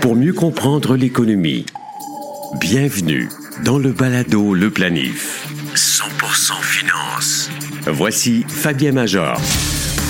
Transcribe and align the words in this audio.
pour 0.00 0.16
mieux 0.16 0.32
comprendre 0.32 0.96
l'économie. 0.96 1.64
Bienvenue 2.60 3.28
dans 3.64 3.78
le 3.78 3.92
balado 3.92 4.52
Le 4.52 4.70
Planif. 4.70 5.48
100% 5.74 6.60
finance. 6.60 7.50
Voici 7.86 8.44
Fabien 8.48 8.92
Major. 8.92 9.40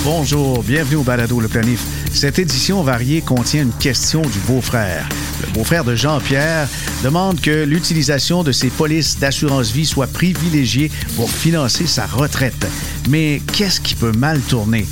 Bonjour, 0.03 0.63
bienvenue 0.63 0.95
au 0.95 1.03
balado 1.03 1.39
Le 1.39 1.47
Planif. 1.47 1.79
Cette 2.11 2.39
édition 2.39 2.81
variée 2.81 3.21
contient 3.21 3.61
une 3.61 3.73
question 3.73 4.21
du 4.21 4.39
beau-frère. 4.47 5.07
Le 5.41 5.53
beau-frère 5.53 5.83
de 5.83 5.95
Jean-Pierre 5.95 6.67
demande 7.03 7.39
que 7.39 7.65
l'utilisation 7.65 8.43
de 8.43 8.51
ses 8.51 8.69
polices 8.69 9.19
d'assurance-vie 9.19 9.85
soit 9.85 10.07
privilégiée 10.07 10.89
pour 11.15 11.29
financer 11.29 11.85
sa 11.85 12.07
retraite. 12.07 12.65
Mais 13.09 13.41
qu'est-ce 13.53 13.79
qui 13.79 13.93
peut 13.93 14.13
mal 14.13 14.39
tourner? 14.41 14.87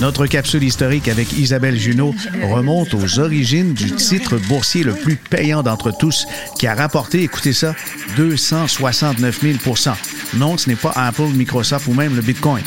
Notre 0.00 0.26
capsule 0.26 0.62
historique 0.62 1.08
avec 1.08 1.32
Isabelle 1.32 1.78
Junot 1.78 2.14
remonte 2.42 2.92
aux 2.92 3.18
origines 3.18 3.72
du 3.72 3.92
titre 3.92 4.36
boursier 4.36 4.84
le 4.84 4.92
plus 4.92 5.16
payant 5.16 5.62
d'entre 5.62 5.90
tous, 5.90 6.26
qui 6.58 6.66
a 6.66 6.74
rapporté, 6.74 7.22
écoutez 7.22 7.54
ça, 7.54 7.74
269 8.16 9.42
000% 9.42 9.94
Non, 10.34 10.58
ce 10.58 10.68
n'est 10.68 10.76
pas 10.76 10.92
Apple, 10.94 11.28
Microsoft 11.34 11.86
ou 11.86 11.94
même 11.94 12.14
le 12.14 12.20
Bitcoin. 12.20 12.62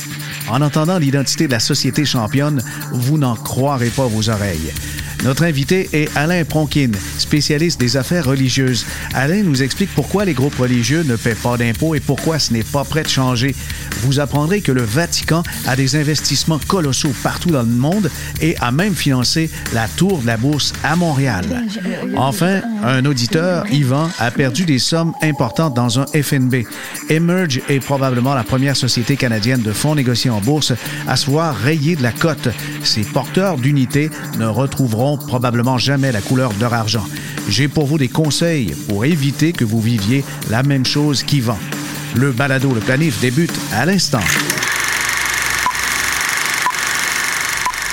En 0.49 0.61
entendant 0.63 0.97
l'identité 0.97 1.45
de 1.45 1.51
la 1.51 1.59
société 1.59 2.03
championne, 2.03 2.63
vous 2.91 3.19
n'en 3.19 3.35
croirez 3.35 3.89
pas 3.89 4.07
vos 4.07 4.29
oreilles. 4.29 4.73
Notre 5.23 5.43
invité 5.43 5.89
est 5.91 6.09
Alain 6.15 6.45
Pronkin, 6.45 6.91
spécialiste 7.17 7.79
des 7.79 7.97
affaires 7.97 8.25
religieuses. 8.25 8.85
Alain 9.13 9.43
nous 9.43 9.61
explique 9.61 9.93
pourquoi 9.93 10.23
les 10.23 10.33
groupes 10.33 10.55
religieux 10.55 11.03
ne 11.03 11.17
paient 11.17 11.35
pas 11.35 11.57
d'impôts 11.57 11.93
et 11.93 11.99
pourquoi 11.99 12.39
ce 12.39 12.53
n'est 12.53 12.63
pas 12.63 12.85
prêt 12.85 13.03
de 13.03 13.09
changer. 13.09 13.53
Vous 14.01 14.21
apprendrez 14.21 14.61
que 14.61 14.71
le 14.71 14.81
Vatican 14.81 15.43
a 15.67 15.75
des 15.75 15.97
investissements 15.97 16.59
colossaux 16.67 17.13
partout 17.21 17.51
dans 17.51 17.63
le 17.63 17.67
monde 17.67 18.09
et 18.39 18.55
a 18.61 18.71
même 18.71 18.95
financé 18.95 19.49
la 19.73 19.87
tour 19.89 20.19
de 20.19 20.27
la 20.27 20.37
bourse 20.37 20.73
à 20.83 20.95
Montréal. 20.95 21.45
Enfin, 22.15 22.61
un 22.83 23.05
auditeur, 23.05 23.65
Yvan, 23.71 24.09
a 24.19 24.31
perdu 24.31 24.63
des 24.63 24.79
sommes 24.79 25.13
importantes 25.21 25.73
dans 25.73 25.99
un 25.99 26.05
FNB. 26.05 26.63
Emerge 27.09 27.61
est 27.67 27.81
probablement 27.81 28.35
la 28.35 28.43
première 28.43 28.77
société 28.77 29.17
canadienne 29.17 29.61
de 29.61 29.73
fonds 29.73 29.95
négociés 29.95 30.31
en 30.31 30.39
bourse 30.39 30.73
à 31.07 31.17
se 31.17 31.29
voir 31.29 31.55
rayée 31.55 31.97
de 31.97 32.03
la 32.03 32.13
cote. 32.13 32.47
Ses 32.83 33.01
porteurs 33.01 33.57
d'unités 33.57 34.09
ne 34.37 34.45
retrouveront 34.45 35.08
probablement 35.17 35.77
jamais 35.77 36.11
la 36.11 36.21
couleur 36.21 36.53
de 36.53 36.59
leur 36.59 36.73
argent. 36.73 37.05
J'ai 37.47 37.67
pour 37.67 37.85
vous 37.85 37.97
des 37.97 38.07
conseils 38.07 38.75
pour 38.87 39.05
éviter 39.05 39.53
que 39.53 39.65
vous 39.65 39.81
viviez 39.81 40.23
la 40.49 40.63
même 40.63 40.85
chose 40.85 41.23
qu'Yvan. 41.23 41.57
Le 42.15 42.31
balado 42.31 42.73
Le 42.73 42.79
Planif 42.79 43.19
débute 43.19 43.53
à 43.73 43.85
l'instant. 43.85 44.21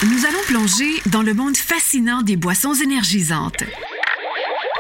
Nous 0.03 0.27
allons 0.27 0.43
plonger 0.47 1.01
dans 1.07 1.23
le 1.23 1.35
monde 1.35 1.57
fascinant 1.57 2.23
des 2.23 2.37
boissons 2.37 2.75
énergisantes. 2.75 3.65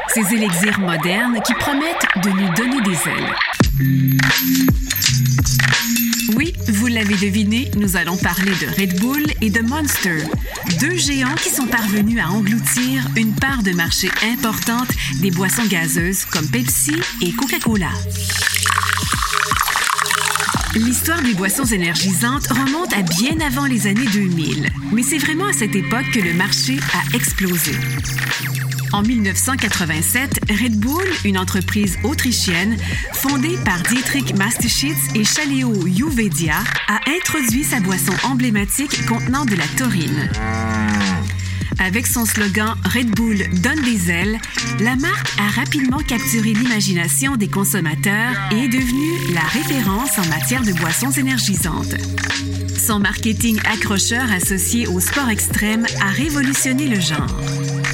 Ces 0.08 0.34
élixirs 0.34 0.78
modernes 0.78 1.40
qui 1.44 1.54
promettent 1.54 2.06
de 2.22 2.30
nous 2.30 2.54
donner 2.54 2.80
des 2.82 2.98
ailes. 3.10 3.34
Oui, 6.34 6.52
vous 6.68 6.86
l'avez 6.86 7.14
deviné, 7.14 7.70
nous 7.76 7.96
allons 7.96 8.16
parler 8.16 8.52
de 8.60 8.80
Red 8.80 8.98
Bull 9.00 9.22
et 9.40 9.50
de 9.50 9.60
Monster, 9.60 10.24
deux 10.80 10.96
géants 10.96 11.34
qui 11.36 11.50
sont 11.50 11.66
parvenus 11.66 12.20
à 12.20 12.30
engloutir 12.30 13.06
une 13.16 13.34
part 13.34 13.62
de 13.62 13.72
marché 13.72 14.08
importante 14.24 14.88
des 15.20 15.30
boissons 15.30 15.66
gazeuses 15.66 16.24
comme 16.24 16.48
Pepsi 16.48 16.94
et 17.22 17.32
Coca-Cola. 17.32 17.90
L'histoire 20.74 21.22
des 21.22 21.34
boissons 21.34 21.64
énergisantes 21.64 22.48
remonte 22.48 22.92
à 22.92 23.02
bien 23.02 23.38
avant 23.40 23.66
les 23.66 23.86
années 23.86 24.08
2000, 24.12 24.68
mais 24.92 25.02
c'est 25.02 25.18
vraiment 25.18 25.46
à 25.46 25.52
cette 25.52 25.76
époque 25.76 26.10
que 26.12 26.20
le 26.20 26.34
marché 26.34 26.78
a 26.92 27.16
explosé. 27.16 27.72
En 28.92 29.02
1987, 29.02 30.40
Red 30.50 30.76
Bull, 30.78 31.04
une 31.24 31.38
entreprise 31.38 31.98
autrichienne 32.04 32.76
fondée 33.12 33.56
par 33.64 33.82
Dietrich 33.82 34.34
Masteschitz 34.36 34.96
et 35.14 35.24
Chaleo 35.24 35.86
Juvedia, 35.86 36.56
a 36.88 37.00
introduit 37.10 37.64
sa 37.64 37.80
boisson 37.80 38.12
emblématique 38.24 39.04
contenant 39.06 39.44
de 39.44 39.54
la 39.54 39.66
taurine. 39.76 40.30
Avec 41.78 42.06
son 42.06 42.24
slogan 42.24 42.74
Red 42.84 43.10
Bull 43.10 43.38
donne 43.60 43.82
des 43.82 44.10
ailes, 44.10 44.38
la 44.80 44.96
marque 44.96 45.32
a 45.38 45.50
rapidement 45.50 45.98
capturé 45.98 46.52
l'imagination 46.52 47.36
des 47.36 47.48
consommateurs 47.48 48.32
et 48.50 48.64
est 48.64 48.68
devenue 48.68 49.34
la 49.34 49.42
référence 49.42 50.18
en 50.18 50.26
matière 50.26 50.62
de 50.62 50.72
boissons 50.72 51.10
énergisantes. 51.10 51.94
Son 52.78 52.98
marketing 52.98 53.58
accrocheur 53.70 54.30
associé 54.32 54.86
au 54.86 55.00
sport 55.00 55.28
extrême 55.28 55.86
a 56.00 56.10
révolutionné 56.10 56.88
le 56.88 57.00
genre. 57.00 57.36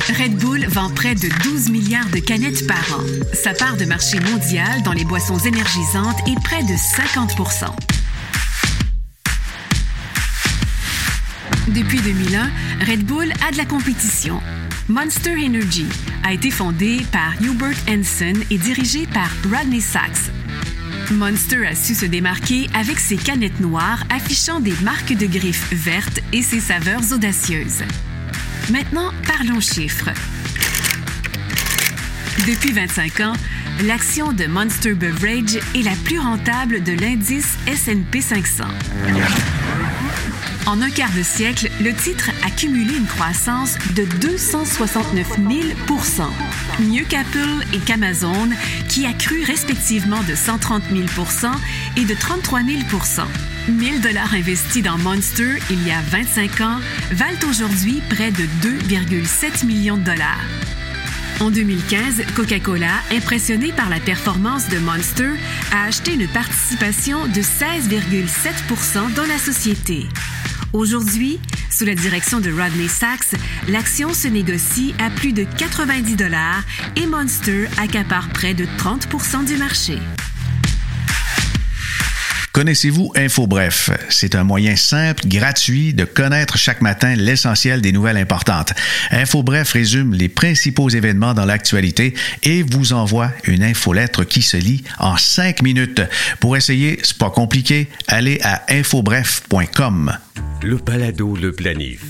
Red 0.09 0.37
Bull 0.37 0.67
vend 0.67 0.91
près 0.91 1.15
de 1.15 1.29
12 1.45 1.71
milliards 1.71 2.09
de 2.11 2.19
canettes 2.19 2.67
par 2.67 2.99
an. 2.99 3.03
Sa 3.33 3.55
part 3.55 3.77
de 3.77 3.85
marché 3.85 4.19
mondial 4.19 4.83
dans 4.83 4.93
les 4.93 5.05
boissons 5.05 5.39
énergisantes 5.39 6.19
est 6.27 6.43
près 6.43 6.65
de 6.65 6.77
50 6.77 7.37
Depuis 11.69 12.01
2001, 12.01 12.51
Red 12.85 13.05
Bull 13.05 13.33
a 13.47 13.53
de 13.53 13.57
la 13.57 13.65
compétition. 13.65 14.41
Monster 14.89 15.37
Energy 15.37 15.87
a 16.25 16.33
été 16.33 16.51
fondé 16.51 17.03
par 17.13 17.35
Hubert 17.41 17.79
Hansen 17.89 18.43
et 18.51 18.59
dirigé 18.59 19.07
par 19.07 19.31
Rodney 19.45 19.81
Sachs. 19.81 20.33
Monster 21.13 21.65
a 21.67 21.77
su 21.77 21.95
se 21.95 22.07
démarquer 22.07 22.69
avec 22.75 22.99
ses 22.99 23.17
canettes 23.17 23.61
noires 23.61 24.03
affichant 24.11 24.59
des 24.59 24.75
marques 24.83 25.17
de 25.17 25.27
griffes 25.27 25.73
vertes 25.73 26.21
et 26.33 26.43
ses 26.43 26.61
saveurs 26.61 27.13
audacieuses. 27.13 27.85
Maintenant, 28.71 29.11
parlons 29.27 29.61
chiffres. 29.61 30.11
Depuis 32.47 32.73
25 32.73 33.21
ans, 33.21 33.33
l'action 33.85 34.33
de 34.33 34.47
Monster 34.47 34.95
Beverage 34.95 35.57
est 35.75 35.83
la 35.83 35.95
plus 36.05 36.19
rentable 36.19 36.83
de 36.83 36.93
l'indice 36.93 37.57
SP 37.67 38.21
500. 38.21 38.65
En 40.67 40.81
un 40.81 40.91
quart 40.91 41.13
de 41.13 41.23
siècle, 41.23 41.69
le 41.81 41.93
titre 41.93 42.31
a 42.47 42.51
cumulé 42.51 42.97
une 42.97 43.07
croissance 43.07 43.77
de 43.95 44.05
269 44.21 45.39
000% 45.39 46.23
mieux 46.81 47.05
qu'Apple 47.05 47.67
et 47.75 47.79
qu'Amazon, 47.79 48.49
qui 48.89 49.07
a 49.07 49.13
cru 49.13 49.43
respectivement 49.45 50.23
de 50.29 50.35
130 50.35 50.85
000% 50.93 51.51
et 51.97 52.05
de 52.05 52.15
33 52.15 52.61
000 52.63 52.81
1000 53.69 54.01
dollars 54.01 54.35
investis 54.35 54.83
dans 54.83 54.99
Monster 54.99 55.59
il 55.71 55.87
y 55.87 55.91
a 55.93 56.01
25 56.11 56.61
ans 56.63 56.81
valent 57.13 57.49
aujourd'hui 57.49 58.03
près 58.11 58.33
de 58.33 58.43
2,7 58.61 59.65
millions 59.67 59.97
de 59.97 60.03
dollars. 60.03 60.45
En 61.41 61.51
2015, 61.51 62.23
Coca-Cola, 62.35 62.93
impressionné 63.13 63.73
par 63.73 63.89
la 63.89 64.01
performance 64.01 64.69
de 64.69 64.79
Monster, 64.79 65.31
a 65.73 65.85
acheté 65.85 66.15
une 66.15 66.29
participation 66.29 67.27
de 67.27 67.41
16,7% 67.41 69.15
dans 69.15 69.27
la 69.27 69.39
société. 69.39 70.07
Aujourd'hui, 70.73 71.39
sous 71.71 71.85
la 71.85 71.95
direction 71.95 72.41
de 72.41 72.51
Rodney 72.51 72.89
Sachs, 72.89 73.35
l'action 73.69 74.13
se 74.13 74.29
négocie 74.29 74.95
à 74.99 75.11
plus 75.11 75.33
de 75.33 75.45
90 75.59 76.17
dollars 76.17 76.63
et 76.97 77.07
Monster 77.07 77.69
accapare 77.79 78.29
près 78.31 78.55
de 78.55 78.67
30 78.79 79.45
du 79.47 79.57
marché. 79.57 79.99
Connaissez-vous 82.53 83.13
InfoBref? 83.17 83.91
C'est 84.11 84.35
un 84.35 84.45
moyen 84.45 84.77
simple, 84.77 85.27
gratuit 85.27 85.95
de 85.95 86.05
connaître 86.05 86.59
chaque 86.59 86.83
matin 86.83 87.15
l'essentiel 87.15 87.81
des 87.81 87.93
nouvelles 87.93 88.19
importantes. 88.19 88.75
InfoBref 89.11 89.73
résume 89.73 90.13
les 90.13 90.29
principaux 90.29 90.91
événements 90.91 91.33
dans 91.33 91.47
l'actualité 91.47 92.13
et 92.43 92.63
vous 92.63 92.93
envoie 92.93 93.31
une 93.45 93.65
infolettre 93.65 94.25
qui 94.25 94.43
se 94.43 94.59
lit 94.59 94.85
en 94.99 95.17
cinq 95.17 95.63
minutes. 95.63 96.03
Pour 96.41 96.57
essayer, 96.57 96.99
c'est 97.03 97.17
pas 97.17 97.31
compliqué, 97.31 97.89
allez 98.07 98.39
à 98.43 98.63
infobref.com. 98.69 100.13
Le 100.63 100.77
balado 100.77 101.35
Le 101.35 101.53
Planif. 101.53 102.03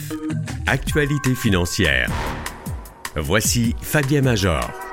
Actualité 0.67 1.37
financière. 1.37 2.11
Voici 3.15 3.77
Fabien 3.81 4.23
Major. 4.23 4.92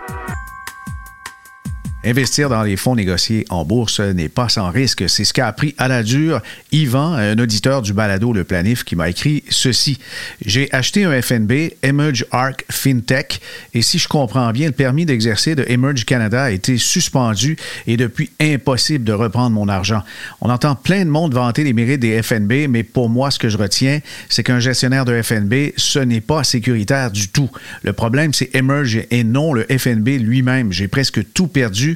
Investir 2.06 2.48
dans 2.48 2.64
les 2.64 2.78
fonds 2.78 2.96
négociés 2.96 3.46
en 3.50 3.66
bourse 3.66 4.00
n'est 4.00 4.30
pas 4.30 4.48
sans 4.48 4.70
risque. 4.72 5.10
C'est 5.10 5.26
ce 5.26 5.34
qu'a 5.34 5.48
appris 5.48 5.76
à 5.78 5.90
la 5.90 6.02
dure 6.02 6.42
Yvan, 6.72 7.12
un 7.12 7.38
auditeur 7.38 7.82
du 7.82 7.92
balado 7.92 8.32
Le 8.32 8.46
Planif, 8.46 8.86
qui 8.86 8.96
m'a 8.96 9.10
écrit 9.10 9.44
ceci. 9.50 10.00
J'ai 10.46 10.72
acheté 10.72 11.04
un 11.04 11.22
FNB, 11.22 11.74
Emerge 11.84 12.26
Arc 12.32 12.64
FinTech, 12.72 13.42
et 13.74 13.82
si 13.82 14.00
je 14.00 14.08
comprends 14.08 14.50
bien, 14.54 14.68
le 14.68 14.72
permis 14.72 15.06
d'exercer 15.06 15.56
de 15.56 15.66
Emerge 15.68 16.06
Canada 16.06 16.44
a 16.44 16.52
été 16.52 16.78
suspendu 16.78 17.58
et 17.86 17.98
depuis 17.98 18.32
impossible 18.40 19.04
de 19.04 19.12
reprendre 19.12 19.50
mon 19.50 19.68
argent. 19.68 20.02
On 20.40 20.50
entend 20.50 20.76
plein 20.76 21.04
de 21.04 21.10
monde 21.10 21.34
vanter 21.34 21.66
les 21.66 21.74
mérites 21.74 22.00
des 22.00 22.24
FNB, 22.24 22.70
mais 22.70 22.84
pour 22.84 23.10
moi, 23.10 23.30
ce 23.30 23.40
que 23.40 23.50
je 23.50 23.58
retiens, 23.58 24.00
c'est 24.30 24.44
qu'un 24.44 24.62
gestionnaire 24.62 25.04
de 25.04 25.22
FNB, 25.22 25.74
ce 25.76 26.00
n'est 26.00 26.22
pas 26.22 26.46
sécuritaire 26.46 27.12
du 27.12 27.28
tout. 27.28 27.50
Le 27.84 27.92
problème, 27.92 28.34
c'est 28.34 28.56
Emerge 28.56 29.02
et 29.12 29.26
non 29.26 29.52
le 29.52 29.66
FNB 29.66 30.08
lui-même. 30.18 30.72
J'ai 30.72 30.88
presque 30.88 31.34
tout 31.34 31.48
perdu 31.48 31.89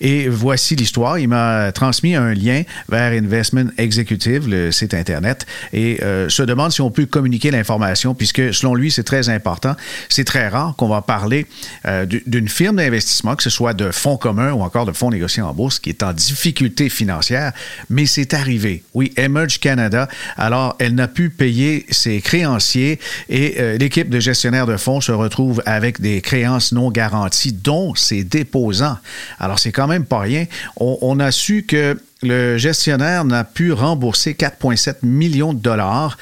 Et 0.00 0.28
voici 0.28 0.76
l'histoire. 0.76 1.18
Il 1.18 1.28
m'a 1.28 1.72
transmis 1.72 2.14
un 2.14 2.34
lien 2.34 2.62
vers 2.88 3.12
Investment 3.12 3.66
Executive, 3.78 4.48
le 4.48 4.72
site 4.72 4.94
Internet, 4.94 5.46
et 5.72 6.02
euh, 6.02 6.28
se 6.28 6.42
demande 6.42 6.72
si 6.72 6.80
on 6.80 6.90
peut 6.90 7.06
communiquer 7.06 7.50
l'information, 7.50 8.14
puisque 8.14 8.52
selon 8.52 8.74
lui, 8.74 8.90
c'est 8.90 9.04
très 9.04 9.28
important. 9.28 9.74
C'est 10.08 10.24
très 10.24 10.48
rare 10.48 10.74
qu'on 10.76 10.88
va 10.88 11.02
parler 11.02 11.46
euh, 11.86 12.06
d'une 12.06 12.48
firme 12.48 12.76
d'investissement, 12.76 13.36
que 13.36 13.42
ce 13.42 13.50
soit 13.50 13.74
de 13.74 13.90
fonds 13.90 14.16
communs 14.16 14.52
ou 14.52 14.62
encore 14.62 14.86
de 14.86 14.92
fonds 14.92 15.10
négociés 15.10 15.42
en 15.42 15.52
bourse, 15.52 15.78
qui 15.78 15.90
est 15.90 16.02
en 16.02 16.12
difficulté 16.12 16.88
financière, 16.88 17.52
mais 17.90 18.06
c'est 18.06 18.34
arrivé. 18.34 18.82
Oui, 18.94 19.12
Emerge 19.16 19.58
Canada, 19.60 20.08
alors 20.36 20.76
elle 20.78 20.94
n'a 20.94 21.08
pu 21.08 21.30
payer 21.30 21.86
ses 21.90 22.20
créanciers 22.20 22.98
et 23.28 23.56
euh, 23.58 23.78
l'équipe 23.78 24.08
de 24.08 24.20
gestionnaires 24.20 24.66
de 24.66 24.76
fonds 24.76 25.00
se 25.00 25.12
retrouve 25.12 25.62
avec 25.66 26.00
des 26.00 26.20
créances 26.20 26.72
non 26.72 26.90
garanties, 26.90 27.52
dont 27.52 27.94
ses 27.94 28.24
déposants. 28.24 28.98
Alors, 29.38 29.58
c'est 29.58 29.72
quand 29.72 29.86
même 29.86 30.04
pas 30.04 30.20
rien. 30.20 30.46
On, 30.76 31.20
a 31.20 31.30
su 31.30 31.64
que 31.64 32.00
le 32.22 32.58
gestionnaire 32.58 33.24
n'a 33.24 33.44
pu 33.44 33.72
rembourser 33.72 34.34
4,7 34.34 34.96
millions 35.02 35.52
de 35.52 35.60
dollars 35.60 36.18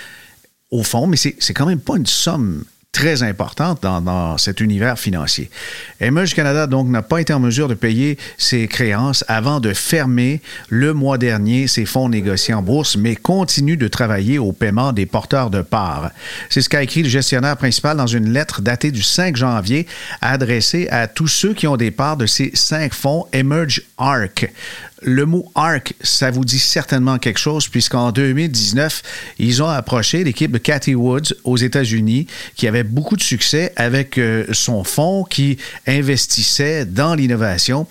au 0.71 0.83
fond, 0.83 1.07
mais 1.07 1.17
c'est 1.17 1.55
quand 1.55 1.67
même 1.67 1.81
pas 1.81 1.97
une 1.97 2.07
somme 2.07 2.65
très 2.97 3.23
importante 3.23 3.83
dans, 3.83 4.39
cet 4.39 4.61
univers 4.61 4.99
financier. 4.99 5.51
Emerge 6.01 6.35
Canada, 6.35 6.67
donc, 6.67 6.89
n'a 6.89 7.03
pas 7.03 7.21
été 7.21 7.35
en 7.35 7.41
mesure 7.41 7.69
de 7.69 7.75
payer 7.75 8.17
ses 8.39 8.69
créances 8.69 9.23
avant 9.29 9.61
de 9.61 9.75
fermer 9.75 10.41
le 10.71 10.95
mois 10.95 11.19
dernier 11.19 11.67
ses 11.67 11.85
fonds 11.85 12.09
négociés 12.09 12.55
en 12.55 12.63
bourse, 12.63 12.97
mais 12.97 13.15
continue 13.15 13.77
de 13.77 13.87
travailler 13.87 14.39
au 14.39 14.53
paiement 14.53 14.95
des 14.95 15.05
porteurs 15.05 15.51
de 15.51 15.61
parts. 15.61 16.11
C'est 16.49 16.63
ce 16.63 16.71
qu'a 16.71 16.83
écrit 16.83 17.03
le 17.03 17.11
gestionnaire 17.11 17.59
principal 17.59 17.99
dans 17.99 18.07
une 18.07 18.31
lettre 18.31 18.63
datée 18.63 18.93
du 18.93 19.03
5 19.03 19.37
janvier 19.37 19.87
adressée 20.23 20.89
à 20.91 21.07
tous 21.07 21.29
ceux 21.29 21.53
qui 21.53 21.67
ont 21.67 21.77
des 21.77 21.91
parts 21.91 22.17
de 22.17 22.25
ces 22.25 22.51
cinq 22.55 22.95
fonds 22.95 23.27
Emerge 23.35 23.83
Arc. 23.99 24.51
Le 25.03 25.27
mot 25.27 25.51
ARC, 25.55 25.95
ça 26.01 26.31
vous 26.31 26.45
dit 26.45 26.59
certainement 26.59 27.19
quelque 27.19 27.39
chose, 27.39 27.69
puisqu'en 27.69 28.13
2019, 28.13 29.03
ils 29.39 29.63
ont 29.63 29.69
approché 29.69 30.25
l'équipe 30.25 30.51
de 30.51 30.59
Cathy 30.59 30.95
Woods 30.95 31.35
aux 31.45 31.57
États-Unis, 31.57 32.27
qui 32.55 32.67
avait 32.67 32.83
beaucoup 32.83 33.17
de 33.17 33.23
succès 33.23 33.73
avec 33.77 34.17
euh, 34.17 34.47
son 34.53 34.85
fonds 34.85 35.25
qui 35.25 35.59
investissait 35.87 36.87
dans 36.87 37.15
l'innovation. 37.15 37.87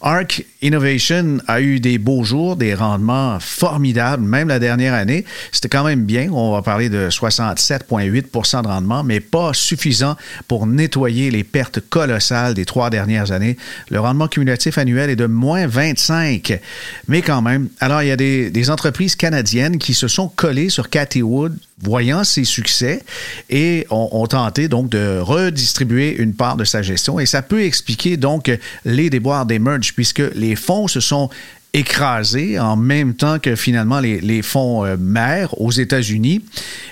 ARC 0.00 0.44
Innovation 0.60 1.38
a 1.46 1.60
eu 1.60 1.78
des 1.78 1.98
beaux 1.98 2.24
jours, 2.24 2.56
des 2.56 2.74
rendements 2.74 3.38
formidables, 3.38 4.24
même 4.24 4.48
la 4.48 4.58
dernière 4.58 4.92
année. 4.92 5.24
C'était 5.52 5.68
quand 5.68 5.84
même 5.84 6.04
bien. 6.04 6.30
On 6.32 6.50
va 6.50 6.62
parler 6.62 6.88
de 6.88 7.08
67,8% 7.10 8.62
de 8.62 8.66
rendement, 8.66 9.04
mais 9.04 9.20
pas 9.20 9.54
suffisant 9.54 10.16
pour 10.48 10.66
nettoyer 10.66 11.30
les 11.30 11.44
pertes 11.44 11.78
colossales 11.88 12.54
des 12.54 12.64
trois 12.64 12.90
dernières 12.90 13.30
années. 13.30 13.56
Le 13.88 14.00
rendement 14.00 14.26
cumulatif 14.26 14.78
annuel 14.78 15.10
est 15.10 15.16
de 15.16 15.26
moins 15.26 15.68
25. 15.68 16.58
Mais 17.06 17.22
quand 17.22 17.40
même, 17.40 17.68
alors 17.78 18.02
il 18.02 18.08
y 18.08 18.12
a 18.12 18.16
des, 18.16 18.50
des 18.50 18.70
entreprises 18.70 19.14
canadiennes 19.14 19.78
qui 19.78 19.94
se 19.94 20.08
sont 20.08 20.28
collées 20.28 20.70
sur 20.70 20.90
Cathy 20.90 21.22
Wood 21.22 21.56
voyant 21.82 22.24
ses 22.24 22.44
succès 22.44 23.02
et 23.50 23.86
ont, 23.90 24.26
tenté 24.26 24.68
donc 24.68 24.88
de 24.88 25.18
redistribuer 25.20 26.16
une 26.16 26.34
part 26.34 26.56
de 26.56 26.64
sa 26.64 26.82
gestion. 26.82 27.18
Et 27.20 27.26
ça 27.26 27.42
peut 27.42 27.62
expliquer 27.62 28.16
donc 28.16 28.50
les 28.84 29.10
déboires 29.10 29.46
des 29.46 29.58
merges 29.58 29.94
puisque 29.94 30.22
les 30.34 30.56
fonds 30.56 30.88
se 30.88 31.00
sont 31.00 31.30
écrasé 31.74 32.58
en 32.58 32.76
même 32.76 33.14
temps 33.14 33.38
que 33.38 33.54
finalement 33.54 34.00
les, 34.00 34.42
fonds 34.42 34.84
euh, 34.84 34.96
mères 34.98 35.60
aux 35.60 35.70
États-Unis. 35.70 36.42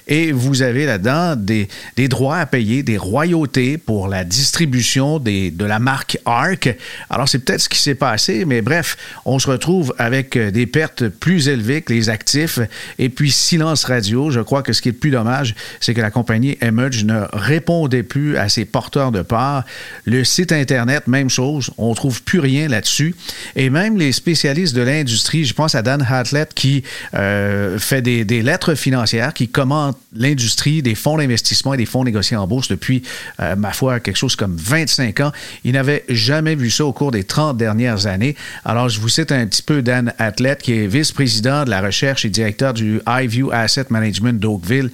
Et 0.07 0.33
vous 0.33 0.63
avez 0.63 0.87
là-dedans 0.87 1.35
des, 1.37 1.69
droits 2.09 2.37
à 2.37 2.47
payer, 2.47 2.83
des 2.83 2.99
royautés 2.99 3.79
pour 3.79 4.07
la 4.09 4.25
distribution 4.25 5.19
des, 5.19 5.51
de 5.51 5.65
la 5.65 5.79
marque 5.79 6.19
ARC. 6.25 6.77
Alors 7.11 7.29
c'est 7.29 7.39
peut-être 7.39 7.63
ce 7.63 7.69
qui 7.69 7.79
s'est 7.79 7.95
passé, 7.95 8.45
mais 8.45 8.63
bref, 8.63 8.97
on 9.25 9.39
se 9.39 9.49
retrouve 9.49 9.95
avec 9.99 10.37
euh, 10.37 10.51
des 10.51 10.67
pertes 10.67 11.09
plus 11.09 11.49
élevées 11.49 11.83
que 11.83 11.93
les 11.93 12.11
actifs. 12.11 12.61
Et 12.99 13.09
puis 13.09 13.31
silence 13.31 13.85
radio, 13.85 14.31
je 14.31 14.41
crois 14.41 14.63
que 14.63 14.73
ce 14.73 14.83
qui 14.83 14.91
est 14.91 14.93
le 14.93 14.99
plus 14.99 15.11
dommage, 15.11 15.55
c'est 15.81 15.95
que 15.95 16.01
la 16.01 16.11
compagnie 16.11 16.59
Emerge 16.61 17.05
ne 17.05 17.23
répondait 17.33 18.03
plus 18.03 18.37
à 18.37 18.49
ses 18.49 18.65
porteurs 18.67 19.11
de 19.11 19.23
parts. 19.23 19.65
Le 20.05 20.23
site 20.23 20.53
Internet, 20.53 21.07
même 21.07 21.31
chose, 21.31 21.71
on 21.79 21.95
trouve 21.95 22.23
plus 22.23 22.41
rien 22.41 22.69
là-dessus. 22.69 23.15
Et 23.57 23.71
même 23.71 23.99
les 23.99 24.13
spécialistes 24.13 24.66
de 24.73 24.83
l'industrie. 24.83 25.45
Je 25.45 25.55
pense 25.55 25.75
à 25.75 25.83
Dan 25.83 26.07
Hatlett 26.09 26.53
qui 26.55 26.83
euh, 27.15 27.79
fait 27.79 28.03
des, 28.03 28.25
lettres 28.43 28.75
financières, 28.75 29.35
qui 29.35 29.49
commente 29.49 29.99
l'industrie 30.15 30.83
des 30.83 30.95
fonds 30.95 31.17
d'investissement 31.17 31.75
et 31.75 31.77
des 31.77 31.87
fonds 31.87 32.05
négociés 32.05 32.37
en 32.37 32.47
bourse 32.47 32.69
depuis, 32.69 33.03
euh, 33.41 33.57
ma 33.57 33.73
foi, 33.73 34.01
quelque 34.01 34.17
chose 34.17 34.37
comme 34.37 34.57
25 34.57 35.21
ans. 35.21 35.33
Il 35.65 35.73
n'avait 35.73 36.05
jamais 36.09 36.55
vu 36.55 36.71
ça 36.71 36.85
au 36.85 36.93
cours 36.93 37.11
des 37.11 37.25
30 37.25 37.57
dernières 37.57 38.07
années. 38.07 38.37
Alors, 38.65 38.89
je 38.89 39.01
vous 39.01 39.09
cite 39.09 39.33
un 39.33 39.47
petit 39.47 39.63
peu 39.63 39.83
Dan 39.83 40.13
Hatlett, 40.19 40.63
qui 40.63 40.73
est 40.73 40.87
vice-président 40.87 41.65
de 41.65 41.71
la 41.71 41.81
recherche 41.81 42.25
et 42.25 42.29
directeur 42.29 42.75
du 42.75 43.01
iView 43.07 43.51
Asset 43.53 43.87
Management 43.91 44.39
d'Oakville. 44.39 44.91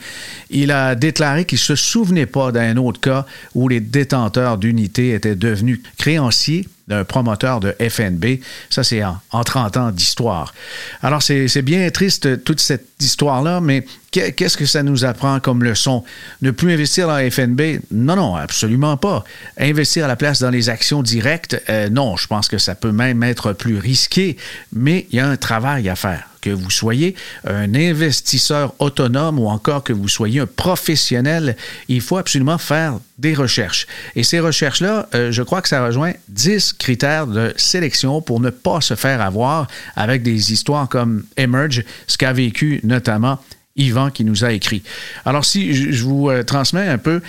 Il 0.50 0.70
a 0.70 0.94
déclaré 0.94 1.44
qu'il 1.44 1.56
ne 1.56 1.60
se 1.60 1.76
souvenait 1.76 2.26
pas 2.26 2.52
d'un 2.52 2.76
autre 2.76 3.00
cas 3.00 3.26
où 3.54 3.69
les 3.69 3.80
détenteurs 3.80 4.58
d'unités 4.58 5.14
étaient 5.14 5.34
devenus 5.34 5.80
créanciers 5.98 6.69
d'un 6.92 7.04
promoteur 7.04 7.60
de 7.60 7.74
FNB. 7.80 8.40
Ça, 8.70 8.84
c'est 8.84 9.02
en, 9.04 9.44
30 9.44 9.76
ans 9.76 9.90
d'histoire. 9.90 10.54
Alors, 11.02 11.22
c'est 11.22 11.62
bien 11.62 11.88
triste, 11.90 12.44
toute 12.44 12.60
cette 12.60 12.86
histoire-là, 13.00 13.60
mais 13.60 13.84
qu'est-ce 14.10 14.56
que 14.56 14.66
ça 14.66 14.82
nous 14.82 15.04
apprend 15.04 15.40
comme 15.40 15.64
leçon? 15.64 16.04
Ne 16.42 16.50
plus 16.50 16.72
investir 16.72 17.08
dans 17.08 17.18
FNB? 17.30 17.80
Non, 17.90 18.16
non, 18.16 18.36
absolument 18.36 18.96
pas. 18.96 19.24
Investir 19.58 20.04
à 20.04 20.08
la 20.08 20.16
place 20.16 20.40
dans 20.40 20.50
les 20.50 20.68
actions 20.68 21.02
directes? 21.02 21.60
Euh, 21.68 21.88
non, 21.88 22.16
je 22.16 22.26
pense 22.26 22.48
que 22.48 22.58
ça 22.58 22.74
peut 22.74 22.92
même 22.92 23.22
être 23.22 23.52
plus 23.52 23.78
risqué, 23.78 24.36
mais 24.72 25.06
il 25.10 25.16
y 25.16 25.20
a 25.20 25.28
un 25.28 25.36
travail 25.36 25.88
à 25.88 25.96
faire 25.96 26.28
que 26.42 26.50
vous 26.50 26.70
soyez 26.70 27.14
un 27.46 27.74
investisseur 27.74 28.74
autonome 28.78 29.38
ou 29.38 29.48
encore 29.48 29.82
que 29.82 29.94
vous 29.94 30.08
soyez 30.08 30.40
un 30.40 30.46
professionnel, 30.46 31.56
il 31.88 32.02
faut 32.02 32.18
absolument 32.18 32.58
faire 32.58 32.98
des 33.18 33.32
recherches. 33.32 33.86
Et 34.16 34.24
ces 34.24 34.40
recherches-là, 34.40 35.08
euh, 35.14 35.32
je 35.32 35.42
crois 35.42 35.62
que 35.62 35.68
ça 35.68 35.86
rejoint 35.86 36.12
10 36.28 36.74
critères 36.74 37.26
de 37.26 37.54
sélection 37.56 38.20
pour 38.20 38.40
ne 38.40 38.50
pas 38.50 38.80
se 38.80 38.94
faire 38.94 39.22
avoir 39.22 39.68
avec 39.96 40.22
des 40.22 40.52
histoires 40.52 40.88
comme 40.88 41.24
Emerge, 41.36 41.84
ce 42.06 42.18
qu'a 42.18 42.32
vécu 42.32 42.80
notamment 42.82 43.38
Yvan 43.76 44.10
qui 44.10 44.24
nous 44.24 44.44
a 44.44 44.52
écrit. 44.52 44.82
Alors 45.24 45.44
si 45.44 45.92
je 45.92 46.04
vous 46.04 46.28
euh, 46.28 46.42
transmets 46.42 46.88
un 46.88 46.98
peu 46.98 47.22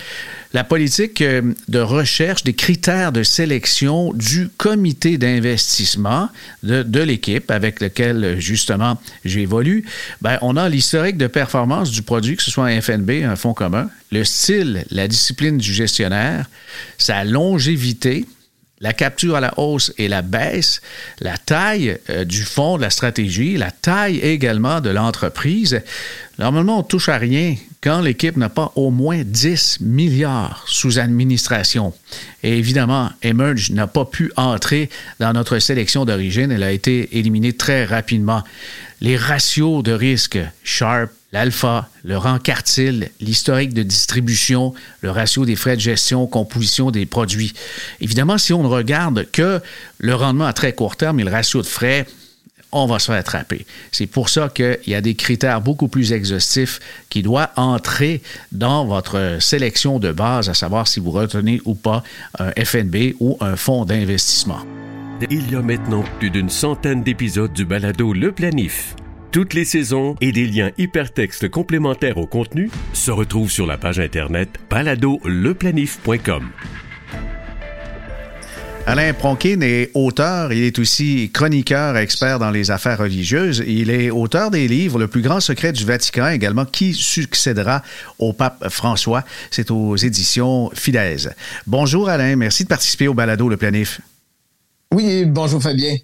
la 0.52 0.62
politique 0.62 1.22
euh, 1.22 1.54
de 1.68 1.78
recherche 1.78 2.44
des 2.44 2.52
critères 2.52 3.12
de 3.12 3.22
sélection 3.22 4.12
du 4.12 4.50
comité 4.56 5.16
d'investissement 5.16 6.28
de, 6.62 7.00
l'équipe 7.00 7.50
avec 7.50 7.80
lequel 7.80 8.36
justement 8.38 9.00
j'évolue, 9.24 9.84
ben, 10.20 10.38
on 10.42 10.56
a 10.56 10.68
l'historique 10.68 11.16
de 11.16 11.26
performance 11.26 11.90
du 11.90 12.02
produit, 12.02 12.36
que 12.36 12.42
ce 12.42 12.50
soit 12.50 12.66
un 12.66 12.80
FNB, 12.80 13.24
un 13.24 13.36
fonds 13.36 13.54
commun, 13.54 13.88
le 14.12 14.24
style, 14.24 14.84
la 14.90 15.08
discipline 15.08 15.58
du 15.58 15.72
gestionnaire, 15.72 16.48
sa 16.98 17.24
longévité, 17.24 18.26
la 18.84 18.92
capture 18.92 19.34
à 19.34 19.40
la 19.40 19.58
hausse 19.58 19.94
et 19.96 20.08
la 20.08 20.20
baisse, 20.20 20.82
la 21.18 21.38
taille 21.38 21.96
euh, 22.10 22.26
du 22.26 22.42
fonds 22.42 22.76
de 22.76 22.82
la 22.82 22.90
stratégie, 22.90 23.56
la 23.56 23.70
taille 23.70 24.18
également 24.18 24.82
de 24.82 24.90
l'entreprise. 24.90 25.80
Normalement, 26.38 26.80
on 26.80 26.82
touche 26.82 27.08
à 27.08 27.16
rien 27.16 27.56
quand 27.80 28.02
l'équipe 28.02 28.36
n'a 28.36 28.50
pas 28.50 28.72
au 28.76 28.90
moins 28.90 29.22
10 29.24 29.78
milliards 29.80 30.64
sous 30.68 30.98
administration. 30.98 31.94
Et 32.42 32.58
évidemment, 32.58 33.08
Emerge 33.22 33.70
n'a 33.70 33.86
pas 33.86 34.04
pu 34.04 34.30
entrer 34.36 34.90
dans 35.18 35.32
notre 35.32 35.60
sélection 35.60 36.04
d'origine. 36.04 36.52
Elle 36.52 36.62
a 36.62 36.72
été 36.72 37.18
éliminée 37.18 37.54
très 37.54 37.86
rapidement. 37.86 38.42
Les 39.00 39.16
ratios 39.16 39.82
de 39.82 39.92
risque, 39.92 40.38
Sharp, 40.62 41.10
l'alpha, 41.34 41.88
le 42.04 42.16
rang 42.16 42.38
quartile, 42.38 43.10
l'historique 43.20 43.74
de 43.74 43.82
distribution, 43.82 44.72
le 45.00 45.10
ratio 45.10 45.44
des 45.44 45.56
frais 45.56 45.74
de 45.74 45.80
gestion, 45.80 46.28
composition 46.28 46.92
des 46.92 47.06
produits. 47.06 47.52
Évidemment, 48.00 48.38
si 48.38 48.52
on 48.52 48.62
ne 48.62 48.68
regarde 48.68 49.26
que 49.32 49.60
le 49.98 50.14
rendement 50.14 50.46
à 50.46 50.52
très 50.52 50.74
court 50.74 50.94
terme 50.94 51.18
et 51.18 51.24
le 51.24 51.32
ratio 51.32 51.60
de 51.60 51.66
frais, 51.66 52.06
on 52.70 52.86
va 52.86 53.00
se 53.00 53.06
faire 53.06 53.16
attraper. 53.16 53.66
C'est 53.90 54.06
pour 54.06 54.28
ça 54.28 54.48
qu'il 54.48 54.78
y 54.86 54.94
a 54.94 55.00
des 55.00 55.16
critères 55.16 55.60
beaucoup 55.60 55.88
plus 55.88 56.12
exhaustifs 56.12 56.78
qui 57.10 57.22
doivent 57.22 57.50
entrer 57.56 58.22
dans 58.52 58.86
votre 58.86 59.38
sélection 59.40 59.98
de 59.98 60.12
base, 60.12 60.48
à 60.48 60.54
savoir 60.54 60.86
si 60.86 61.00
vous 61.00 61.10
retenez 61.10 61.60
ou 61.64 61.74
pas 61.74 62.04
un 62.38 62.52
FNB 62.52 63.14
ou 63.18 63.36
un 63.40 63.56
fonds 63.56 63.84
d'investissement. 63.84 64.60
Il 65.30 65.50
y 65.50 65.56
a 65.56 65.62
maintenant 65.62 66.04
plus 66.20 66.30
d'une 66.30 66.48
centaine 66.50 67.02
d'épisodes 67.02 67.52
du 67.52 67.64
balado 67.64 68.12
Le 68.12 68.30
Planif 68.30 68.94
toutes 69.34 69.54
les 69.54 69.64
saisons 69.64 70.14
et 70.20 70.30
des 70.30 70.46
liens 70.46 70.70
hypertextes 70.78 71.48
complémentaires 71.48 72.18
au 72.18 72.26
contenu 72.28 72.70
se 72.92 73.10
retrouvent 73.10 73.50
sur 73.50 73.66
la 73.66 73.76
page 73.76 73.98
internet 73.98 74.48
baladoleplanif.com. 74.70 76.50
Alain 78.86 79.12
Pronkin 79.12 79.60
est 79.62 79.90
auteur, 79.94 80.52
il 80.52 80.62
est 80.62 80.78
aussi 80.78 81.32
chroniqueur 81.34 81.96
expert 81.96 82.38
dans 82.38 82.52
les 82.52 82.70
affaires 82.70 82.98
religieuses. 82.98 83.64
Il 83.66 83.90
est 83.90 84.12
auteur 84.12 84.52
des 84.52 84.68
livres 84.68 85.00
Le 85.00 85.08
plus 85.08 85.22
grand 85.22 85.40
secret 85.40 85.72
du 85.72 85.84
Vatican, 85.84 86.28
également 86.28 86.64
Qui 86.64 86.94
succédera 86.94 87.82
au 88.20 88.32
pape 88.34 88.68
François. 88.68 89.24
C'est 89.50 89.72
aux 89.72 89.96
éditions 89.96 90.70
Fidèse. 90.74 91.34
Bonjour 91.66 92.08
Alain, 92.08 92.36
merci 92.36 92.62
de 92.62 92.68
participer 92.68 93.08
au 93.08 93.14
balado 93.14 93.48
Le 93.48 93.56
Planif. 93.56 94.00
Oui, 94.94 95.24
bonjour 95.24 95.60
Fabien. 95.60 95.96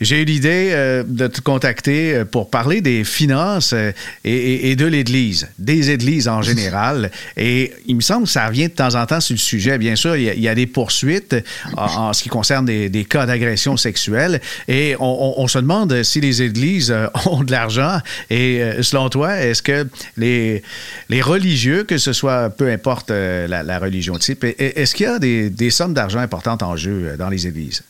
J'ai 0.00 0.22
eu 0.22 0.24
l'idée 0.24 0.70
euh, 0.72 1.04
de 1.06 1.26
te 1.26 1.42
contacter 1.42 2.14
euh, 2.14 2.24
pour 2.24 2.48
parler 2.48 2.80
des 2.80 3.04
finances 3.04 3.74
euh, 3.74 3.92
et, 4.24 4.74
de 4.74 4.86
l'Église, 4.86 5.48
des 5.58 5.90
Églises 5.90 6.28
en 6.28 6.40
général. 6.40 7.10
Et 7.36 7.74
il 7.86 7.96
me 7.96 8.00
semble 8.00 8.24
que 8.24 8.30
ça 8.30 8.46
revient 8.46 8.68
de 8.68 8.72
temps 8.72 8.94
en 8.94 9.04
temps 9.04 9.20
sur 9.20 9.34
le 9.34 9.38
sujet. 9.38 9.76
Bien 9.76 9.96
sûr, 9.96 10.16
il 10.16 10.40
y 10.40 10.48
a, 10.48 10.54
des 10.54 10.66
poursuites 10.66 11.36
en, 11.76 12.14
ce 12.14 12.22
qui 12.22 12.30
concerne 12.30 12.64
des, 12.64 13.04
cas 13.04 13.26
d'agression 13.26 13.76
sexuelle. 13.76 14.40
Et 14.66 14.96
on, 14.98 15.46
se 15.46 15.58
demande 15.58 16.02
si 16.02 16.22
les 16.22 16.40
Églises 16.40 16.94
ont 17.26 17.44
de 17.44 17.50
l'argent. 17.50 17.98
Et 18.30 18.62
selon 18.80 19.10
toi, 19.10 19.36
est-ce 19.36 19.62
que 19.62 19.86
les, 20.16 20.62
les 21.10 21.20
religieux, 21.20 21.84
que 21.84 21.98
ce 21.98 22.14
soit 22.14 22.48
peu 22.48 22.70
importe 22.70 23.10
la, 23.10 23.78
religion 23.78 24.16
type, 24.16 24.44
est-ce 24.44 24.94
qu'il 24.94 25.04
y 25.04 25.08
a 25.08 25.18
des, 25.18 25.50
des 25.50 25.70
sommes 25.70 25.92
d'argent 25.92 26.20
importantes 26.20 26.62
en 26.62 26.76
jeu 26.76 27.14
dans 27.18 27.28
les 27.28 27.46
Églises? 27.46 27.82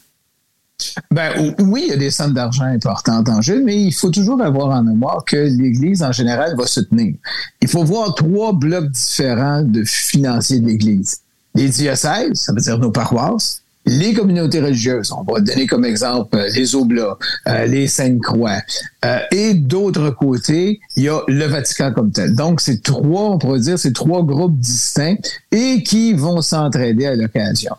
Ben, 1.11 1.55
oui, 1.59 1.85
il 1.87 1.91
y 1.91 1.93
a 1.93 1.97
des 1.97 2.11
sommes 2.11 2.33
d'argent 2.33 2.65
importantes 2.65 3.29
en 3.29 3.41
jeu, 3.41 3.63
mais 3.65 3.81
il 3.83 3.93
faut 3.93 4.11
toujours 4.11 4.41
avoir 4.41 4.69
en 4.69 4.83
mémoire 4.83 5.25
que 5.25 5.37
l'Église, 5.37 6.03
en 6.03 6.13
général, 6.13 6.55
va 6.57 6.67
se 6.67 6.81
tenir. 6.81 7.15
Il 7.61 7.69
faut 7.69 7.85
voir 7.85 8.15
trois 8.15 8.53
blocs 8.53 8.91
différents 8.91 9.63
de 9.63 9.83
financiers 9.85 10.61
de 10.61 10.67
l'Église. 10.67 11.19
Les 11.55 11.69
diocèses, 11.69 12.35
ça 12.35 12.53
veut 12.53 12.61
dire 12.61 12.79
nos 12.79 12.91
paroisses, 12.91 13.63
les 13.89 14.13
communautés 14.13 14.61
religieuses, 14.61 15.13
on 15.13 15.23
va 15.23 15.41
donner 15.41 15.67
comme 15.67 15.85
exemple 15.85 16.37
euh, 16.37 16.51
les 16.55 16.75
Oblats, 16.75 17.17
euh, 17.49 17.65
les 17.65 17.87
Saintes-Croix, 17.87 18.59
euh, 19.05 19.19
et 19.33 19.55
d'autre 19.55 20.11
côté, 20.11 20.81
il 20.97 21.05
y 21.05 21.09
a 21.09 21.21
le 21.27 21.45
Vatican 21.47 21.93
comme 21.93 22.13
tel. 22.13 22.35
Donc, 22.35 22.61
c'est 22.61 22.83
trois, 22.83 23.31
on 23.31 23.39
pourrait 23.39 23.61
dire, 23.61 23.79
c'est 23.79 23.95
trois 23.95 24.23
groupes 24.23 24.59
distincts 24.59 25.17
et 25.51 25.83
qui 25.83 26.13
vont 26.13 26.43
s'entraider 26.43 27.07
à 27.07 27.15
l'occasion. 27.15 27.75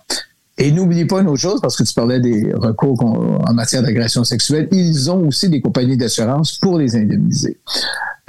Et 0.59 0.71
n'oublie 0.71 1.05
pas 1.05 1.21
une 1.21 1.27
autre 1.27 1.39
chose, 1.39 1.61
parce 1.61 1.77
que 1.77 1.83
tu 1.83 1.93
parlais 1.93 2.19
des 2.19 2.51
recours 2.53 3.01
en 3.03 3.53
matière 3.53 3.81
d'agression 3.81 4.25
sexuelle, 4.25 4.67
ils 4.71 5.09
ont 5.09 5.27
aussi 5.27 5.49
des 5.49 5.61
compagnies 5.61 5.97
d'assurance 5.97 6.57
pour 6.57 6.77
les 6.77 6.97
indemniser. 6.97 7.57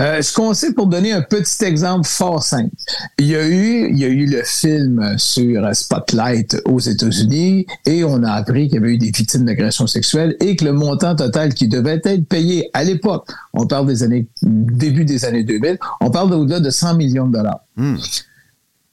Euh, 0.00 0.22
ce 0.22 0.32
qu'on 0.32 0.54
sait, 0.54 0.72
pour 0.72 0.86
donner 0.86 1.12
un 1.12 1.20
petit 1.20 1.62
exemple 1.64 2.06
fort 2.06 2.42
simple, 2.42 2.74
il 3.18 3.26
y 3.26 3.36
a 3.36 3.46
eu, 3.46 3.90
il 3.90 3.98
y 3.98 4.04
a 4.04 4.08
eu 4.08 4.24
le 4.24 4.42
film 4.44 5.14
sur 5.18 5.74
Spotlight 5.74 6.56
aux 6.64 6.80
États-Unis 6.80 7.66
et 7.84 8.02
on 8.04 8.22
a 8.22 8.32
appris 8.32 8.68
qu'il 8.68 8.76
y 8.76 8.78
avait 8.78 8.94
eu 8.94 8.98
des 8.98 9.10
victimes 9.10 9.44
d'agression 9.44 9.86
sexuelle 9.86 10.36
et 10.40 10.56
que 10.56 10.64
le 10.64 10.72
montant 10.72 11.14
total 11.14 11.52
qui 11.52 11.68
devait 11.68 12.00
être 12.02 12.26
payé 12.26 12.70
à 12.72 12.82
l'époque, 12.82 13.28
on 13.52 13.66
parle 13.66 13.88
des 13.88 14.02
années, 14.02 14.26
début 14.42 15.04
des 15.04 15.26
années 15.26 15.44
2000, 15.44 15.78
on 16.00 16.10
parle 16.10 16.30
d'au-delà 16.30 16.60
de 16.60 16.70
100 16.70 16.94
millions 16.94 17.26
de 17.26 17.32
dollars. 17.32 17.60
Hmm. 17.76 17.96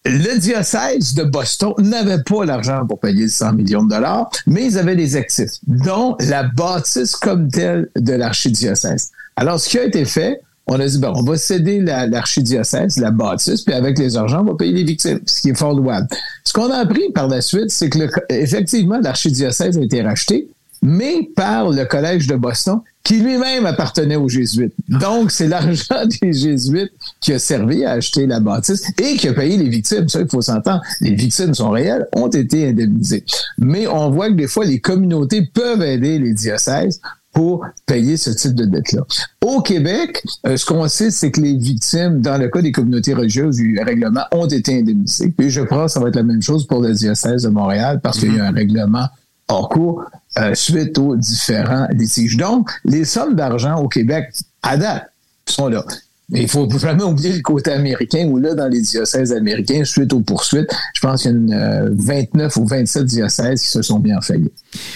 Le 0.09 0.39
diocèse 0.39 1.15
de 1.15 1.23
Boston 1.23 1.73
n'avait 1.79 2.23
pas 2.23 2.45
l'argent 2.45 2.85
pour 2.87 2.97
payer 2.97 3.27
100 3.27 3.51
millions 3.51 3.83
de 3.83 3.89
dollars, 3.89 4.29
mais 4.45 4.63
ils 4.63 4.77
avaient 4.77 4.95
des 4.95 5.17
actifs, 5.17 5.51
dont 5.67 6.15
la 6.21 6.43
bâtisse 6.43 7.17
comme 7.17 7.49
telle 7.51 7.89
de 7.97 8.13
l'archidiocèse. 8.13 9.11
Alors, 9.35 9.59
ce 9.59 9.67
qui 9.67 9.77
a 9.77 9.83
été 9.83 10.05
fait, 10.05 10.39
on 10.65 10.79
a 10.79 10.87
dit, 10.87 10.97
bon, 10.97 11.11
on 11.13 11.23
va 11.23 11.35
céder 11.35 11.81
l'archidiocèse, 11.81 12.95
la, 12.97 13.11
bâtisse, 13.11 13.63
puis 13.63 13.73
avec 13.73 13.99
les 13.99 14.15
argents, 14.15 14.43
on 14.43 14.51
va 14.51 14.55
payer 14.55 14.71
les 14.71 14.85
victimes, 14.85 15.19
ce 15.25 15.41
qui 15.41 15.49
est 15.49 15.57
fort 15.57 15.73
louable. 15.73 16.07
Ce 16.45 16.53
qu'on 16.53 16.71
a 16.71 16.77
appris 16.77 17.11
par 17.13 17.27
la 17.27 17.41
suite, 17.41 17.69
c'est 17.69 17.89
que, 17.89 17.99
effectivement, 18.29 18.99
l'archidiocèse 18.99 19.77
a 19.77 19.81
été 19.81 20.01
racheté, 20.01 20.47
mais 20.81 21.29
par 21.35 21.69
le 21.69 21.83
Collège 21.83 22.27
de 22.27 22.35
Boston, 22.37 22.79
qui 23.07 23.21
lui-même 23.21 23.65
appartenait 23.65 24.17
aux 24.17 24.27
Jésuites. 24.27 24.73
Donc, 24.89 25.31
c'est 25.31 25.47
l'argent 25.47 26.05
des 26.21 26.33
Jésuites 26.33 26.91
qui 27.21 27.31
a 27.31 27.39
servi 27.39 27.85
à 27.85 27.91
acheter 27.91 28.27
la 28.27 28.41
bâtisse 28.41 28.83
et 29.01 29.15
qui 29.15 29.29
a 29.29 29.33
payé 29.33 29.55
les 29.55 29.69
victimes. 29.69 30.09
Ça, 30.09 30.19
il 30.19 30.27
faut 30.27 30.41
s'entendre. 30.41 30.81
Les 30.99 31.15
victimes 31.15 31.53
sont 31.53 31.69
réelles, 31.69 32.05
ont 32.13 32.27
été 32.27 32.67
indemnisées. 32.67 33.23
Mais 33.59 33.87
on 33.87 34.11
voit 34.11 34.27
que 34.27 34.33
des 34.33 34.47
fois, 34.47 34.65
les 34.65 34.81
communautés 34.81 35.41
peuvent 35.41 35.81
aider 35.83 36.19
les 36.19 36.33
diocèses 36.33 36.99
pour 37.31 37.65
payer 37.85 38.17
ce 38.17 38.31
type 38.31 38.55
de 38.55 38.65
dette-là. 38.65 39.03
Au 39.45 39.61
Québec, 39.61 40.21
euh, 40.45 40.57
ce 40.57 40.65
qu'on 40.65 40.85
sait, 40.89 41.09
c'est 41.09 41.31
que 41.31 41.39
les 41.39 41.55
victimes, 41.55 42.19
dans 42.19 42.37
le 42.37 42.49
cas 42.49 42.61
des 42.61 42.73
communautés 42.73 43.13
religieuses 43.13 43.55
du 43.55 43.79
règlement, 43.79 44.25
ont 44.33 44.47
été 44.47 44.79
indemnisées. 44.79 45.33
Et 45.39 45.49
je 45.49 45.61
crois 45.61 45.85
que 45.85 45.91
ça 45.91 46.01
va 46.01 46.09
être 46.09 46.17
la 46.17 46.23
même 46.23 46.41
chose 46.41 46.67
pour 46.67 46.81
le 46.81 46.91
diocèse 46.91 47.43
de 47.43 47.49
Montréal 47.49 48.01
parce 48.03 48.19
qu'il 48.19 48.35
y 48.35 48.39
a 48.41 48.47
un 48.47 48.51
règlement 48.51 49.07
hors 49.47 49.69
cours 49.69 50.03
euh, 50.37 50.53
suite 50.53 50.97
aux 50.97 51.15
différents 51.15 51.87
litiges. 51.91 52.37
Donc, 52.37 52.71
les 52.85 53.05
sommes 53.05 53.35
d'argent 53.35 53.75
au 53.75 53.87
Québec, 53.87 54.33
à 54.61 54.77
date, 54.77 55.11
sont 55.45 55.67
là. 55.67 55.83
Mais 56.29 56.41
il 56.41 56.49
faut 56.49 56.67
jamais 56.77 57.03
oublier 57.03 57.31
le 57.31 57.41
côté 57.41 57.71
américain 57.71 58.25
où 58.27 58.37
là, 58.37 58.53
dans 58.53 58.67
les 58.67 58.81
diocèses 58.81 59.31
américains, 59.31 59.85
suite 59.85 60.11
aux 60.11 60.19
poursuites, 60.19 60.69
je 60.93 60.99
pense 60.99 61.21
qu'il 61.21 61.31
y 61.31 61.33
a 61.33 61.37
une, 61.37 61.95
29 61.95 62.57
euh, 62.57 62.59
ou 62.59 62.67
27 62.67 63.05
diocèses 63.05 63.61
qui 63.61 63.69
se 63.69 63.81
sont 63.81 63.99
bien 63.99 64.19
faillis. 64.19 64.51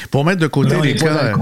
Pour 0.10 0.26
mettre 0.26 0.42
de 0.42 0.48
côté 0.48 0.76
les 0.84 0.94
cas, 0.96 1.34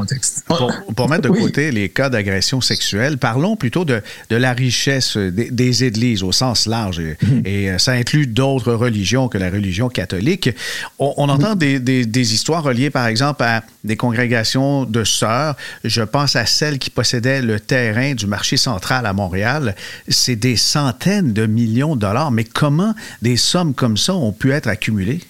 pour, 0.95 1.09
mettre 1.09 1.23
de 1.23 1.29
côté 1.29 1.71
les 1.71 1.89
cas 1.89 2.09
d'agression 2.09 2.61
sexuelle, 2.61 3.17
parlons 3.17 3.55
plutôt 3.55 3.83
de, 3.83 4.03
de 4.29 4.35
la 4.35 4.53
richesse 4.53 5.17
des, 5.17 5.83
églises 5.83 6.21
au 6.21 6.31
sens 6.31 6.67
large. 6.67 6.99
Et, 6.99 7.17
mhm. 7.25 7.43
euh, 7.47 7.77
ça 7.79 7.93
inclut 7.93 8.27
d'autres 8.27 8.73
religions 8.73 9.27
que 9.27 9.39
la 9.39 9.49
religion 9.49 9.89
catholique. 9.89 10.51
On, 10.99 11.29
entend 11.29 11.55
des, 11.55 11.79
des, 11.79 12.05
des, 12.05 12.33
histoires 12.35 12.61
reliées, 12.61 12.91
par 12.91 13.07
exemple, 13.07 13.41
à 13.41 13.63
des 13.83 13.97
congrégations 13.97 14.85
de 14.85 15.03
sœurs. 15.03 15.55
Je 15.83 16.03
pense 16.03 16.35
à 16.35 16.45
celle 16.45 16.77
qui 16.77 16.91
possédait 16.91 17.41
le 17.41 17.59
terrain 17.59 18.13
du 18.13 18.27
marché 18.27 18.55
central 18.55 19.07
à 19.07 19.13
Montréal 19.13 19.73
c'est 20.07 20.35
des 20.35 20.55
centaines 20.55 21.33
de 21.33 21.45
millions 21.45 21.95
de 21.95 22.01
dollars. 22.01 22.31
Mais 22.31 22.43
comment 22.43 22.93
des 23.21 23.37
sommes 23.37 23.73
comme 23.73 23.97
ça 23.97 24.15
ont 24.15 24.31
pu 24.31 24.51
être 24.51 24.67
accumulées? 24.67 25.21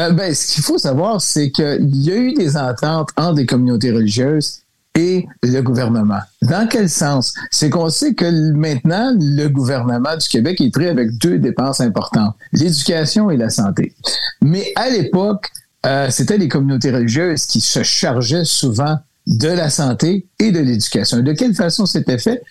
Euh, 0.00 0.12
ben, 0.12 0.34
ce 0.34 0.54
qu'il 0.54 0.62
faut 0.62 0.78
savoir, 0.78 1.20
c'est 1.20 1.50
qu'il 1.50 1.96
y 1.96 2.12
a 2.12 2.16
eu 2.16 2.34
des 2.34 2.56
ententes 2.56 3.10
entre 3.16 3.34
des 3.34 3.46
communautés 3.46 3.90
religieuses 3.90 4.60
et 4.94 5.26
le 5.42 5.60
gouvernement. 5.60 6.20
Dans 6.42 6.68
quel 6.68 6.88
sens? 6.88 7.34
C'est 7.50 7.70
qu'on 7.70 7.88
sait 7.88 8.14
que 8.14 8.52
maintenant, 8.52 9.14
le 9.18 9.48
gouvernement 9.48 10.16
du 10.16 10.28
Québec 10.28 10.60
est 10.60 10.70
pris 10.70 10.88
avec 10.88 11.16
deux 11.18 11.38
dépenses 11.38 11.80
importantes, 11.80 12.34
l'éducation 12.52 13.30
et 13.30 13.36
la 13.36 13.50
santé. 13.50 13.94
Mais 14.42 14.72
à 14.76 14.88
l'époque, 14.88 15.50
euh, 15.86 16.10
c'était 16.10 16.38
les 16.38 16.48
communautés 16.48 16.90
religieuses 16.90 17.46
qui 17.46 17.60
se 17.60 17.82
chargeaient 17.82 18.44
souvent 18.44 18.98
de 19.26 19.48
la 19.48 19.68
santé 19.70 20.26
et 20.38 20.50
de 20.50 20.58
l'éducation. 20.58 21.20
De 21.20 21.32
quelle 21.32 21.54
façon 21.54 21.86
c'était 21.86 22.18
fait? 22.18 22.42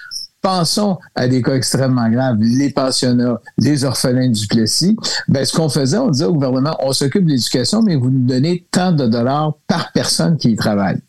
Pensons 0.48 0.98
à 1.14 1.28
des 1.28 1.42
cas 1.42 1.56
extrêmement 1.56 2.10
graves, 2.10 2.38
les 2.40 2.70
pensionnats, 2.70 3.42
les 3.58 3.84
orphelins 3.84 4.30
du 4.30 4.48
Plessis. 4.48 4.96
Ben, 5.28 5.44
ce 5.44 5.54
qu'on 5.54 5.68
faisait, 5.68 5.98
on 5.98 6.10
disait 6.10 6.24
au 6.24 6.36
gouvernement, 6.36 6.74
on 6.80 6.94
s'occupe 6.94 7.26
de 7.26 7.32
l'éducation, 7.32 7.82
mais 7.82 7.98
vous 7.98 8.10
nous 8.10 8.26
donnez 8.26 8.66
tant 8.72 8.94
de 8.94 9.08
dollars 9.08 9.56
par 9.68 9.92
personne 9.92 10.38
qui 10.38 10.52
y 10.52 10.56
travaille. 10.56 11.02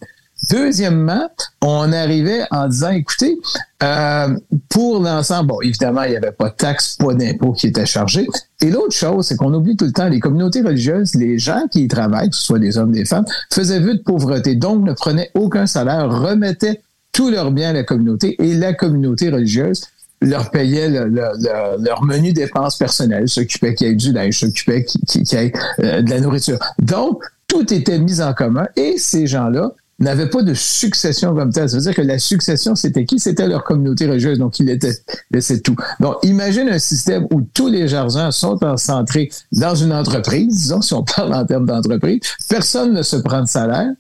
Deuxièmement, 0.51 1.31
on 1.63 1.93
arrivait 1.93 2.47
en 2.51 2.67
disant, 2.67 2.91
écoutez, 2.91 3.39
euh, 3.81 4.37
pour 4.69 4.99
l'ensemble, 4.99 5.51
bon, 5.51 5.61
évidemment, 5.61 6.03
il 6.03 6.11
n'y 6.11 6.17
avait 6.17 6.33
pas 6.33 6.49
de 6.49 6.57
taxes, 6.57 6.97
pas 6.97 7.15
d'impôts 7.15 7.53
qui 7.53 7.69
étaient 7.69 7.87
chargés. 7.87 8.27
Et 8.61 8.71
l'autre 8.71 8.95
chose, 8.95 9.29
c'est 9.29 9.37
qu'on 9.37 9.55
oublie 9.55 9.77
tout 9.77 9.85
le 9.85 9.93
temps, 9.93 10.09
les 10.09 10.19
communautés 10.19 10.63
religieuses, 10.63 11.15
les 11.15 11.39
gens 11.39 11.63
qui 11.71 11.85
y 11.85 11.89
travaillent, 11.89 12.31
que 12.31 12.37
ce 12.37 12.43
soit 12.43 12.59
des 12.59 12.77
hommes, 12.77 12.91
des 12.91 13.05
femmes, 13.05 13.25
faisaient 13.53 13.79
vue 13.79 13.99
de 13.99 14.03
pauvreté, 14.03 14.57
donc 14.57 14.85
ne 14.85 14.95
prenaient 14.95 15.31
aucun 15.35 15.67
salaire, 15.67 16.11
remettaient 16.11 16.81
tous 17.19 17.31
leurs 17.31 17.51
biens 17.51 17.71
à 17.71 17.73
la 17.73 17.83
communauté 17.83 18.37
et 18.41 18.55
la 18.55 18.75
communauté 18.75 19.29
religieuse 19.29 19.83
leur 20.21 20.53
payait 20.53 20.89
leur 20.89 22.05
menu 22.05 22.33
dépenses 22.33 22.79
personnelles, 22.79 23.29
s'occupait 23.29 23.75
qu'il 23.75 23.89
y 23.89 23.91
ait 23.91 23.97
du 23.97 24.13
linge, 24.13 24.39
s'occupait 24.39 24.85
qu'il 24.85 25.25
y 25.25 25.35
ait 25.35 25.53
euh, 25.81 26.01
de 26.01 26.11
la 26.11 26.21
nourriture. 26.21 26.61
Donc, 26.79 27.21
tout 27.49 27.75
était 27.75 27.99
mis 27.99 28.21
en 28.21 28.33
commun 28.35 28.69
et 28.77 28.99
ces 28.99 29.27
gens-là 29.27 29.73
n'avaient 29.99 30.31
pas 30.31 30.43
de 30.43 30.55
succession 30.55 31.35
comme 31.35 31.53
telle. 31.53 31.69
Ça 31.69 31.79
veut 31.79 31.83
dire 31.83 31.95
que 31.97 32.03
la 32.03 32.21
succession, 32.21 32.77
c'était 32.77 33.05
qui? 33.05 33.19
C'était 33.19 33.49
leur 33.49 33.65
communauté 33.65 34.07
religieuse. 34.07 34.39
Donc, 34.39 34.61
ils 34.61 34.71
étaient, 34.71 34.95
c'est 35.41 35.61
tout. 35.61 35.75
Donc, 35.99 36.19
imagine 36.23 36.69
un 36.69 36.79
système 36.79 37.27
où 37.33 37.41
tous 37.53 37.67
les 37.67 37.89
jardins 37.89 38.31
sont 38.31 38.57
concentrés 38.59 39.29
dans 39.51 39.75
une 39.75 39.93
entreprise, 39.93 40.55
disons, 40.55 40.83
si 40.83 40.95
on 40.95 41.03
parle 41.03 41.35
en 41.35 41.45
termes 41.45 41.67
d'entreprise, 41.67 42.21
personne 42.49 42.93
ne 42.93 43.03
se 43.03 43.17
prend 43.17 43.43
de 43.43 43.49
salaire 43.49 43.91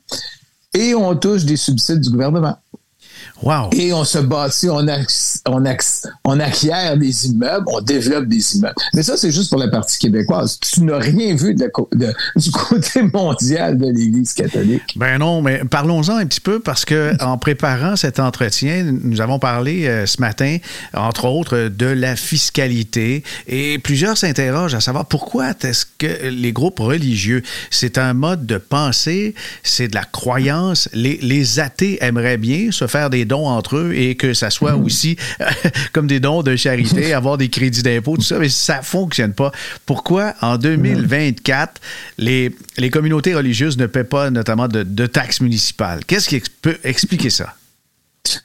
et 0.73 0.95
on 0.95 1.17
touche 1.17 1.45
des 1.45 1.57
subsides 1.57 2.01
du 2.01 2.11
gouvernement. 2.11 2.57
Et 3.73 3.92
on 3.92 4.04
se 4.04 4.18
bâtit, 4.18 4.68
on, 4.68 4.87
on, 5.47 5.64
on, 6.25 6.40
acquiert 6.40 6.97
des 6.97 7.26
immeubles, 7.26 7.64
on 7.68 7.80
développe 7.80 8.26
des 8.26 8.57
immeubles. 8.57 8.75
Mais 8.95 9.02
ça, 9.02 9.16
c'est 9.16 9.30
juste 9.30 9.50
pour 9.50 9.59
la 9.59 9.68
partie 9.68 9.99
québécoise. 9.99 10.59
Tu 10.61 10.83
n'as 10.83 10.99
rien 10.99 11.35
vu 11.35 11.54
de 11.54 11.71
du 12.37 12.50
côté 12.50 13.02
mondial 13.12 13.78
de 13.78 13.87
l'Église 13.87 14.33
catholique. 14.33 14.95
Ben 14.97 15.18
non, 15.18 15.42
mais 15.42 15.62
parlons-en 15.64 16.16
un 16.16 16.26
petit 16.26 16.40
peu 16.40 16.61
parce 16.61 16.85
que 16.85 17.12
en 17.23 17.38
préparant 17.38 17.97
cet 17.97 18.18
entretien, 18.18 18.85
nous 19.02 19.21
avons 19.21 19.38
parlé 19.38 19.87
euh, 19.87 20.07
ce 20.07 20.21
matin, 20.21 20.59
entre 20.95 21.26
autres, 21.26 21.68
de 21.68 21.87
la 21.87 22.16
fiscalité 22.16 23.23
et 23.47 23.78
plusieurs 23.78 24.16
s'interrogent 24.18 24.75
à 24.75 24.80
savoir 24.80 25.07
pourquoi 25.07 25.50
est-ce 25.62 25.87
que 25.99 26.28
les 26.28 26.52
groupes 26.52 26.80
religieux, 26.80 27.42
c'est 27.71 27.99
un 27.99 28.14
mode 28.14 28.47
de 28.47 28.59
pensée, 28.59 29.35
c'est 29.62 29.88
de 29.88 29.95
la 29.95 30.04
croyance. 30.04 30.88
Les, 30.92 31.18
les 31.23 31.61
athées 31.61 31.99
aimeraient 32.02 32.37
bien 32.37 32.71
se 32.73 32.87
faire 32.87 33.11
des 33.11 33.25
dons 33.28 33.47
entre 33.47 33.76
eux 33.76 33.94
et 33.94 34.16
que 34.16 34.35
ça 34.35 34.50
soit 34.50 34.73
mm-hmm. 34.73 34.85
aussi 34.85 35.16
comme 35.92 36.06
des 36.06 36.20
dons 36.20 36.42
de 36.42 36.56
charité, 36.56 37.12
avoir 37.14 37.38
des 37.38 37.49
crédits 37.49 37.82
d'impôt, 37.82 38.16
tout 38.16 38.23
ça, 38.23 38.38
mais 38.38 38.49
ça 38.49 38.82
fonctionne 38.82 39.32
pas. 39.32 39.52
Pourquoi 39.87 40.35
en 40.40 40.56
2024 40.56 41.80
les, 42.18 42.54
les 42.76 42.90
communautés 42.90 43.35
religieuses 43.35 43.78
ne 43.78 43.87
paient 43.87 44.04
pas 44.04 44.30
notamment 44.30 44.68
de, 44.68 44.82
de 44.82 45.06
taxes 45.06 45.40
municipales? 45.40 46.04
Qu'est-ce 46.06 46.28
qui 46.28 46.42
peut 46.62 46.78
expliquer 46.82 47.30
ça? 47.30 47.54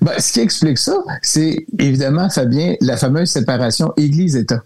Ben, 0.01 0.19
ce 0.19 0.33
qui 0.33 0.39
explique 0.39 0.77
ça, 0.77 0.95
c'est 1.21 1.65
évidemment, 1.79 2.29
Fabien, 2.29 2.75
la 2.81 2.97
fameuse 2.97 3.29
séparation 3.29 3.93
Église-État. 3.97 4.61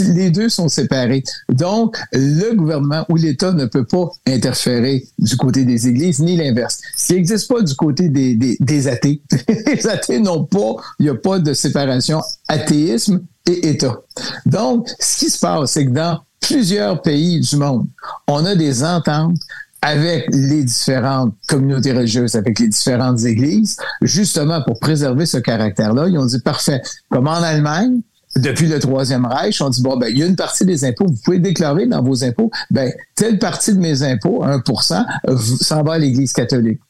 Les 0.00 0.30
deux 0.30 0.48
sont 0.48 0.68
séparés. 0.68 1.22
Donc, 1.48 1.96
le 2.12 2.54
gouvernement 2.54 3.04
ou 3.08 3.16
l'État 3.16 3.52
ne 3.52 3.66
peut 3.66 3.84
pas 3.84 4.10
interférer 4.26 5.04
du 5.18 5.36
côté 5.36 5.64
des 5.64 5.88
églises, 5.88 6.20
ni 6.20 6.36
l'inverse. 6.36 6.80
Ce 6.96 7.14
n'existe 7.14 7.48
pas 7.48 7.62
du 7.62 7.74
côté 7.74 8.08
des, 8.08 8.34
des, 8.34 8.88
athées. 8.88 9.22
les 9.66 9.86
athées 9.86 10.18
n'ont 10.18 10.44
pas, 10.44 10.76
il 10.98 11.04
n'y 11.04 11.10
a 11.10 11.14
pas 11.14 11.38
de 11.38 11.52
séparation 11.52 12.22
athéisme 12.48 13.22
et 13.48 13.70
État. 13.70 14.00
Donc, 14.46 14.88
ce 14.98 15.18
qui 15.18 15.30
se 15.30 15.38
passe, 15.38 15.72
c'est 15.72 15.86
que 15.86 15.90
dans 15.90 16.20
plusieurs 16.40 17.00
pays 17.02 17.40
du 17.40 17.56
monde, 17.56 17.86
on 18.26 18.44
a 18.44 18.54
des 18.54 18.82
ententes 18.82 19.38
avec 19.80 20.26
les 20.32 20.62
différentes 20.62 21.34
communautés 21.48 21.92
religieuses, 21.92 22.36
avec 22.36 22.60
les 22.60 22.68
différentes 22.68 23.24
églises, 23.24 23.76
justement 24.00 24.62
pour 24.62 24.78
préserver 24.78 25.26
ce 25.26 25.38
caractère-là. 25.38 26.06
Ils 26.08 26.18
ont 26.18 26.24
dit, 26.24 26.38
parfait, 26.38 26.80
comme 27.10 27.26
en 27.26 27.42
Allemagne, 27.42 28.00
depuis 28.36 28.66
le 28.66 28.78
Troisième 28.78 29.26
Reich, 29.26 29.60
on 29.60 29.68
dit, 29.68 29.82
bon, 29.82 29.96
ben, 29.96 30.08
il 30.08 30.18
y 30.18 30.22
a 30.22 30.26
une 30.26 30.36
partie 30.36 30.64
des 30.64 30.84
impôts, 30.84 31.06
vous 31.06 31.18
pouvez 31.24 31.38
déclarer 31.38 31.86
dans 31.86 32.02
vos 32.02 32.24
impôts, 32.24 32.50
ben, 32.70 32.92
telle 33.14 33.38
partie 33.38 33.74
de 33.74 33.78
mes 33.78 34.02
impôts, 34.02 34.44
1% 34.44 35.04
s'en 35.62 35.82
va 35.82 35.94
à 35.94 35.98
l'Église 35.98 36.32
catholique. 36.32 36.80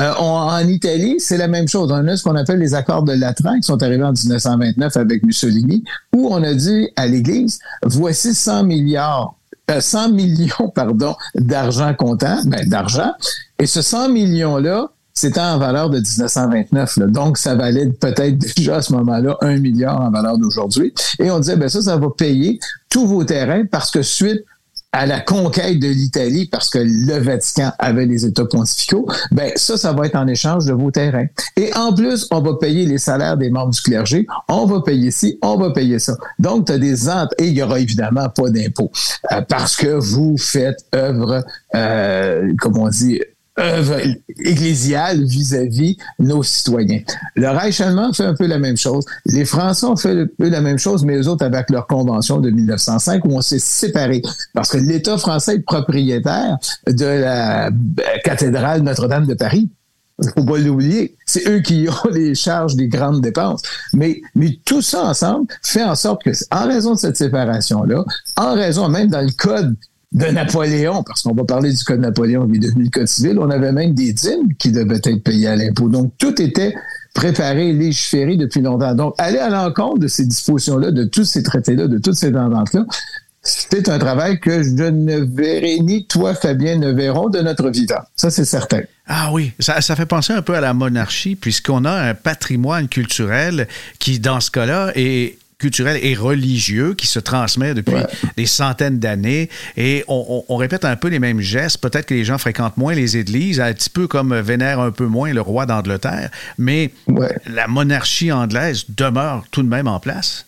Euh, 0.00 0.12
en 0.18 0.68
Italie, 0.68 1.16
c'est 1.18 1.38
la 1.38 1.48
même 1.48 1.68
chose. 1.68 1.90
On 1.90 2.06
a 2.06 2.16
ce 2.16 2.22
qu'on 2.22 2.34
appelle 2.34 2.58
les 2.58 2.74
accords 2.74 3.02
de 3.02 3.12
Latran 3.12 3.56
qui 3.56 3.62
sont 3.62 3.82
arrivés 3.82 4.04
en 4.04 4.12
1929 4.12 4.96
avec 4.96 5.22
Mussolini, 5.22 5.84
où 6.14 6.28
on 6.30 6.42
a 6.42 6.52
dit 6.52 6.90
à 6.96 7.06
l'Église, 7.06 7.60
voici 7.82 8.34
100 8.34 8.64
milliards 8.64 9.34
100 9.68 10.10
euh, 10.10 10.12
millions 10.12 10.68
pardon, 10.74 11.16
d'argent 11.34 11.92
comptant, 11.94 12.38
ben, 12.44 12.68
d'argent. 12.68 13.12
Et 13.58 13.66
ce 13.66 13.82
100 13.82 14.10
millions-là, 14.10 14.90
c'était 15.16 15.40
en 15.40 15.58
valeur 15.58 15.88
de 15.88 15.98
1929. 15.98 16.98
Donc, 17.08 17.38
ça 17.38 17.54
valait 17.54 17.88
peut-être 17.88 18.36
déjà 18.56 18.76
à 18.76 18.82
ce 18.82 18.92
moment-là 18.92 19.36
un 19.40 19.56
milliard 19.56 20.00
en 20.00 20.10
valeur 20.10 20.36
d'aujourd'hui. 20.38 20.92
Et 21.18 21.30
on 21.30 21.40
disait, 21.40 21.56
ben 21.56 21.68
ça, 21.68 21.80
ça 21.80 21.96
va 21.96 22.08
payer 22.16 22.60
tous 22.90 23.06
vos 23.06 23.24
terrains 23.24 23.64
parce 23.64 23.90
que 23.90 24.02
suite 24.02 24.44
à 24.92 25.04
la 25.04 25.20
conquête 25.20 25.78
de 25.78 25.88
l'Italie 25.88 26.48
parce 26.50 26.70
que 26.70 26.78
le 26.78 27.18
Vatican 27.18 27.72
avait 27.78 28.06
les 28.06 28.24
États 28.24 28.44
pontificaux, 28.44 29.06
ben 29.30 29.52
ça, 29.56 29.76
ça 29.76 29.92
va 29.92 30.06
être 30.06 30.16
en 30.16 30.26
échange 30.26 30.64
de 30.66 30.72
vos 30.72 30.90
terrains. 30.90 31.26
Et 31.56 31.74
en 31.74 31.94
plus, 31.94 32.26
on 32.30 32.40
va 32.40 32.54
payer 32.54 32.86
les 32.86 32.98
salaires 32.98 33.36
des 33.36 33.50
membres 33.50 33.72
du 33.72 33.80
clergé, 33.80 34.26
on 34.48 34.64
va 34.64 34.80
payer 34.82 35.10
ci, 35.10 35.38
on 35.42 35.56
va 35.56 35.70
payer 35.70 35.98
ça. 35.98 36.14
Donc, 36.38 36.66
tu 36.66 36.72
as 36.72 36.78
des 36.78 37.08
entes 37.08 37.34
et 37.38 37.46
il 37.46 37.56
y 37.56 37.62
aura 37.62 37.80
évidemment 37.80 38.28
pas 38.28 38.48
d'impôts 38.50 38.90
euh, 39.32 39.42
parce 39.48 39.76
que 39.76 39.98
vous 39.98 40.36
faites 40.38 40.78
œuvre, 40.94 41.42
euh, 41.74 42.52
comme 42.58 42.78
on 42.78 42.88
dit, 42.88 43.20
œuvre 43.58 44.00
ecclésiale 44.44 45.24
vis-à-vis 45.24 45.96
nos 46.18 46.42
citoyens. 46.42 47.00
Le 47.34 47.48
Reich 47.48 47.80
allemand 47.80 48.12
fait 48.12 48.24
un 48.24 48.34
peu 48.34 48.46
la 48.46 48.58
même 48.58 48.76
chose. 48.76 49.04
Les 49.24 49.44
Français 49.44 49.86
ont 49.86 49.96
fait 49.96 50.20
un 50.20 50.26
peu 50.38 50.48
la 50.48 50.60
même 50.60 50.78
chose, 50.78 51.04
mais 51.04 51.16
eux 51.16 51.28
autres 51.28 51.44
avec 51.44 51.70
leur 51.70 51.86
convention 51.86 52.40
de 52.40 52.50
1905 52.50 53.24
où 53.24 53.30
on 53.30 53.40
s'est 53.40 53.58
séparés 53.58 54.22
parce 54.54 54.70
que 54.70 54.78
l'État 54.78 55.18
français 55.18 55.56
est 55.56 55.60
propriétaire 55.60 56.58
de 56.86 57.04
la 57.04 57.66
euh, 57.66 57.70
cathédrale 58.24 58.82
Notre-Dame 58.82 59.26
de 59.26 59.34
Paris. 59.34 59.70
Faut 60.34 60.44
pas 60.44 60.58
l'oublier. 60.58 61.16
C'est 61.26 61.46
eux 61.48 61.60
qui 61.60 61.88
ont 62.04 62.10
les 62.10 62.34
charges 62.34 62.74
des 62.74 62.88
grandes 62.88 63.20
dépenses. 63.20 63.62
Mais, 63.92 64.20
mais 64.34 64.58
tout 64.64 64.82
ça 64.82 65.04
ensemble 65.04 65.46
fait 65.62 65.84
en 65.84 65.94
sorte 65.94 66.22
que, 66.24 66.30
en 66.50 66.66
raison 66.66 66.94
de 66.94 66.98
cette 66.98 67.16
séparation-là, 67.16 68.04
en 68.36 68.54
raison 68.54 68.88
même 68.88 69.08
dans 69.08 69.20
le 69.20 69.32
code 69.36 69.76
de 70.12 70.26
Napoléon, 70.26 71.02
parce 71.02 71.22
qu'on 71.22 71.34
va 71.34 71.44
parler 71.44 71.72
du 71.72 71.82
code 71.84 72.00
Napoléon 72.00 72.48
qui 72.48 72.58
devenu 72.58 72.88
code 72.90 73.06
civil, 73.06 73.38
on 73.38 73.50
avait 73.50 73.72
même 73.72 73.92
des 73.92 74.12
dîmes 74.12 74.54
qui 74.58 74.70
devaient 74.72 75.00
être 75.02 75.22
payées 75.22 75.48
à 75.48 75.56
l'impôt. 75.56 75.88
Donc, 75.88 76.12
tout 76.18 76.40
était 76.40 76.74
préparé, 77.14 77.72
légiféré 77.72 78.36
depuis 78.36 78.60
longtemps. 78.60 78.94
Donc, 78.94 79.14
aller 79.18 79.38
à 79.38 79.50
l'encontre 79.50 79.98
de 79.98 80.08
ces 80.08 80.24
dispositions-là, 80.24 80.90
de 80.90 81.04
tous 81.04 81.24
ces 81.24 81.42
traités-là, 81.42 81.88
de 81.88 81.98
toutes 81.98 82.14
ces 82.14 82.32
tendances-là, 82.32 82.86
c'est 83.42 83.88
un 83.88 83.98
travail 83.98 84.40
que 84.40 84.62
je 84.62 84.84
ne 84.84 85.18
verrai 85.18 85.78
ni 85.80 86.06
toi, 86.06 86.34
Fabien, 86.34 86.78
ne 86.78 86.90
verrons 86.90 87.28
de 87.28 87.40
notre 87.40 87.70
vivant. 87.70 88.00
Ça, 88.16 88.30
c'est 88.30 88.44
certain. 88.44 88.80
Ah 89.06 89.30
oui, 89.32 89.52
ça, 89.60 89.80
ça, 89.80 89.94
fait 89.94 90.06
penser 90.06 90.32
un 90.32 90.42
peu 90.42 90.54
à 90.54 90.60
la 90.60 90.74
monarchie, 90.74 91.36
puisqu'on 91.36 91.84
a 91.84 91.92
un 91.92 92.14
patrimoine 92.14 92.88
culturel 92.88 93.68
qui, 94.00 94.18
dans 94.18 94.40
ce 94.40 94.50
cas-là, 94.50 94.90
est 94.96 95.38
culturel 95.58 95.98
et 96.02 96.14
religieux 96.14 96.94
qui 96.94 97.06
se 97.06 97.18
transmet 97.18 97.74
depuis 97.74 97.94
des 98.36 98.46
centaines 98.46 98.98
d'années. 98.98 99.48
Et 99.76 100.04
on, 100.08 100.56
répète 100.56 100.84
un 100.84 100.96
peu 100.96 101.08
les 101.08 101.18
mêmes 101.18 101.40
gestes. 101.40 101.78
Peut-être 101.78 102.06
que 102.06 102.14
les 102.14 102.24
gens 102.24 102.38
fréquentent 102.38 102.76
moins 102.76 102.94
les 102.94 103.16
églises, 103.16 103.60
un 103.60 103.72
petit 103.72 103.90
peu 103.90 104.06
comme 104.06 104.34
vénèrent 104.34 104.80
un 104.80 104.90
peu 104.90 105.06
moins 105.06 105.32
le 105.32 105.40
roi 105.40 105.66
d'Angleterre, 105.66 106.30
mais 106.58 106.92
la 107.46 107.68
monarchie 107.68 108.32
anglaise 108.32 108.84
demeure 108.88 109.44
tout 109.50 109.62
de 109.62 109.68
même 109.68 109.88
en 109.88 110.00
place. 110.00 110.46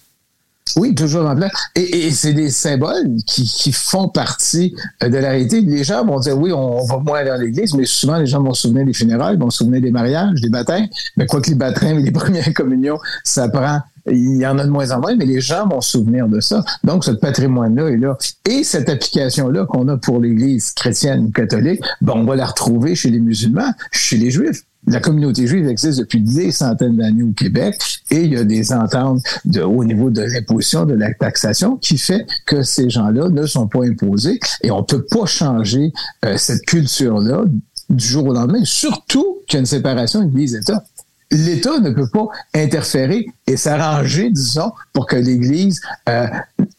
Oui, 0.77 0.95
toujours 0.95 1.27
en 1.27 1.35
place. 1.35 1.53
Et, 1.75 2.11
c'est 2.11 2.33
des 2.33 2.51
symboles 2.51 3.17
qui, 3.27 3.73
font 3.73 4.09
partie 4.09 4.75
euh, 5.03 5.09
de 5.09 5.17
la 5.17 5.31
réalité. 5.31 5.61
Les 5.61 5.85
gens 5.85 6.05
vont 6.05 6.19
dire, 6.21 6.39
oui, 6.39 6.53
on, 6.53 6.85
va 6.85 6.99
moins 6.99 7.21
aller 7.21 7.31
à 7.31 7.37
l'église, 7.37 7.75
mais 7.75 7.85
souvent, 7.87 8.19
les 8.19 8.27
gens 8.27 8.43
vont 8.43 8.53
se 8.53 8.63
souvenir 8.63 8.85
des 8.85 8.93
funérailles, 8.93 9.37
vont 9.37 9.51
se 9.51 9.59
souvenir 9.59 9.81
des 9.81 9.91
mariages, 9.91 10.41
des 10.41 10.49
baptêmes. 10.49 10.89
Mais 11.17 11.27
quoi 11.27 11.41
que 11.41 11.49
les 11.49 11.57
baptêmes 11.57 11.99
et 11.99 12.03
les 12.03 12.11
premières 12.13 12.53
communions, 12.53 12.99
ça 13.25 13.49
prend 13.49 13.81
il 14.11 14.37
y 14.37 14.47
en 14.47 14.59
a 14.59 14.65
de 14.65 14.71
moins 14.71 14.91
en 14.91 15.01
moins, 15.01 15.15
mais 15.17 15.27
les 15.27 15.41
gens 15.41 15.67
vont 15.67 15.81
se 15.81 15.93
souvenir 15.93 16.29
de 16.29 16.41
ça. 16.41 16.65
Donc, 16.85 17.05
ce 17.05 17.11
patrimoine-là 17.11 17.89
est 17.89 17.97
là. 17.97 18.17
Et 18.49 18.65
cette 18.65 18.89
application-là 18.89 19.67
qu'on 19.67 19.89
a 19.89 19.97
pour 19.97 20.21
l'Église 20.21 20.73
chrétienne 20.73 21.27
ou 21.27 21.31
catholique, 21.31 21.81
ben, 22.01 22.15
on 22.17 22.25
va 22.25 22.37
la 22.37 22.47
retrouver 22.47 22.95
chez 22.95 23.11
les 23.11 23.21
musulmans, 23.21 23.73
chez 23.93 24.17
les 24.17 24.31
juifs. 24.31 24.63
La 24.87 25.01
communauté 25.01 25.47
juive 25.47 25.69
existe 25.69 25.99
depuis 25.99 26.21
des 26.21 26.51
centaines 26.51 26.97
d'années 26.97 27.25
au 27.25 27.33
Québec 27.33 27.75
et 28.11 28.23
il 28.23 28.33
y 28.33 28.37
a 28.37 28.45
des 28.45 28.73
ententes 28.73 29.21
de, 29.45 29.61
au 29.61 29.85
niveau 29.85 30.09
de 30.09 30.23
l'imposition, 30.23 30.87
de 30.87 30.95
la 30.95 31.13
taxation 31.13 31.77
qui 31.77 31.99
fait 31.99 32.27
que 32.47 32.63
ces 32.63 32.89
gens-là 32.89 33.29
ne 33.29 33.45
sont 33.45 33.67
pas 33.67 33.85
imposés 33.85 34.39
et 34.63 34.71
on 34.71 34.83
peut 34.85 35.05
pas 35.05 35.27
changer 35.27 35.93
euh, 36.25 36.37
cette 36.39 36.65
culture-là 36.65 37.45
du 37.91 38.07
jour 38.07 38.27
au 38.27 38.35
lendemain, 38.35 38.65
surtout 38.65 39.39
qu'il 39.47 39.57
y 39.57 39.59
a 39.59 39.61
une 39.61 39.67
séparation 39.67 40.23
Église-État 40.23 40.85
l'État 41.31 41.79
ne 41.79 41.91
peut 41.91 42.09
pas 42.09 42.27
interférer 42.55 43.27
et 43.47 43.57
s'arranger, 43.57 44.31
disons, 44.31 44.73
pour 44.93 45.07
que 45.07 45.17
l'Église 45.17 45.81
euh, 46.09 46.27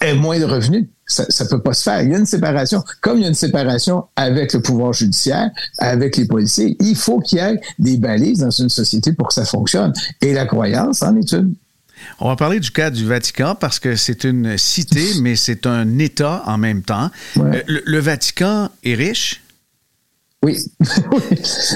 ait 0.01 0.15
moins 0.15 0.39
de 0.39 0.45
revenus. 0.45 0.87
Ça 1.07 1.25
ne 1.25 1.49
peut 1.49 1.61
pas 1.61 1.73
se 1.73 1.81
faire. 1.81 2.03
Il 2.03 2.11
y 2.11 2.15
a 2.15 2.19
une 2.19 2.27
séparation. 2.27 2.83
Comme 3.01 3.17
il 3.17 3.23
y 3.23 3.25
a 3.25 3.29
une 3.29 3.33
séparation 3.33 4.05
avec 4.15 4.53
le 4.53 4.61
pouvoir 4.61 4.93
judiciaire, 4.93 5.49
avec 5.79 6.17
les 6.17 6.25
policiers, 6.25 6.77
il 6.79 6.95
faut 6.95 7.19
qu'il 7.19 7.39
y 7.39 7.41
ait 7.41 7.59
des 7.79 7.97
balises 7.97 8.39
dans 8.39 8.51
une 8.51 8.69
société 8.69 9.13
pour 9.13 9.29
que 9.29 9.33
ça 9.33 9.45
fonctionne. 9.45 9.91
Et 10.21 10.33
la 10.33 10.45
croyance 10.45 11.01
en 11.01 11.15
est 11.15 11.31
une. 11.31 11.55
On 12.19 12.27
va 12.27 12.35
parler 12.35 12.59
du 12.59 12.69
cas 12.69 12.91
du 12.91 13.05
Vatican 13.07 13.55
parce 13.59 13.79
que 13.79 13.95
c'est 13.95 14.23
une 14.23 14.55
cité, 14.57 15.03
mais 15.21 15.35
c'est 15.35 15.65
un 15.65 15.97
État 15.97 16.43
en 16.45 16.59
même 16.59 16.83
temps. 16.83 17.09
Euh, 17.37 17.61
le 17.67 17.99
Vatican 17.99 18.69
est 18.83 18.93
riche, 18.93 19.41
Oui. 20.45 20.57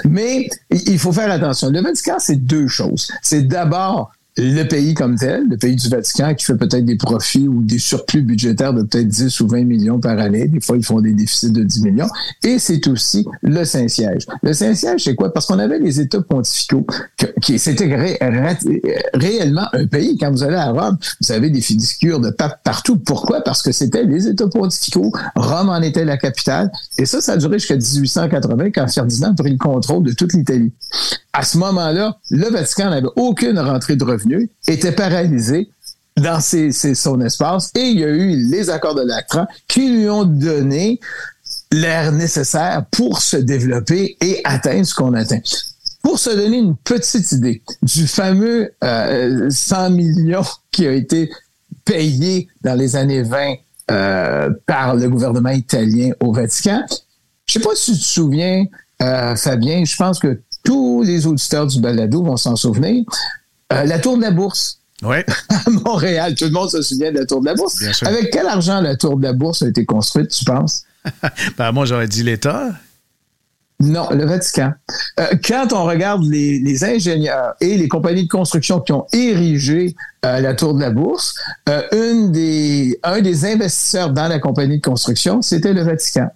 Mais 0.05 0.47
il 0.69 0.97
faut 0.97 1.11
faire 1.11 1.29
attention. 1.29 1.69
Le 1.69 1.81
Vatican, 1.81 2.15
c'est 2.19 2.37
deux 2.37 2.67
choses. 2.67 3.11
C'est 3.21 3.43
d'abord 3.43 4.11
le 4.37 4.63
pays 4.63 4.93
comme 4.93 5.15
tel, 5.15 5.47
le 5.47 5.57
pays 5.57 5.75
du 5.75 5.89
Vatican, 5.89 6.33
qui 6.33 6.45
fait 6.45 6.55
peut-être 6.55 6.85
des 6.85 6.95
profits 6.95 7.47
ou 7.47 7.61
des 7.61 7.77
surplus 7.77 8.21
budgétaires 8.23 8.73
de 8.73 8.81
peut-être 8.81 9.07
10 9.07 9.39
ou 9.41 9.47
20 9.47 9.63
millions 9.65 9.99
par 9.99 10.17
année. 10.17 10.47
Des 10.47 10.59
fois, 10.59 10.75
ils 10.75 10.83
font 10.83 11.01
des 11.01 11.13
déficits 11.13 11.51
de 11.51 11.63
10 11.63 11.83
millions. 11.83 12.09
Et 12.43 12.57
c'est 12.57 12.87
aussi 12.87 13.25
le 13.41 13.63
Saint-Siège. 13.63 14.25
Le 14.41 14.53
Saint-Siège, 14.53 15.03
c'est 15.03 15.15
quoi? 15.15 15.31
Parce 15.31 15.45
qu'on 15.45 15.59
avait 15.59 15.77
les 15.77 15.99
États 15.99 16.21
pontificaux, 16.21 16.85
qui 17.41 17.59
c'était 17.59 17.93
réellement 19.13 19.67
un 19.73 19.85
pays. 19.85 20.17
Quand 20.17 20.31
vous 20.31 20.43
allez 20.43 20.55
à 20.55 20.71
Rome, 20.71 20.97
vous 21.21 21.31
avez 21.31 21.49
des 21.51 21.61
fiduciaires 21.61 22.19
de 22.19 22.31
pape 22.31 22.63
partout. 22.63 22.97
Pourquoi? 22.97 23.41
Parce 23.41 23.61
que 23.61 23.71
c'était 23.71 24.03
les 24.03 24.27
États 24.27 24.47
pontificaux. 24.47 25.11
Rome 25.35 25.69
en 25.69 25.81
était 25.81 26.05
la 26.05 26.17
capitale. 26.17 26.71
Et 26.97 27.05
ça, 27.05 27.21
ça 27.21 27.33
a 27.33 27.37
duré 27.37 27.59
jusqu'à 27.59 27.75
1880, 27.75 28.71
quand 28.71 28.87
Ferdinand 28.91 29.31
a 29.31 29.35
pris 29.35 29.51
le 29.51 29.57
contrôle 29.57 30.03
de 30.03 30.13
toute 30.13 30.33
l'Italie. 30.33 30.71
À 31.33 31.43
ce 31.43 31.57
moment-là, 31.57 32.17
le 32.29 32.49
Vatican 32.49 32.89
n'avait 32.89 33.07
aucune 33.15 33.57
rentrée 33.57 33.95
de 33.95 34.03
revenus 34.03 34.22
était 34.67 34.91
paralysé 34.91 35.69
dans 36.17 36.39
son 36.39 37.21
espace 37.21 37.71
et 37.75 37.81
il 37.81 37.99
y 37.99 38.03
a 38.03 38.09
eu 38.09 38.35
les 38.49 38.69
accords 38.69 38.95
de 38.95 39.01
l'ACRA 39.01 39.47
qui 39.67 39.89
lui 39.89 40.09
ont 40.09 40.25
donné 40.25 40.99
l'air 41.71 42.11
nécessaire 42.11 42.85
pour 42.91 43.21
se 43.21 43.37
développer 43.37 44.15
et 44.21 44.41
atteindre 44.43 44.85
ce 44.85 44.93
qu'on 44.93 45.13
atteint. 45.13 45.41
Pour 46.03 46.19
se 46.19 46.29
donner 46.29 46.57
une 46.57 46.75
petite 46.75 47.31
idée 47.31 47.61
du 47.81 48.07
fameux 48.07 48.73
100 48.81 48.85
euh, 48.85 49.89
millions 49.89 50.45
qui 50.71 50.85
a 50.85 50.91
été 50.91 51.31
payé 51.85 52.47
dans 52.61 52.75
les 52.75 52.95
années 52.95 53.23
20 53.23 53.55
euh, 53.91 54.49
par 54.65 54.95
le 54.95 55.09
gouvernement 55.09 55.49
italien 55.49 56.11
au 56.19 56.31
Vatican, 56.31 56.83
je 57.45 57.53
sais 57.53 57.59
pas 57.59 57.75
si 57.75 57.93
tu 57.93 57.99
te 57.99 58.03
souviens, 58.03 58.65
euh, 59.01 59.35
Fabien, 59.35 59.83
je 59.83 59.95
pense 59.95 60.19
que 60.19 60.39
tous 60.63 61.03
les 61.03 61.27
auditeurs 61.27 61.67
du 61.67 61.79
balado 61.81 62.23
vont 62.23 62.37
s'en 62.37 62.55
souvenir, 62.55 63.03
euh, 63.71 63.83
la 63.85 63.99
tour 63.99 64.17
de 64.17 64.21
la 64.21 64.31
bourse. 64.31 64.79
Oui. 65.03 65.17
À 65.49 65.69
Montréal, 65.69 66.35
tout 66.35 66.45
le 66.45 66.51
monde 66.51 66.69
se 66.69 66.81
souvient 66.81 67.11
de 67.11 67.19
la 67.19 67.25
tour 67.25 67.41
de 67.41 67.45
la 67.45 67.55
bourse. 67.55 67.81
Avec 68.03 68.31
quel 68.31 68.47
argent 68.47 68.81
la 68.81 68.95
tour 68.95 69.17
de 69.17 69.23
la 69.23 69.33
bourse 69.33 69.61
a 69.61 69.67
été 69.67 69.85
construite, 69.85 70.29
tu 70.29 70.45
penses? 70.45 70.83
ben, 71.57 71.71
moi, 71.71 71.85
j'aurais 71.85 72.07
dit 72.07 72.23
l'État. 72.23 72.71
Non, 73.83 74.09
le 74.11 74.25
Vatican. 74.25 74.71
Euh, 75.19 75.27
quand 75.43 75.73
on 75.73 75.83
regarde 75.83 76.23
les, 76.23 76.83
ingénieurs 76.83 77.53
et 77.59 77.77
les 77.77 77.87
compagnies 77.87 78.23
de 78.23 78.29
construction 78.29 78.79
qui 78.79 78.93
ont 78.93 79.05
érigé 79.11 79.95
euh, 80.25 80.39
la 80.39 80.53
tour 80.53 80.73
de 80.73 80.79
la 80.79 80.89
bourse, 80.89 81.35
euh, 81.67 81.81
une 81.91 82.31
des, 82.31 82.97
un 83.03 83.21
des 83.21 83.45
investisseurs 83.45 84.11
dans 84.11 84.27
la 84.27 84.39
compagnie 84.39 84.77
de 84.77 84.83
construction, 84.83 85.41
c'était 85.41 85.73
le 85.73 85.83
Vatican. 85.83 86.29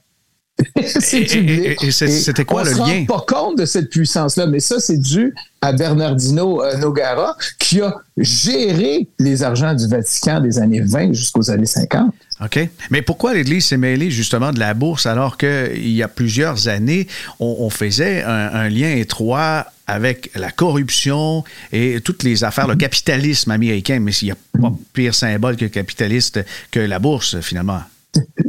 et, 0.75 1.91
c'était 1.91 2.45
quoi 2.45 2.63
le 2.63 2.71
lien? 2.71 2.79
On 2.79 3.01
ne 3.01 3.05
pas 3.05 3.25
compte 3.27 3.57
de 3.59 3.65
cette 3.65 3.89
puissance-là, 3.89 4.47
mais 4.47 4.59
ça, 4.59 4.79
c'est 4.79 4.97
dû 4.97 5.33
à 5.61 5.71
Bernardino 5.71 6.61
Nogara 6.77 7.35
qui 7.59 7.81
a 7.81 7.95
géré 8.17 9.07
les 9.19 9.43
argents 9.43 9.73
du 9.73 9.87
Vatican 9.87 10.39
des 10.39 10.59
années 10.59 10.81
20 10.81 11.13
jusqu'aux 11.13 11.49
années 11.51 11.65
50. 11.65 12.13
OK. 12.43 12.69
Mais 12.91 13.01
pourquoi 13.01 13.33
l'Église 13.33 13.65
s'est 13.65 13.77
mêlée 13.77 14.11
justement 14.11 14.51
de 14.51 14.59
la 14.59 14.73
bourse 14.73 15.05
alors 15.05 15.37
qu'il 15.37 15.89
y 15.89 16.03
a 16.03 16.07
plusieurs 16.07 16.67
années, 16.67 17.07
on, 17.39 17.69
faisait 17.69 18.23
un, 18.23 18.69
lien 18.69 18.91
étroit 18.91 19.67
avec 19.87 20.31
la 20.35 20.51
corruption 20.51 21.43
et 21.71 21.99
toutes 22.01 22.23
les 22.23 22.43
affaires, 22.43 22.67
le 22.67 22.75
capitalisme 22.75 23.51
américain, 23.51 23.99
mais 23.99 24.11
s'il 24.11 24.27
n'y 24.27 24.31
a 24.33 24.61
pas 24.61 24.73
pire 24.93 25.15
symbole 25.15 25.55
que 25.55 25.65
capitaliste 25.65 26.43
que 26.71 26.79
la 26.79 26.99
bourse, 26.99 27.39
finalement. 27.41 27.81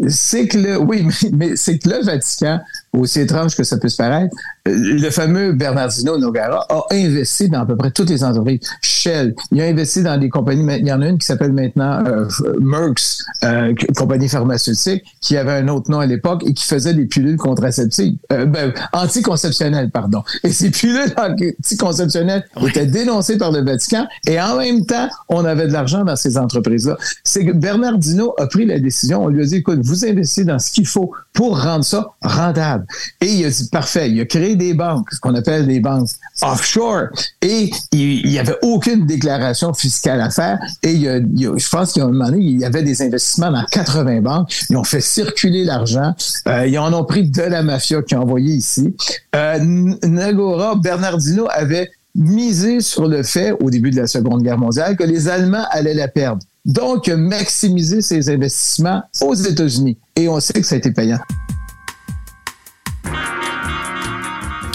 C'est 0.08 0.48
que 0.48 0.58
le, 0.58 0.78
oui, 0.78 1.06
mais, 1.32 1.56
c'est 1.56 1.78
que 1.78 1.88
le 1.88 2.04
Vatican, 2.04 2.60
aussi 2.92 3.20
étrange 3.20 3.56
que 3.56 3.64
ça 3.64 3.78
puisse 3.78 3.96
paraître, 3.96 4.34
le 4.68 5.10
fameux 5.10 5.52
Bernardino 5.52 6.18
Nogara 6.18 6.66
a 6.68 6.82
investi 6.90 7.48
dans 7.48 7.60
à 7.60 7.66
peu 7.66 7.76
près 7.76 7.90
toutes 7.90 8.10
les 8.10 8.24
entreprises. 8.24 8.60
Shell, 8.82 9.34
il 9.52 9.60
a 9.60 9.64
investi 9.64 10.02
dans 10.02 10.18
des 10.18 10.28
compagnies, 10.28 10.66
il 10.78 10.86
y 10.86 10.92
en 10.92 11.00
a 11.02 11.08
une 11.08 11.18
qui 11.18 11.26
s'appelle 11.26 11.52
maintenant 11.52 12.04
euh, 12.06 12.28
Merckx, 12.60 13.22
euh, 13.44 13.74
compagnie 13.96 14.28
pharmaceutique, 14.28 15.04
qui 15.20 15.36
avait 15.36 15.52
un 15.52 15.68
autre 15.68 15.90
nom 15.90 16.00
à 16.00 16.06
l'époque 16.06 16.42
et 16.46 16.52
qui 16.52 16.64
faisait 16.64 16.94
des 16.94 17.06
pilules 17.06 17.36
contraceptives, 17.36 18.16
euh, 18.32 18.46
ben, 18.46 18.72
anticonceptionnelles, 18.92 19.90
pardon. 19.90 20.22
Et 20.44 20.52
ces 20.52 20.70
pilules 20.70 21.14
anticonceptionnelles 21.16 22.44
étaient 22.66 22.86
dénoncées 22.86 23.38
par 23.38 23.52
le 23.52 23.62
Vatican 23.62 24.06
et 24.26 24.40
en 24.40 24.58
même 24.58 24.84
temps, 24.84 25.08
on 25.28 25.44
avait 25.44 25.66
de 25.66 25.72
l'argent 25.72 26.04
dans 26.04 26.16
ces 26.16 26.38
entreprises-là. 26.38 26.96
C'est 27.24 27.44
que 27.44 27.52
Bernardino 27.52 28.34
a 28.38 28.46
pris 28.46 28.66
la 28.66 28.78
décision, 28.78 29.24
on 29.24 29.28
lui 29.28 29.42
a 29.42 29.46
dit, 29.46 29.56
écoute, 29.56 29.80
vous 29.82 30.04
investissez 30.04 30.44
dans 30.44 30.58
ce 30.58 30.72
qu'il 30.72 30.86
faut 30.86 31.12
pour 31.32 31.62
rendre 31.62 31.84
ça 31.84 32.10
rentable. 32.22 32.86
Et 33.20 33.26
il 33.26 33.46
a 33.46 33.50
dit, 33.50 33.68
parfait, 33.70 34.10
il 34.10 34.20
a 34.20 34.24
créé 34.24 34.56
des 34.58 34.74
banques, 34.74 35.08
ce 35.12 35.20
qu'on 35.20 35.34
appelle 35.34 35.66
des 35.66 35.80
banques 35.80 36.08
offshore, 36.42 37.08
et 37.42 37.70
il 37.92 38.28
n'y 38.28 38.38
avait 38.38 38.56
aucune 38.62 39.06
déclaration 39.06 39.72
fiscale 39.72 40.20
à 40.20 40.30
faire. 40.30 40.58
Et 40.82 40.96
je 40.98 41.68
pense 41.68 41.92
qu'il 41.92 42.00
y 42.00 42.04
a 42.04 42.08
un 42.08 42.12
moment 42.12 42.26
donné, 42.26 42.44
il 42.44 42.60
y 42.60 42.64
avait 42.64 42.82
des 42.82 43.02
investissements 43.02 43.50
dans 43.50 43.64
80 43.70 44.20
banques. 44.20 44.52
Ils 44.70 44.76
ont 44.76 44.84
fait 44.84 45.00
circuler 45.00 45.64
l'argent. 45.64 46.14
Euh, 46.46 46.66
ils 46.66 46.78
en 46.78 46.92
ont 46.92 47.04
pris 47.04 47.28
de 47.28 47.42
la 47.42 47.62
mafia 47.62 48.02
qui 48.02 48.14
a 48.14 48.20
envoyé 48.20 48.54
ici. 48.54 48.94
Euh, 49.34 49.58
Nagora, 50.04 50.76
Bernardino 50.76 51.46
avait 51.50 51.90
misé 52.14 52.80
sur 52.80 53.06
le 53.06 53.22
fait, 53.22 53.52
au 53.52 53.70
début 53.70 53.90
de 53.90 53.96
la 53.96 54.06
Seconde 54.06 54.42
Guerre 54.42 54.58
mondiale, 54.58 54.96
que 54.96 55.04
les 55.04 55.28
Allemands 55.28 55.64
allaient 55.70 55.94
la 55.94 56.08
perdre. 56.08 56.42
Donc, 56.64 57.08
maximiser 57.08 58.02
ses 58.02 58.28
investissements 58.28 59.02
aux 59.22 59.34
États-Unis. 59.34 59.96
Et 60.16 60.28
on 60.28 60.40
sait 60.40 60.54
que 60.54 60.66
ça 60.66 60.74
a 60.74 60.78
été 60.78 60.90
payant. 60.90 61.18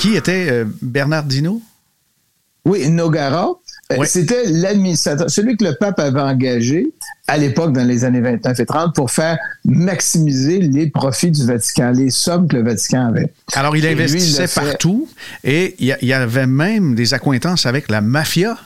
Qui 0.04 0.18
était 0.18 0.48
euh, 0.52 0.66
Bernardino? 0.82 1.62
Oui, 2.66 2.90
Nogara. 2.90 3.54
Euh, 3.94 4.04
c'était 4.04 4.44
l'administrateur, 4.48 5.30
celui 5.30 5.56
que 5.56 5.64
le 5.64 5.76
pape 5.80 5.98
avait 5.98 6.20
engagé 6.20 6.92
à 7.30 7.38
l'époque, 7.38 7.72
dans 7.72 7.88
les 7.88 8.04
années 8.04 8.20
29 8.20 8.60
et 8.60 8.66
30, 8.66 8.96
pour 8.96 9.12
faire 9.12 9.38
maximiser 9.64 10.60
les 10.60 10.88
profits 10.90 11.32
du 11.32 11.46
Vatican, 11.46 11.92
les 11.92 12.10
sommes 12.10 12.50
que 12.50 12.58
le 12.58 12.64
Vatican 12.64 13.08
avait. 13.08 13.32
Alors, 13.54 13.78
il 13.78 13.88
investissait 13.88 14.50
partout 14.54 15.08
et 15.46 15.74
il 15.80 15.96
y 16.02 16.14
avait 16.14 16.48
même 16.48 16.96
des 16.96 17.14
accointances 17.14 17.66
avec 17.66 17.90
la 17.90 18.02
mafia. 18.02 18.58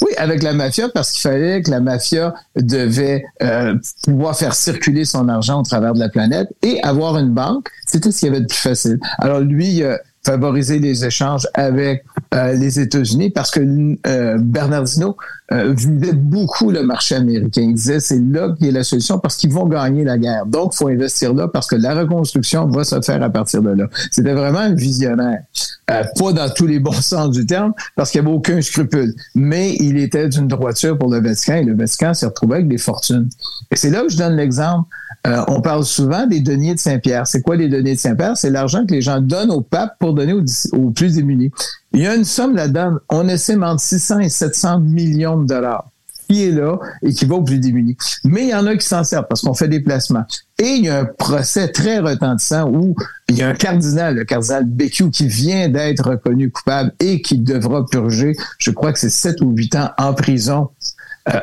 Oui, 0.00 0.10
avec 0.18 0.42
la 0.42 0.52
mafia, 0.52 0.88
parce 0.88 1.12
qu'il 1.12 1.20
fallait 1.20 1.62
que 1.62 1.70
la 1.70 1.78
mafia 1.78 2.34
devait 2.56 3.24
euh, 3.40 3.76
pouvoir 4.02 4.36
faire 4.36 4.54
circuler 4.54 5.04
son 5.04 5.28
argent 5.28 5.60
au 5.60 5.62
travers 5.62 5.94
de 5.94 6.00
la 6.00 6.08
planète 6.08 6.48
et 6.62 6.82
avoir 6.82 7.18
une 7.18 7.30
banque. 7.30 7.68
C'était 7.86 8.10
ce 8.10 8.18
qui 8.18 8.26
avait 8.26 8.40
de 8.40 8.46
plus 8.46 8.58
facile. 8.58 8.98
Alors 9.18 9.38
lui, 9.38 9.84
favoriser 10.24 10.78
les 10.78 11.04
échanges 11.04 11.46
avec 11.54 12.04
euh, 12.34 12.52
les 12.52 12.78
États-Unis 12.78 13.30
parce 13.30 13.50
que 13.50 13.60
euh, 14.06 14.38
Bernardino 14.38 15.16
euh, 15.52 15.74
beaucoup 16.14 16.70
le 16.70 16.82
marché 16.82 17.16
américain. 17.16 17.62
Il 17.62 17.74
disait 17.74 17.98
c'est 18.00 18.20
là 18.20 18.54
qui 18.58 18.68
est 18.68 18.72
la 18.72 18.84
solution 18.84 19.18
parce 19.18 19.36
qu'ils 19.36 19.52
vont 19.52 19.66
gagner 19.66 20.04
la 20.04 20.16
guerre. 20.16 20.46
Donc, 20.46 20.74
faut 20.74 20.88
investir 20.88 21.34
là 21.34 21.48
parce 21.48 21.66
que 21.66 21.76
la 21.76 21.94
reconstruction 21.94 22.66
va 22.68 22.84
se 22.84 23.00
faire 23.00 23.22
à 23.22 23.30
partir 23.30 23.62
de 23.62 23.70
là. 23.70 23.86
C'était 24.10 24.34
vraiment 24.34 24.60
un 24.60 24.74
visionnaire. 24.74 25.42
Euh, 25.90 26.04
pas 26.18 26.32
dans 26.32 26.48
tous 26.50 26.66
les 26.66 26.78
bons 26.78 26.92
sens 27.00 27.30
du 27.30 27.46
terme 27.46 27.72
parce 27.96 28.10
qu'il 28.10 28.20
n'y 28.20 28.28
avait 28.28 28.36
aucun 28.36 28.60
scrupule. 28.60 29.12
Mais 29.34 29.74
il 29.80 29.98
était 29.98 30.28
d'une 30.28 30.46
droiture 30.46 30.96
pour 30.96 31.10
le 31.10 31.20
Vatican 31.20 31.54
et 31.54 31.64
le 31.64 31.74
Vatican 31.74 32.14
s'est 32.14 32.26
retrouvé 32.26 32.56
avec 32.56 32.68
des 32.68 32.78
fortunes. 32.78 33.28
Et 33.72 33.76
c'est 33.76 33.90
là 33.90 34.02
que 34.02 34.08
je 34.08 34.16
donne 34.16 34.36
l'exemple 34.36 34.88
euh, 35.26 35.44
on 35.48 35.60
parle 35.60 35.84
souvent 35.84 36.26
des 36.26 36.40
deniers 36.40 36.74
de 36.74 36.78
Saint-Pierre. 36.78 37.26
C'est 37.26 37.42
quoi 37.42 37.56
les 37.56 37.68
deniers 37.68 37.94
de 37.94 38.00
Saint-Pierre? 38.00 38.36
C'est 38.36 38.50
l'argent 38.50 38.86
que 38.86 38.94
les 38.94 39.02
gens 39.02 39.20
donnent 39.20 39.50
au 39.50 39.60
pape 39.60 39.96
pour 39.98 40.14
donner 40.14 40.32
aux, 40.32 40.90
plus 40.90 41.14
démunis. 41.14 41.50
Il 41.92 42.00
y 42.00 42.06
a 42.06 42.14
une 42.14 42.24
somme 42.24 42.54
là-dedans, 42.54 42.98
on 43.08 43.28
estime 43.28 43.64
entre 43.64 43.80
600 43.80 44.20
et 44.20 44.28
700 44.28 44.80
millions 44.80 45.38
de 45.38 45.46
dollars 45.46 45.90
qui 46.30 46.44
est 46.44 46.52
là 46.52 46.78
et 47.02 47.12
qui 47.12 47.24
va 47.24 47.34
aux 47.34 47.42
plus 47.42 47.58
démunis. 47.58 47.96
Mais 48.22 48.44
il 48.44 48.48
y 48.50 48.54
en 48.54 48.66
a 48.66 48.76
qui 48.76 48.86
s'en 48.86 49.02
servent 49.02 49.26
parce 49.28 49.40
qu'on 49.40 49.54
fait 49.54 49.66
des 49.66 49.80
placements. 49.80 50.24
Et 50.58 50.68
il 50.68 50.84
y 50.84 50.88
a 50.88 51.00
un 51.00 51.04
procès 51.04 51.72
très 51.72 51.98
retentissant 51.98 52.70
où 52.70 52.94
il 53.28 53.38
y 53.38 53.42
a 53.42 53.48
un 53.48 53.54
cardinal, 53.54 54.14
le 54.14 54.24
cardinal 54.24 54.64
Becciu, 54.64 55.10
qui 55.10 55.26
vient 55.26 55.68
d'être 55.68 56.08
reconnu 56.08 56.50
coupable 56.50 56.92
et 57.00 57.20
qui 57.20 57.38
devra 57.38 57.84
purger, 57.84 58.36
je 58.58 58.70
crois 58.70 58.92
que 58.92 59.00
c'est 59.00 59.10
7 59.10 59.40
ou 59.40 59.50
8 59.50 59.74
ans 59.74 59.90
en 59.98 60.14
prison 60.14 60.70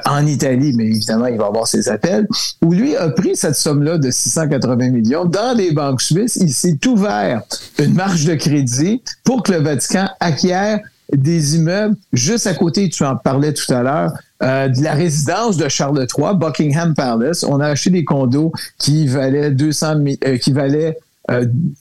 en 0.05 0.25
Italie, 0.25 0.73
mais 0.75 0.85
évidemment, 0.85 1.27
il 1.27 1.37
va 1.37 1.47
avoir 1.47 1.67
ses 1.67 1.89
appels, 1.89 2.27
où 2.63 2.73
lui 2.73 2.95
a 2.95 3.09
pris 3.09 3.35
cette 3.35 3.55
somme-là 3.55 3.97
de 3.97 4.11
680 4.11 4.89
millions 4.89 5.25
dans 5.25 5.55
des 5.55 5.71
banques 5.71 6.01
suisses. 6.01 6.37
Il 6.37 6.51
s'est 6.51 6.79
ouvert 6.87 7.41
une 7.79 7.93
marge 7.93 8.25
de 8.25 8.35
crédit 8.35 9.01
pour 9.23 9.43
que 9.43 9.51
le 9.51 9.59
Vatican 9.59 10.07
acquiert 10.19 10.79
des 11.13 11.55
immeubles 11.55 11.95
juste 12.11 12.47
à 12.47 12.53
côté, 12.53 12.89
tu 12.89 13.03
en 13.03 13.15
parlais 13.15 13.53
tout 13.53 13.71
à 13.73 13.81
l'heure, 13.81 14.11
euh, 14.43 14.67
de 14.67 14.83
la 14.83 14.93
résidence 14.93 15.57
de 15.57 15.67
Charles 15.69 16.05
III, 16.17 16.35
Buckingham 16.35 16.93
Palace. 16.93 17.43
On 17.43 17.59
a 17.59 17.67
acheté 17.67 17.89
des 17.89 18.03
condos 18.03 18.51
qui 18.77 19.07
valaient 19.07 19.51
200, 19.51 20.03
euh, 20.25 20.37
qui 20.37 20.51
valaient 20.51 20.97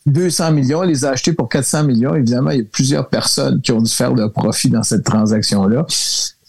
200 0.06 0.52
millions, 0.52 0.80
on 0.80 0.82
les 0.82 1.04
a 1.04 1.10
achetés 1.10 1.32
pour 1.32 1.48
400 1.48 1.84
millions. 1.84 2.14
Évidemment, 2.14 2.50
il 2.50 2.58
y 2.58 2.62
a 2.62 2.64
plusieurs 2.70 3.08
personnes 3.08 3.60
qui 3.60 3.72
ont 3.72 3.80
dû 3.80 3.92
faire 3.92 4.12
le 4.12 4.28
profit 4.28 4.70
dans 4.70 4.82
cette 4.82 5.04
transaction-là. 5.04 5.86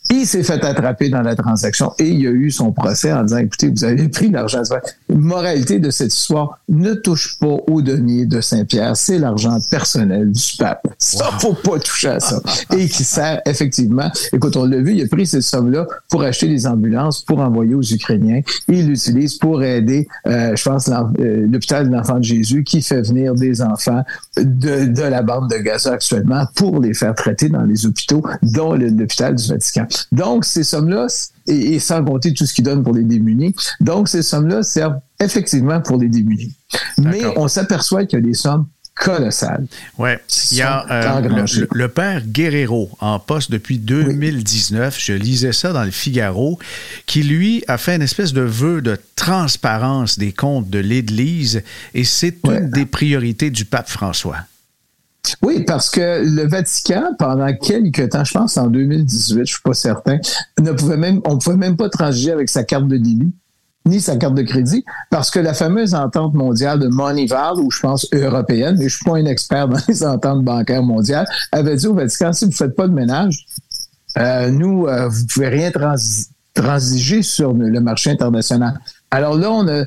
Il 0.09 0.25
s'est 0.25 0.43
fait 0.43 0.63
attraper 0.63 1.09
dans 1.09 1.21
la 1.21 1.35
transaction 1.35 1.93
et 1.99 2.07
il 2.07 2.27
a 2.27 2.31
eu 2.31 2.49
son 2.49 2.71
procès 2.71 3.11
en 3.11 3.23
disant, 3.23 3.37
écoutez, 3.37 3.69
vous 3.69 3.83
avez 3.83 4.07
pris 4.07 4.29
l'argent. 4.29 4.61
Moralité 5.09 5.79
de 5.79 5.89
cette 5.89 6.13
histoire, 6.13 6.59
ne 6.69 6.93
touche 6.93 7.37
pas 7.39 7.57
au 7.67 7.81
denier 7.81 8.25
de 8.25 8.41
Saint-Pierre. 8.41 8.95
C'est 8.95 9.19
l'argent 9.19 9.57
personnel 9.69 10.31
du 10.31 10.57
pape. 10.57 10.87
Ça, 10.97 11.25
faut 11.39 11.53
pas 11.53 11.79
toucher 11.79 12.09
à 12.09 12.19
ça. 12.19 12.41
Et 12.75 12.87
qui 12.87 13.03
sert 13.03 13.41
effectivement, 13.45 14.09
écoute, 14.31 14.55
on 14.55 14.65
l'a 14.65 14.77
vu, 14.77 14.95
il 14.95 15.03
a 15.03 15.07
pris 15.07 15.27
cette 15.27 15.41
somme-là 15.41 15.87
pour 16.09 16.23
acheter 16.23 16.47
des 16.47 16.67
ambulances, 16.67 17.21
pour 17.21 17.39
envoyer 17.39 17.75
aux 17.75 17.81
Ukrainiens. 17.81 18.41
Il 18.67 18.87
l'utilise 18.87 19.35
pour 19.35 19.63
aider, 19.63 20.07
euh, 20.25 20.55
je 20.55 20.63
pense, 20.63 20.89
euh, 20.89 21.47
l'hôpital 21.51 21.89
de 21.89 21.93
l'enfant 21.93 22.19
de 22.19 22.23
Jésus 22.23 22.63
qui 22.63 22.81
fait 22.81 23.01
venir 23.01 23.35
des 23.35 23.61
enfants 23.61 24.03
de, 24.37 24.85
de 24.85 25.03
la 25.03 25.21
bande 25.21 25.49
de 25.49 25.57
Gaza 25.57 25.93
actuellement 25.93 26.45
pour 26.55 26.79
les 26.79 26.93
faire 26.93 27.13
traiter 27.15 27.49
dans 27.49 27.63
les 27.63 27.85
hôpitaux, 27.85 28.23
dont 28.41 28.73
l'hôpital 28.73 29.35
du 29.35 29.47
Vatican. 29.47 29.87
Donc, 30.11 30.45
ces 30.45 30.63
sommes-là, 30.63 31.07
et, 31.47 31.79
sans 31.79 32.03
compter 32.03 32.33
tout 32.33 32.45
ce 32.45 32.53
qu'ils 32.53 32.65
donnent 32.65 32.83
pour 32.83 32.93
les 32.93 33.03
démunis, 33.03 33.55
donc 33.79 34.09
ces 34.09 34.21
sommes-là 34.21 34.63
servent 34.63 34.99
effectivement 35.19 35.81
pour 35.81 35.97
les 35.97 36.09
démunis. 36.09 36.55
Mais 36.97 37.25
on 37.37 37.47
s'aperçoit 37.47 38.05
qu'il 38.05 38.19
y 38.19 38.21
a 38.21 38.25
des 38.25 38.33
sommes 38.33 38.65
colossales. 38.97 39.65
Oui. 39.97 40.09
Il 40.51 40.57
y 40.57 40.61
a 40.61 40.85
euh, 40.89 41.45
le, 41.71 41.87
père 41.87 42.21
Guerrero, 42.25 42.89
en 42.99 43.19
poste 43.19 43.51
depuis 43.51 43.77
2019, 43.77 44.97
je 44.99 45.13
lisais 45.13 45.53
ça 45.53 45.71
dans 45.71 45.83
le 45.83 45.91
Figaro, 45.91 46.59
qui 47.05 47.23
lui 47.23 47.63
a 47.67 47.77
fait 47.77 47.95
une 47.95 48.01
espèce 48.01 48.33
de 48.33 48.41
vœu 48.41 48.81
de 48.81 48.97
transparence 49.15 50.17
des 50.17 50.31
comptes 50.31 50.69
de 50.69 50.79
l'Église, 50.79 51.63
et 51.93 52.03
c'est 52.03 52.37
une 52.45 52.69
des 52.69 52.85
priorités 52.85 53.49
du 53.49 53.65
pape 53.65 53.89
François. 53.89 54.37
Oui, 55.41 55.63
parce 55.63 55.89
que 55.89 56.23
le 56.23 56.47
Vatican, 56.47 57.03
pendant 57.17 57.53
quelques 57.55 58.09
temps, 58.09 58.23
je 58.23 58.33
pense 58.33 58.57
en 58.57 58.67
2018, 58.67 59.39
je 59.39 59.43
suis 59.43 59.61
pas 59.61 59.73
certain, 59.73 60.17
ne 60.59 60.71
pouvait 60.71 60.97
même, 60.97 61.21
on 61.25 61.35
ne 61.35 61.39
pouvait 61.39 61.57
même 61.57 61.75
pas 61.75 61.89
transiger 61.89 62.31
avec 62.31 62.49
sa 62.49 62.63
carte 62.63 62.87
de 62.87 62.97
débit. 62.97 63.33
ni 63.85 64.01
sa 64.01 64.17
carte 64.17 64.35
de 64.35 64.41
crédit, 64.41 64.83
parce 65.09 65.31
que 65.31 65.39
la 65.39 65.53
fameuse 65.53 65.95
entente 65.95 66.33
mondiale 66.33 66.79
de 66.79 66.89
Moneyval, 66.89 67.57
ou 67.57 67.71
je 67.71 67.79
pense 67.79 68.05
européenne, 68.13 68.75
mais 68.77 68.89
je 68.89 68.95
suis 68.95 69.05
pas 69.05 69.15
un 69.15 69.25
expert 69.25 69.69
dans 69.69 69.79
les 69.87 70.03
ententes 70.03 70.43
bancaires 70.43 70.83
mondiales, 70.83 71.25
avait 71.53 71.77
dit 71.77 71.87
au 71.87 71.93
Vatican, 71.93 72.33
si 72.33 72.43
vous 72.43 72.51
faites 72.51 72.75
pas 72.75 72.87
de 72.89 72.93
ménage, 72.93 73.45
euh, 74.17 74.49
nous, 74.51 74.87
euh, 74.87 75.07
vous 75.07 75.25
pouvez 75.27 75.47
rien 75.47 75.71
transiger 76.53 77.21
sur 77.21 77.53
le 77.53 77.79
marché 77.79 78.09
international. 78.09 78.77
Alors 79.09 79.37
là, 79.37 79.51
on 79.51 79.67
a 79.69 79.85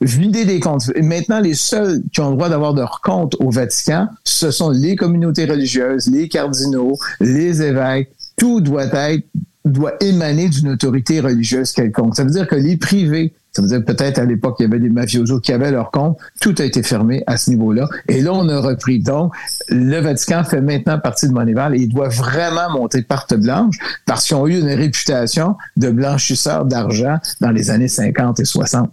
vidé 0.00 0.44
des 0.44 0.60
comptes. 0.60 0.90
maintenant, 0.96 1.40
les 1.40 1.54
seuls 1.54 2.02
qui 2.12 2.20
ont 2.20 2.30
le 2.30 2.36
droit 2.36 2.48
d'avoir 2.48 2.72
leur 2.72 3.00
compte 3.00 3.36
au 3.38 3.50
Vatican, 3.50 4.08
ce 4.24 4.50
sont 4.50 4.70
les 4.70 4.96
communautés 4.96 5.44
religieuses, 5.44 6.06
les 6.08 6.28
cardinaux, 6.28 6.98
les 7.20 7.62
évêques. 7.62 8.10
Tout 8.36 8.60
doit 8.60 8.86
être 8.86 9.24
doit 9.66 9.92
émaner 10.00 10.48
d'une 10.48 10.70
autorité 10.70 11.20
religieuse 11.20 11.72
quelconque. 11.72 12.16
Ça 12.16 12.24
veut 12.24 12.30
dire 12.30 12.48
que 12.48 12.54
les 12.54 12.78
privés 12.78 13.34
ça 13.52 13.62
veut 13.62 13.68
dire 13.68 13.84
peut-être 13.84 14.18
à 14.18 14.24
l'époque, 14.24 14.56
il 14.60 14.62
y 14.62 14.66
avait 14.66 14.78
des 14.78 14.88
mafiosos 14.88 15.40
qui 15.40 15.52
avaient 15.52 15.72
leur 15.72 15.90
compte. 15.90 16.18
Tout 16.40 16.54
a 16.58 16.64
été 16.64 16.82
fermé 16.82 17.24
à 17.26 17.36
ce 17.36 17.50
niveau-là. 17.50 17.88
Et 18.08 18.20
là, 18.20 18.32
on 18.32 18.48
a 18.48 18.60
repris. 18.60 19.00
Donc, 19.00 19.32
le 19.68 19.98
Vatican 20.00 20.44
fait 20.44 20.60
maintenant 20.60 20.98
partie 21.00 21.26
de 21.26 21.32
Monéval 21.32 21.74
et 21.74 21.80
il 21.80 21.88
doit 21.88 22.08
vraiment 22.08 22.70
monter 22.70 23.02
parte 23.02 23.34
blanche 23.34 23.76
parce 24.06 24.26
qu'ils 24.26 24.36
ont 24.36 24.46
eu 24.46 24.58
une 24.58 24.72
réputation 24.72 25.56
de 25.76 25.90
blanchisseurs 25.90 26.64
d'argent 26.64 27.18
dans 27.40 27.50
les 27.50 27.70
années 27.70 27.88
50 27.88 28.38
et 28.38 28.44
60. 28.44 28.90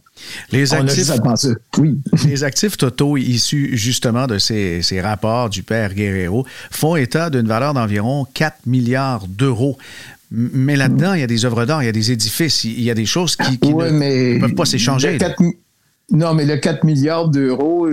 Les 0.51 0.73
actifs, 0.73 1.11
oui. 1.77 1.99
les 2.27 2.43
actifs 2.43 2.77
totaux 2.77 3.17
issus 3.17 3.77
justement 3.77 4.25
de 4.25 4.39
ces, 4.39 4.81
ces 4.81 4.99
rapports 4.99 5.49
du 5.49 5.61
père 5.61 5.93
Guerrero 5.93 6.45
font 6.71 6.95
état 6.95 7.29
d'une 7.29 7.47
valeur 7.47 7.75
d'environ 7.75 8.25
4 8.33 8.65
milliards 8.65 9.27
d'euros. 9.27 9.77
Mais 10.31 10.75
là-dedans, 10.75 11.13
il 11.13 11.21
y 11.21 11.23
a 11.23 11.27
des 11.27 11.45
œuvres 11.45 11.65
d'art, 11.65 11.83
il 11.83 11.85
y 11.85 11.89
a 11.89 11.93
des 11.93 12.11
édifices, 12.11 12.63
il 12.65 12.81
y 12.81 12.91
a 12.91 12.93
des 12.93 13.05
choses 13.05 13.35
qui, 13.35 13.59
ne 13.61 14.39
peuvent 14.39 14.55
pas 14.55 14.65
s'échanger. 14.65 15.17
Non, 16.09 16.33
mais 16.33 16.45
le 16.45 16.55
4 16.55 16.85
milliards 16.85 17.27
d'euros, 17.27 17.89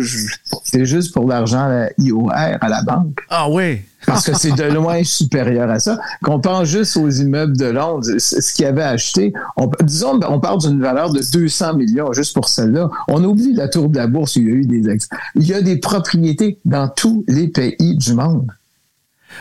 c'est 0.62 0.85
juste 0.85 1.12
pour 1.12 1.27
l'argent 1.27 1.68
à 1.68 1.88
IOR, 1.99 2.31
à 2.33 2.68
la 2.68 2.83
banque. 2.83 3.18
Ah 3.29 3.51
oui. 3.51 3.81
Parce 4.07 4.25
que 4.25 4.37
c'est 4.37 4.53
de 4.53 4.64
loin 4.64 5.03
supérieur 5.05 5.68
à 5.68 5.81
ça. 5.81 5.99
Qu'on 6.23 6.38
pense 6.38 6.68
juste 6.68 6.97
aux 6.97 7.11
immeubles 7.11 7.57
de 7.57 7.66
Londres, 7.66 8.07
ce 8.18 8.55
qu'il 8.55 8.66
avait 8.66 8.85
acheté, 8.85 9.33
on, 9.57 9.68
disons, 9.83 10.20
on 10.29 10.38
parle 10.38 10.61
d'une 10.61 10.81
valeur 10.81 11.12
de 11.12 11.23
200 11.33 11.75
millions 11.75 12.12
juste 12.12 12.35
pour 12.35 12.49
celle-là. 12.49 12.88
On 13.09 13.25
oublie 13.25 13.53
la 13.53 13.66
tour 13.66 13.88
de 13.88 13.97
la 13.97 14.07
bourse, 14.07 14.37
il 14.37 14.44
y 14.44 14.51
a 14.51 14.55
eu 14.55 14.66
des... 14.66 14.97
Il 15.35 15.47
y 15.49 15.55
a 15.55 15.61
des 15.61 15.77
propriétés 15.77 16.59
dans 16.64 16.88
tous 16.88 17.25
les 17.27 17.49
pays 17.49 17.97
du 17.97 18.14
monde. 18.14 18.47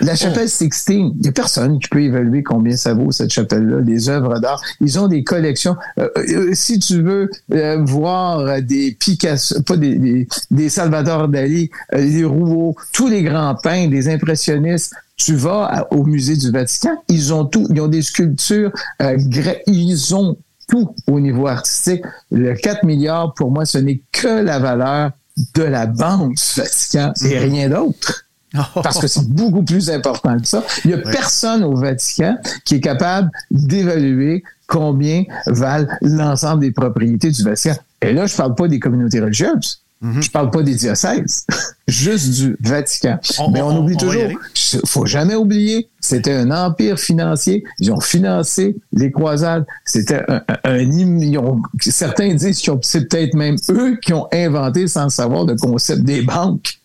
La 0.02 0.16
chapelle 0.16 0.50
Sixtine, 0.50 1.14
il 1.16 1.22
n'y 1.22 1.28
a 1.28 1.32
personne 1.32 1.80
qui 1.80 1.88
peut 1.90 2.02
évaluer 2.02 2.44
combien 2.44 2.76
ça 2.76 2.94
vaut, 2.94 3.12
cette 3.12 3.32
chapelle-là, 3.32 3.82
les 3.82 4.10
œuvres 4.10 4.40
d'art. 4.40 4.62
Ils 4.82 5.00
ont 5.00 5.08
des 5.08 5.24
collections. 5.24 5.76
Euh, 6.00 6.10
euh, 6.18 6.50
si 6.54 6.80
tu 6.80 7.02
veux 7.02 7.30
euh, 7.54 7.84
voir 7.84 8.62
des 8.62 8.92
Picasso, 9.00 9.62
pas 9.62 9.78
des, 9.78 10.28
des, 10.52 10.70
Salvador 10.70 11.28
Dali, 11.28 11.70
des 11.94 12.24
Rouault, 12.24 12.76
tous 12.92 13.08
les 13.08 13.24
grands 13.24 13.56
peintres, 13.56 13.92
des 13.92 14.10
impressionnistes, 14.10 14.94
tu 15.16 15.36
vas 15.36 15.88
au 15.92 16.04
musée 16.04 16.36
du 16.36 16.52
Vatican, 16.52 16.96
ils 17.08 17.34
ont 17.34 17.46
tout, 17.46 17.68
ils 17.70 17.82
ont 17.82 17.88
des 17.88 18.02
sculptures, 18.02 18.72
ils 19.68 20.16
ont 20.16 20.38
tout 20.68 20.96
au 21.08 21.20
niveau 21.20 21.48
artistique. 21.48 22.04
Le 22.32 22.54
4 22.56 22.84
milliards, 22.84 23.34
pour 23.34 23.52
moi, 23.52 23.66
ce 23.66 23.78
n'est 23.78 24.02
que 24.12 24.42
la 24.44 24.60
valeur 24.60 25.12
de 25.56 25.64
la 25.64 25.88
banque 25.88 26.36
du 26.36 26.62
Vatican 26.62 27.14
et 27.22 27.28
mm-hmm. 27.28 27.40
rien 27.40 27.70
d'autre. 27.70 28.23
Parce 28.76 29.00
que 29.00 29.08
c'est 29.08 29.28
beaucoup 29.28 29.64
plus 29.64 29.90
important 29.90 30.38
que 30.40 30.48
ça. 30.48 30.64
Il 30.86 30.90
n'y 30.90 30.94
a 30.94 31.00
personne 31.00 31.64
au 31.64 31.76
Vatican 31.76 32.38
qui 32.66 32.76
est 32.76 32.82
capable 32.82 33.32
d'évaluer 33.52 34.44
combien 34.68 35.24
valent 35.48 35.88
l'ensemble 36.02 36.62
des 36.62 36.72
propriétés 36.72 37.32
du 37.32 37.44
Vatican. 37.44 37.76
Et 38.02 38.14
là, 38.14 38.26
je 38.26 38.34
ne 38.34 38.38
parle 38.38 38.56
pas 38.56 38.68
des 38.68 38.80
communautés 38.80 39.20
religieuses. 39.20 39.84
Mhm. 40.04 40.22
Je 40.22 40.32
parle 40.32 40.52
pas 40.52 40.62
des 40.64 40.76
diocèses, 40.76 41.46
juste 41.88 42.32
du 42.32 42.58
Vatican. 42.60 43.20
Mais 43.54 43.62
on, 43.62 43.80
oublie 43.80 43.96
toujours, 43.96 44.14
il 44.14 44.82
faut 44.86 45.06
jamais 45.06 45.36
oublier, 45.36 45.88
c'était 46.02 46.34
un 46.34 46.52
empire 46.52 47.00
financier. 47.00 47.64
Ils 47.80 47.90
ont 47.90 48.02
financé 48.02 48.76
les 48.92 49.12
croisades. 49.12 49.66
C'était 49.86 50.22
un, 50.28 50.42
un, 50.66 51.62
certains 51.80 52.34
disent 52.34 52.62
que 52.62 52.72
c'est 52.82 53.08
peut-être 53.08 53.34
même 53.34 53.56
eux 53.70 53.98
qui 54.02 54.12
ont 54.12 54.28
inventé, 54.34 54.88
sans 54.90 55.08
savoir, 55.08 55.46
le 55.46 55.56
concept 55.56 56.04
des 56.04 56.22
banques. 56.22 56.80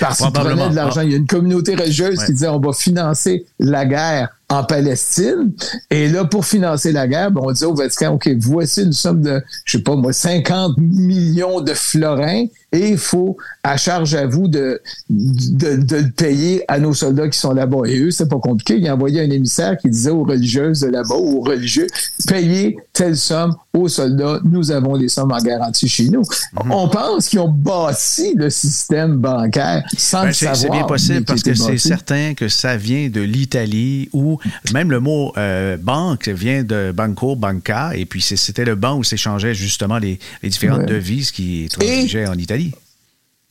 Parce 0.00 0.18
qu'ils 0.18 0.32
prenaient 0.32 0.70
de 0.70 0.74
l'argent. 0.74 1.02
Il 1.02 1.10
y 1.10 1.14
a 1.14 1.18
une 1.18 1.26
communauté 1.26 1.74
religieuse 1.74 2.24
qui 2.24 2.32
disait 2.32 2.48
on 2.48 2.60
va 2.60 2.72
financer 2.72 3.46
la 3.58 3.84
guerre 3.86 4.30
en 4.48 4.64
Palestine. 4.64 5.52
Et 5.90 6.08
là, 6.08 6.24
pour 6.24 6.44
financer 6.44 6.92
la 6.92 7.08
guerre, 7.08 7.30
ben, 7.30 7.40
on 7.44 7.52
dit 7.52 7.64
au 7.64 7.74
Vatican, 7.74 8.14
OK, 8.14 8.28
voici 8.38 8.82
une 8.82 8.92
somme 8.92 9.22
de, 9.22 9.42
je 9.64 9.78
sais 9.78 9.82
pas 9.82 9.96
moi, 9.96 10.12
50 10.12 10.76
millions 10.78 11.60
de 11.60 11.72
florins 11.72 12.46
et 12.74 12.88
il 12.90 12.98
faut, 12.98 13.36
à 13.62 13.76
charge 13.76 14.14
à 14.14 14.26
vous, 14.26 14.48
de, 14.48 14.82
de, 15.08 15.76
de, 15.76 15.96
le 15.96 16.10
payer 16.10 16.64
à 16.66 16.80
nos 16.80 16.92
soldats 16.92 17.28
qui 17.28 17.38
sont 17.38 17.52
là-bas. 17.52 17.86
Et 17.86 18.00
eux, 18.00 18.10
c'est 18.10 18.28
pas 18.28 18.40
compliqué. 18.40 18.78
Ils 18.78 18.90
envoyaient 18.90 19.22
un 19.22 19.30
émissaire 19.30 19.78
qui 19.78 19.88
disait 19.88 20.10
aux 20.10 20.24
religieuses 20.24 20.80
de 20.80 20.88
là-bas, 20.88 21.14
aux 21.14 21.40
religieux, 21.40 21.86
payez 22.26 22.76
telle 22.92 23.16
somme 23.16 23.54
aux 23.72 23.88
soldats. 23.88 24.40
Nous 24.44 24.72
avons 24.72 24.94
les 24.94 25.08
sommes 25.08 25.30
en 25.30 25.38
garantie 25.38 25.88
chez 25.88 26.08
nous. 26.08 26.22
Mhm. 26.64 26.72
On 26.72 26.88
pense 26.88 27.28
qu'ils 27.28 27.38
ont 27.38 27.48
bâti 27.48 28.34
le 28.34 28.50
système 28.50 29.18
bancaire 29.18 29.84
sans 29.96 30.22
ben, 30.22 30.26
le 30.28 30.32
savoir. 30.32 30.56
C'est 30.56 30.70
bien 30.70 30.84
possible 30.84 31.24
parce 31.24 31.42
que 31.44 31.54
c'est 31.54 31.78
certain 31.78 32.34
que 32.34 32.48
ça 32.48 32.76
vient 32.76 33.08
de 33.08 33.20
l'Italie 33.20 34.08
où 34.12 34.33
même 34.72 34.90
le 34.90 35.00
mot 35.00 35.32
euh, 35.36 35.76
banque 35.76 36.28
vient 36.28 36.62
de 36.62 36.92
banco, 36.92 37.36
banca, 37.36 37.92
et 37.94 38.06
puis 38.06 38.20
c'était 38.20 38.64
le 38.64 38.74
banc 38.74 38.96
où 38.96 39.04
s'échangeaient 39.04 39.54
justement 39.54 39.98
les, 39.98 40.18
différentes 40.42 40.86
devises 40.86 41.30
qui 41.30 41.68
transigeaient 41.70 42.26
en 42.26 42.34
Italie. 42.34 42.72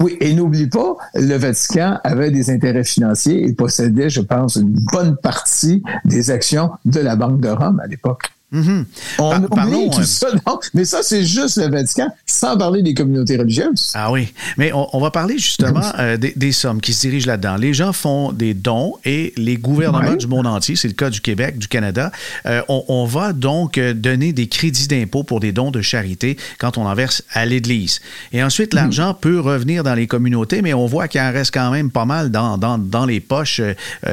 Oui, 0.02 0.18
et 0.20 0.34
n'oublie 0.34 0.68
pas, 0.68 0.98
le 1.14 1.36
Vatican 1.38 2.00
avait 2.04 2.32
des 2.32 2.50
intérêts 2.50 2.84
financiers 2.84 3.48
et 3.48 3.54
possédait, 3.54 4.10
je 4.10 4.22
pense, 4.22 4.56
une 4.56 4.76
bonne 4.92 5.16
partie 5.18 5.84
des 6.04 6.32
actions 6.32 6.72
de 6.84 7.00
la 7.00 7.16
Banque 7.16 7.40
de 7.40 7.50
Rome 7.50 7.80
à 7.80 7.88
l'époque. 7.88 8.24
Mhm. 8.54 8.86
On 9.18 9.44
oublie 9.44 9.90
tout 9.90 10.02
euh, 10.02 10.04
ça, 10.04 10.28
mais 10.76 10.86
ça, 10.86 11.00
c'est 11.02 11.26
juste 11.26 11.58
le 11.58 11.72
Vatican, 11.72 12.10
sans 12.28 12.56
parler 12.56 12.84
des 12.84 12.94
communautés 12.94 13.36
religieuses. 13.36 13.92
Ah 13.96 14.12
oui, 14.12 14.32
mais 14.58 14.72
on, 14.74 15.00
va 15.00 15.10
parler 15.10 15.40
justement 15.40 15.82
euh, 15.98 16.18
des, 16.18 16.52
sommes 16.52 16.80
qui 16.80 16.94
se 16.94 17.02
dirigent 17.02 17.26
là-dedans. 17.26 17.56
Les 17.56 17.74
gens 17.74 17.94
font 17.94 18.32
des 18.32 18.54
dons 18.54 18.94
et 19.06 19.34
les 19.38 19.58
gouvernements 19.58 20.14
du 20.14 20.28
monde 20.28 20.46
entier, 20.46 20.76
c'est 20.76 20.88
le 20.88 20.94
cas 20.94 21.10
du 21.10 21.20
Québec, 21.20 21.58
du 21.58 21.68
Canada, 21.68 22.12
euh, 22.46 22.62
on, 22.70 23.06
va 23.06 23.34
donc 23.34 23.80
donner 23.80 24.34
des 24.34 24.48
crédits 24.48 24.88
d'impôt 24.88 25.24
pour 25.24 25.40
des 25.40 25.52
dons 25.52 25.72
de 25.72 25.82
charité 25.82 26.38
quand 26.60 26.78
on 26.78 26.86
en 26.86 26.94
verse 26.94 27.24
à 27.34 27.46
l'Église. 27.46 28.02
Et 28.34 28.44
ensuite, 28.44 28.74
l'argent 28.76 29.16
peut 29.16 29.40
revenir 29.40 29.84
dans 29.84 29.96
les 29.96 30.06
communautés, 30.06 30.62
mais 30.62 30.74
on 30.74 30.86
voit 30.86 31.08
qu'il 31.08 31.22
en 31.22 31.32
reste 31.32 31.54
quand 31.54 31.72
même 31.72 31.90
pas 31.90 32.06
mal 32.06 32.30
dans, 32.30 32.58
dans, 32.60 32.78
dans 32.78 33.06
les 33.06 33.20
poches 33.20 33.62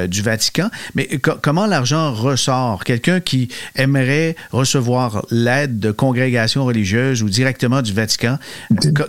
du 0.07 0.21
Vatican. 0.23 0.69
Mais 0.95 1.07
comment 1.41 1.67
l'argent 1.67 2.11
ressort? 2.11 2.83
Quelqu'un 2.83 3.19
qui 3.19 3.49
aimerait 3.75 4.30
recevoir 4.51 5.25
l'aide 5.31 5.79
de 5.79 5.91
congrégations 5.91 6.65
religieuses 6.65 7.23
ou 7.23 7.29
directement 7.29 7.81
du 7.81 7.93
Vatican. 7.93 8.37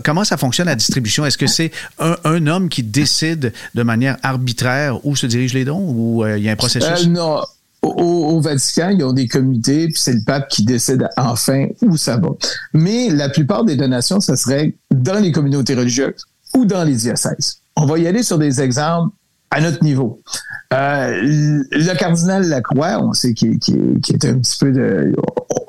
comment 0.04 0.24
ça 0.24 0.36
fonctionne 0.36 0.66
la 0.66 0.76
distribution? 0.76 1.24
Est-ce 1.26 1.38
que 1.38 1.46
c'est 1.46 1.72
un, 1.98 2.46
homme 2.46 2.68
qui 2.68 2.82
décide 2.82 3.52
de 3.74 3.82
manière 3.82 4.16
arbitraire 4.22 5.04
où 5.06 5.14
se 5.14 5.26
dirigent 5.26 5.54
les 5.54 5.64
dons 5.64 5.84
ou 5.88 6.24
euh, 6.24 6.38
il 6.38 6.44
y 6.44 6.48
a 6.48 6.52
un 6.52 6.56
processus? 6.56 7.06
Euh, 7.06 7.08
non. 7.08 7.40
Au, 7.82 8.40
Vatican, 8.40 8.90
ils 8.90 9.04
ont 9.04 9.12
des 9.12 9.26
comités, 9.26 9.86
puis 9.86 9.96
c'est 9.96 10.12
le 10.12 10.22
pape 10.24 10.48
qui 10.48 10.64
décide 10.64 11.08
enfin 11.16 11.66
où 11.82 11.96
ça 11.96 12.16
va. 12.16 12.28
Mais 12.72 13.10
la 13.10 13.28
plupart 13.28 13.64
des 13.64 13.74
donations, 13.74 14.20
ce 14.20 14.36
serait 14.36 14.74
dans 14.92 15.18
les 15.18 15.32
communautés 15.32 15.74
religieuses 15.74 16.24
ou 16.54 16.64
dans 16.64 16.84
les 16.84 16.94
diocèses. 16.94 17.58
On 17.74 17.86
va 17.86 17.98
y 17.98 18.06
aller 18.06 18.22
sur 18.22 18.38
des 18.38 18.60
exemples 18.60 19.12
à 19.52 19.60
notre 19.60 19.84
niveau. 19.84 20.22
Euh, 20.72 21.20
le 21.22 21.94
cardinal 21.94 22.48
Lacroix, 22.48 22.98
on 23.02 23.12
sait 23.12 23.34
qu'il 23.34 23.58
est 23.58 24.24
un 24.24 24.38
petit 24.38 24.58
peu 24.58 24.72
de... 24.72 25.14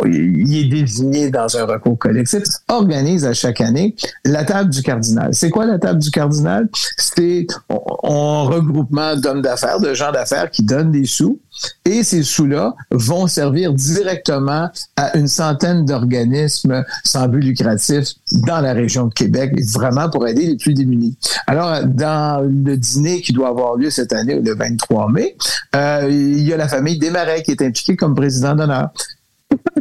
Il 0.06 0.56
est 0.56 0.70
désigné 0.70 1.30
dans 1.30 1.58
un 1.58 1.66
recours 1.66 1.98
collectif, 1.98 2.44
organise 2.68 3.26
à 3.26 3.34
chaque 3.34 3.62
année 3.62 3.96
la 4.26 4.44
table 4.44 4.70
du 4.70 4.82
cardinal. 4.82 5.34
C'est 5.34 5.50
quoi 5.50 5.66
la 5.66 5.80
table 5.80 6.00
du 6.00 6.12
cardinal? 6.12 6.70
C'est 6.98 7.48
un 7.70 8.44
regroupement 8.44 9.16
d'hommes 9.16 9.42
d'affaires, 9.42 9.80
de 9.80 9.94
gens 9.94 10.12
d'affaires 10.12 10.50
qui 10.52 10.64
donnent 10.64 10.92
des 10.92 11.06
sous 11.06 11.40
et 11.86 12.04
ces 12.04 12.24
sous-là 12.24 12.76
vont 12.92 13.28
servir 13.28 13.74
directement 13.74 14.70
à 14.96 15.18
une 15.18 15.28
centaine 15.28 15.86
d'organismes 15.86 16.84
sans 17.04 17.28
but 17.28 17.42
lucratif 17.42 18.14
dans 18.32 18.60
la 18.62 18.74
région 18.74 19.08
de 19.08 19.14
Québec, 19.14 19.54
vraiment 19.74 20.10
pour 20.10 20.28
aider 20.28 20.48
les 20.48 20.58
plus 20.58 20.74
démunis. 20.74 21.18
Alors, 21.48 21.84
dans 21.86 22.44
le 22.44 22.78
dîner 22.78 23.22
qui 23.22 23.34
doit 23.34 23.50
avoir 23.50 23.76
lieu 23.76 23.90
cette 23.90 24.14
année, 24.14 24.40
le 24.40 24.56
23 24.56 25.12
mai, 25.12 25.36
euh, 25.76 26.08
il 26.10 26.44
y 26.44 26.54
a 26.54 26.58
la 26.58 26.68
famille 26.68 26.98
Desmarais 26.98 27.44
qui 27.44 27.52
est 27.52 27.62
impliquée 27.62 27.96
comme 27.96 28.16
président 28.16 28.56
d'honneur. 28.56 28.90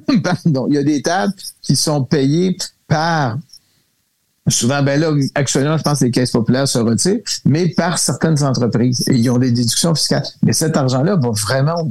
Il 0.08 0.74
y 0.74 0.78
a 0.78 0.82
des 0.82 1.02
tables 1.02 1.32
qui 1.62 1.76
sont 1.76 2.04
payées 2.04 2.56
par 2.88 3.38
Souvent, 4.48 4.82
ben 4.82 4.98
là, 4.98 5.12
actuellement, 5.37 5.78
je 5.78 5.85
pense 5.85 6.00
que 6.00 6.04
les 6.06 6.11
caisses 6.11 6.32
populaires 6.32 6.66
se 6.66 6.78
retirent, 6.78 7.20
mais 7.44 7.68
par 7.68 7.98
certaines 7.98 8.42
entreprises. 8.42 9.04
Et 9.08 9.14
ils 9.14 9.30
ont 9.30 9.38
des 9.38 9.52
déductions 9.52 9.94
fiscales. 9.94 10.24
Mais 10.42 10.52
cet 10.52 10.76
argent-là 10.76 11.14
va 11.14 11.30
vraiment 11.30 11.74
au. 11.80 11.88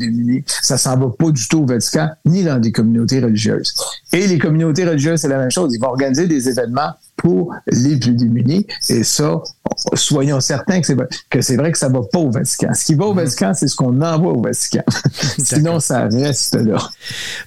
Ça 0.62 0.78
s'en 0.78 0.98
va 0.98 1.08
pas 1.18 1.32
du 1.32 1.48
tout 1.48 1.60
au 1.60 1.66
Vatican, 1.66 2.10
ni 2.26 2.44
dans 2.44 2.60
des 2.60 2.74
communautés 2.74 3.22
religieuses. 3.22 3.74
Et 4.12 4.28
les 4.28 4.38
communautés 4.38 4.86
religieuses, 4.86 5.22
c'est 5.22 5.30
la 5.30 5.38
même 5.38 5.52
chose. 5.52 5.74
Ils 5.74 5.80
vont 5.80 5.88
organiser 5.88 6.28
des 6.28 6.50
événements 6.50 6.92
pour 7.22 7.54
les 7.68 7.98
plus 7.98 8.14
démunis. 8.14 8.66
Et 8.90 9.04
ça, 9.04 9.42
soyons 9.94 10.42
certains 10.42 10.82
que 10.82 10.88
c'est 10.88 10.96
vrai, 10.96 11.08
que 11.30 11.42
c'est 11.42 11.56
vrai 11.56 11.72
que 11.72 11.78
ça 11.78 11.88
va 11.88 12.02
pas 12.12 12.18
au 12.18 12.32
Vatican. 12.32 12.74
Ce 12.74 12.84
qui 12.84 12.96
va 12.96 13.06
au 13.06 13.14
mhm. 13.14 13.24
Vatican, 13.24 13.54
c'est 13.54 13.68
ce 13.68 13.76
qu'on 13.76 14.02
envoie 14.02 14.34
au 14.34 14.42
Vatican. 14.42 14.84
Sinon, 15.38 15.80
ça 15.80 16.08
reste 16.08 16.56
là. 16.56 16.78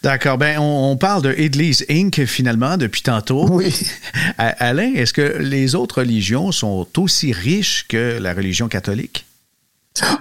D'accord. 0.03 0.39
Ben, 0.39 0.59
on, 0.61 0.97
parle 0.97 1.23
de 1.23 1.33
Église 1.33 1.85
Inc. 1.91 2.25
finalement 2.25 2.77
depuis 2.77 3.03
tantôt. 3.03 3.49
Oui. 3.51 3.75
Alain, 4.39 4.93
est-ce 4.95 5.13
que 5.13 5.39
les 5.41 5.75
autres 5.75 5.99
religions 5.99 6.53
sont 6.53 6.87
aussi 6.97 7.33
riches 7.33 7.87
que 7.89 8.19
la 8.21 8.33
religion 8.33 8.69
catholique? 8.69 9.27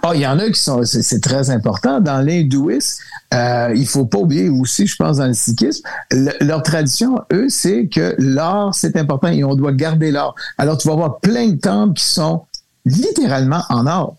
Oh, 0.04 0.12
il 0.14 0.22
y 0.22 0.28
en 0.28 0.38
a 0.38 0.50
qui 0.50 0.60
sont, 0.60 0.84
c'est 0.84 1.22
très 1.22 1.50
important. 1.50 2.00
Dans 2.00 2.22
l'hindouisme, 2.22 3.04
euh, 3.34 3.74
il 3.76 3.88
faut 3.88 4.06
pas 4.06 4.20
oublier 4.20 4.50
aussi, 4.50 4.88
je 4.88 4.96
pense, 4.96 5.18
dans 5.18 5.28
le 5.28 5.34
sikhisme, 5.34 5.84
leur 6.42 6.64
tradition, 6.64 7.20
eux, 7.32 7.48
c'est 7.50 7.88
que 7.88 8.16
l'or, 8.18 8.74
c'est 8.74 8.96
important 8.96 9.30
et 9.30 9.44
on 9.44 9.56
doit 9.56 9.74
garder 9.74 10.12
l'or. 10.12 10.36
Alors, 10.58 10.78
tu 10.78 10.88
vas 10.88 10.96
voir 10.96 11.20
plein 11.20 11.50
de 11.50 11.60
temples 11.60 11.94
qui 11.94 12.06
sont 12.06 12.44
littéralement 12.86 13.64
en 13.70 13.88
or. 13.88 14.18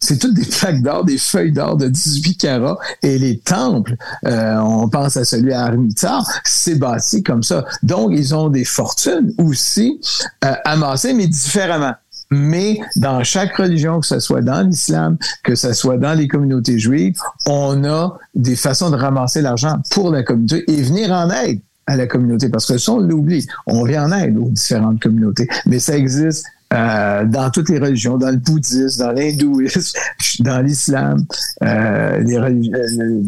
C'est 0.00 0.18
toutes 0.18 0.34
des 0.34 0.44
plaques 0.44 0.82
d'or, 0.82 1.04
des 1.04 1.16
feuilles 1.16 1.52
d'or 1.52 1.76
de 1.76 1.88
18 1.88 2.36
carats. 2.36 2.78
Et 3.02 3.18
les 3.18 3.38
temples, 3.38 3.96
euh, 4.26 4.58
on 4.58 4.88
pense 4.88 5.16
à 5.16 5.24
celui 5.24 5.52
à 5.52 5.62
Armitar, 5.62 6.26
c'est 6.44 6.74
bâti 6.74 7.22
comme 7.22 7.42
ça. 7.42 7.64
Donc, 7.82 8.10
ils 8.12 8.34
ont 8.34 8.50
des 8.50 8.64
fortunes 8.64 9.32
aussi 9.38 10.00
euh, 10.44 10.54
amassées, 10.64 11.14
mais 11.14 11.26
différemment. 11.26 11.94
Mais 12.34 12.80
dans 12.96 13.22
chaque 13.22 13.56
religion, 13.56 14.00
que 14.00 14.06
ce 14.06 14.18
soit 14.18 14.42
dans 14.42 14.66
l'islam, 14.66 15.16
que 15.44 15.54
ce 15.54 15.72
soit 15.72 15.98
dans 15.98 16.14
les 16.14 16.26
communautés 16.26 16.78
juives, 16.78 17.16
on 17.46 17.84
a 17.84 18.18
des 18.34 18.56
façons 18.56 18.90
de 18.90 18.96
ramasser 18.96 19.40
l'argent 19.40 19.76
pour 19.90 20.10
la 20.10 20.22
communauté 20.22 20.64
et 20.66 20.82
venir 20.82 21.12
en 21.12 21.30
aide 21.30 21.60
à 21.86 21.96
la 21.96 22.06
communauté. 22.06 22.48
Parce 22.48 22.66
que 22.66 22.78
ça, 22.78 22.92
on 22.92 22.98
l'oublie. 22.98 23.46
On 23.66 23.84
vient 23.84 24.10
en 24.10 24.12
aide 24.12 24.36
aux 24.36 24.50
différentes 24.50 25.00
communautés. 25.00 25.48
Mais 25.66 25.78
ça 25.78 25.96
existe 25.96 26.46
euh, 26.74 27.24
dans 27.24 27.50
toutes 27.50 27.68
les 27.68 27.78
religions, 27.78 28.18
dans 28.18 28.30
le 28.30 28.36
bouddhisme, 28.36 29.04
dans 29.04 29.12
l'hindouisme, 29.12 29.98
dans 30.40 30.60
l'islam, 30.60 31.24
euh, 31.62 32.20
euh, 32.26 33.22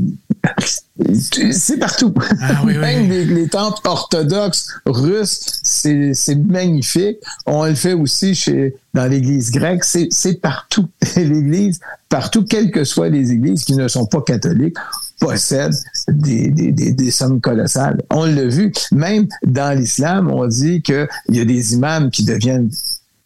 c'est 1.53 1.79
partout. 1.79 2.13
Ah 2.41 2.63
Même 2.65 3.09
Les, 3.09 3.49
temples 3.49 3.81
orthodoxes 3.85 4.69
russes, 4.85 5.61
c'est 5.63 6.35
magnifique. 6.35 7.19
On 7.47 7.65
le 7.67 7.75
fait 7.75 7.93
aussi 7.93 8.35
chez 8.35 8.75
dans 8.95 9.07
l'Église 9.07 9.51
grecque. 9.53 9.85
C'est 9.85 10.41
partout. 10.41 10.89
L'Église, 11.17 11.79
partout, 12.09 12.45
quelles 12.45 12.71
que 12.71 12.83
soient 12.85 13.11
les 13.11 13.31
églises 13.31 13.65
qui 13.65 13.77
ne 13.77 13.87
sont 13.87 14.07
pas 14.07 14.23
catholiques, 14.23 14.77
possèdent 15.21 15.75
des, 16.09 16.51
des, 16.51 16.73
des, 16.73 17.11
sommes 17.11 17.41
colossales. 17.41 18.03
On 18.11 18.25
l'a 18.25 18.47
vu. 18.47 18.73
Même 18.93 19.29
dans 19.47 19.79
l'islam, 19.79 20.31
on 20.31 20.47
dit 20.47 20.83
qu'il 20.83 21.07
y 21.29 21.41
a 21.41 21.45
des 21.45 21.75
imams 21.75 22.11
qui 22.11 22.25
deviennent 22.25 22.71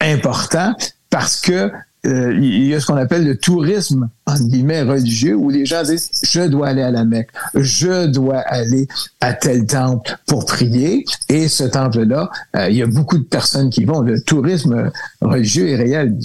important 0.00 0.74
parce 1.10 1.40
que 1.40 1.70
euh, 2.06 2.34
il 2.40 2.64
y 2.64 2.74
a 2.74 2.80
ce 2.80 2.86
qu'on 2.86 2.96
appelle 2.96 3.26
le 3.26 3.36
tourisme 3.36 4.08
entre 4.24 4.44
guillemets 4.44 4.80
religieux 4.80 5.34
où 5.34 5.50
les 5.50 5.66
gens 5.66 5.82
disent 5.82 6.08
je 6.22 6.40
dois 6.40 6.68
aller 6.68 6.80
à 6.80 6.90
la 6.90 7.04
Mecque, 7.04 7.28
je 7.54 8.06
dois 8.06 8.38
aller 8.38 8.88
à 9.20 9.34
tel 9.34 9.66
temple 9.66 10.16
pour 10.26 10.46
prier 10.46 11.04
et 11.28 11.46
ce 11.48 11.64
temple 11.64 12.04
là 12.04 12.30
euh, 12.56 12.70
il 12.70 12.76
y 12.76 12.82
a 12.82 12.86
beaucoup 12.86 13.18
de 13.18 13.24
personnes 13.24 13.68
qui 13.68 13.84
vont 13.84 14.00
le 14.00 14.18
tourisme 14.22 14.90
religieux 15.20 15.68
est 15.68 15.76
réel. 15.76 16.16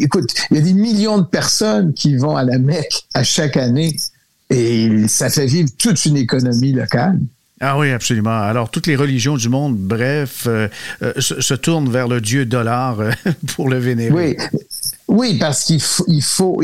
écoute, 0.00 0.34
il 0.50 0.56
y 0.56 0.60
a 0.60 0.62
des 0.62 0.74
millions 0.74 1.18
de 1.18 1.26
personnes 1.26 1.94
qui 1.94 2.16
vont 2.16 2.36
à 2.36 2.42
la 2.42 2.58
Mecque 2.58 3.06
à 3.14 3.22
chaque 3.22 3.56
année 3.56 3.94
et 4.50 5.06
ça 5.06 5.30
fait 5.30 5.46
vivre 5.46 5.68
toute 5.78 6.04
une 6.06 6.16
économie 6.16 6.72
locale. 6.72 7.20
Ah 7.60 7.78
oui, 7.78 7.90
absolument. 7.90 8.38
Alors, 8.42 8.70
toutes 8.70 8.86
les 8.86 8.96
religions 8.96 9.36
du 9.36 9.48
monde, 9.48 9.76
bref, 9.76 10.44
euh, 10.46 10.68
euh, 11.02 11.12
se, 11.18 11.54
tournent 11.54 11.88
vers 11.88 12.06
le 12.06 12.20
dieu 12.20 12.44
dollar 12.44 13.00
euh, 13.00 13.10
pour 13.54 13.70
le 13.70 13.78
vénérer. 13.78 14.36
Oui. 15.08 15.38
Parce 15.38 15.64
qu'il 15.64 15.80
faut, 15.80 16.60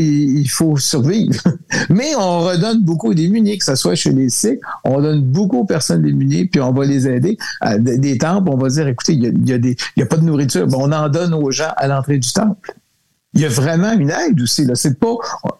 survivre. 0.76 1.42
Mais 1.88 2.14
on 2.16 2.40
redonne 2.40 2.83
beaucoup 2.83 3.11
aux 3.11 3.14
démunis, 3.14 3.57
que 3.57 3.64
ce 3.64 3.74
soit 3.74 3.94
chez 3.94 4.12
les 4.12 4.28
Sikhs, 4.28 4.61
on 4.85 5.00
donne 5.00 5.22
beaucoup 5.22 5.61
aux 5.61 5.64
personnes 5.64 6.02
démunies, 6.02 6.44
puis 6.44 6.61
on 6.61 6.72
va 6.72 6.85
les 6.85 7.09
aider. 7.09 7.38
Des 7.78 8.18
temples, 8.18 8.50
on 8.50 8.59
va 8.59 8.68
dire, 8.68 8.87
écoutez, 8.87 9.14
il 9.14 9.48
y 9.48 9.52
a, 9.55 9.59
y 9.96 10.02
a 10.02 10.07
pas 10.07 10.16
de 10.16 10.24
nourriture. 10.24 10.66
on 10.76 10.92
en 10.92 11.09
donne 11.09 11.33
aux 11.33 11.50
gens 11.50 11.72
à 11.76 11.87
l'entrée 11.87 12.18
du 12.18 12.31
temple 12.31 12.74
il 13.34 13.40
y 13.40 13.44
a 13.44 13.48
vraiment 13.48 13.92
une 13.92 14.10
aide 14.10 14.40
aussi. 14.40 14.64
Là, 14.64 14.74
c'est 14.74 14.98
pas, 14.98 15.14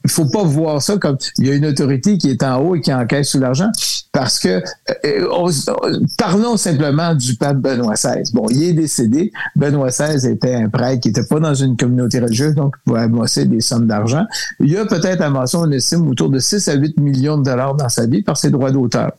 il 0.05 0.11
faut 0.11 0.27
pas 0.27 0.43
voir 0.43 0.83
ça 0.83 0.99
comme 0.99 1.17
il 1.39 1.47
y 1.47 1.51
a 1.51 1.55
une 1.55 1.67
autorité 1.67 2.19
qui 2.19 2.31
est 2.31 2.43
en 2.43 2.61
haut 2.61 2.77
et 2.77 2.81
qui 2.81 2.93
encaisse 2.93 3.31
sous 3.31 3.39
l'argent, 3.39 3.71
parce 4.13 4.39
que 4.39 4.63
euh, 5.07 5.51
parlons 6.19 6.57
simplement 6.57 7.15
du 7.15 7.37
pape 7.37 7.59
Benoît 7.59 7.95
XVI. 7.95 8.31
Bon, 8.35 8.47
il 8.51 8.63
est 8.63 8.73
décédé. 8.75 9.33
Benoît 9.57 9.89
XVI 9.89 10.27
était 10.29 10.55
un 10.55 10.69
prêtre 10.69 11.01
qui 11.01 11.09
était 11.09 11.25
pas 11.25 11.41
dans 11.41 11.55
une 11.55 11.77
communauté 11.77 12.21
religieuse, 12.21 12.55
donc 12.55 12.75
il 12.79 12.91
pouvait 12.91 13.01
amasser 13.01 13.47
des 13.47 13.61
sommes 13.61 13.87
d'argent. 13.87 14.25
Il 14.61 14.77
a 14.77 14.85
peut-être 14.85 15.23
amassé, 15.23 15.57
on 15.57 15.71
estime, 15.71 16.07
autour 16.09 16.29
de 16.29 16.39
6 16.39 16.69
à 16.69 16.75
8 16.75 17.01
millions 17.01 17.39
de 17.39 17.45
dollars 17.45 17.75
dans 17.75 17.89
sa 17.89 18.07
vie 18.07 18.23
par 18.23 18.37
ses 18.37 18.51
droits 18.51 18.71
d'auteur. 18.71 19.13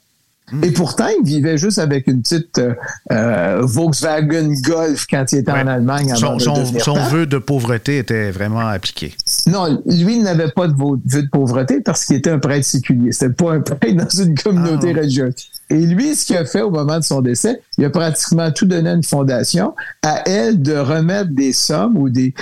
Et 0.62 0.72
pourtant, 0.72 1.08
il 1.20 1.26
vivait 1.26 1.58
juste 1.58 1.80
avec 1.80 2.08
une 2.08 2.22
petite 2.22 2.60
euh, 2.60 2.74
euh, 3.12 3.62
Volkswagen 3.64 4.54
Golf 4.62 5.08
quand 5.10 5.26
il 5.32 5.40
était 5.40 5.52
en 5.52 5.68
Allemagne. 5.68 6.14
son, 6.16 6.38
son, 6.40 6.94
vœu 7.10 7.26
de 7.26 7.38
pauvreté 7.38 7.98
était 7.98 8.32
vraiment 8.32 8.68
appliqué. 8.68 9.16
Non, 9.48 9.82
lui, 9.86 10.18
il 10.18 10.24
n'avait 10.24 10.52
pas 10.52 10.68
de 10.68 10.74
vœu 10.74 11.22
de 11.22 11.30
pauvreté 11.30 11.82
parce 11.82 12.06
qu'il 12.06 12.18
était 12.18 12.30
un 12.30 12.40
prêtre 12.40 12.66
séculier. 12.66 13.12
C'était 13.12 13.34
pas 13.34 13.54
un 13.54 13.62
prêtre 13.62 13.96
dans 13.96 14.24
une 14.24 14.38
communauté 14.38 14.94
ah. 14.96 15.00
religieuse. 15.00 15.34
Et 15.70 15.80
lui, 15.80 16.16
ce 16.16 16.26
qu'il 16.26 16.38
a 16.38 16.46
fait 16.46 16.62
au 16.62 16.70
moment 16.70 17.00
de 17.00 17.04
son 17.04 17.22
décès, 17.22 17.62
il 17.78 17.86
a 17.86 17.90
pratiquement 17.90 18.52
tout 18.52 18.66
donné 18.66 18.92
à 18.92 18.94
une 18.94 19.04
fondation, 19.04 19.74
à 20.04 20.28
elle 20.28 20.62
de 20.62 20.76
remettre 20.76 21.32
des 21.32 21.54
sommes 21.54 21.98
ou 21.98 22.10
des 22.10 22.34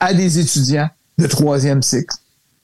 à 0.00 0.14
des 0.14 0.38
étudiants 0.38 0.88
de 1.18 1.26
troisième 1.26 1.82
cycle. 1.82 2.14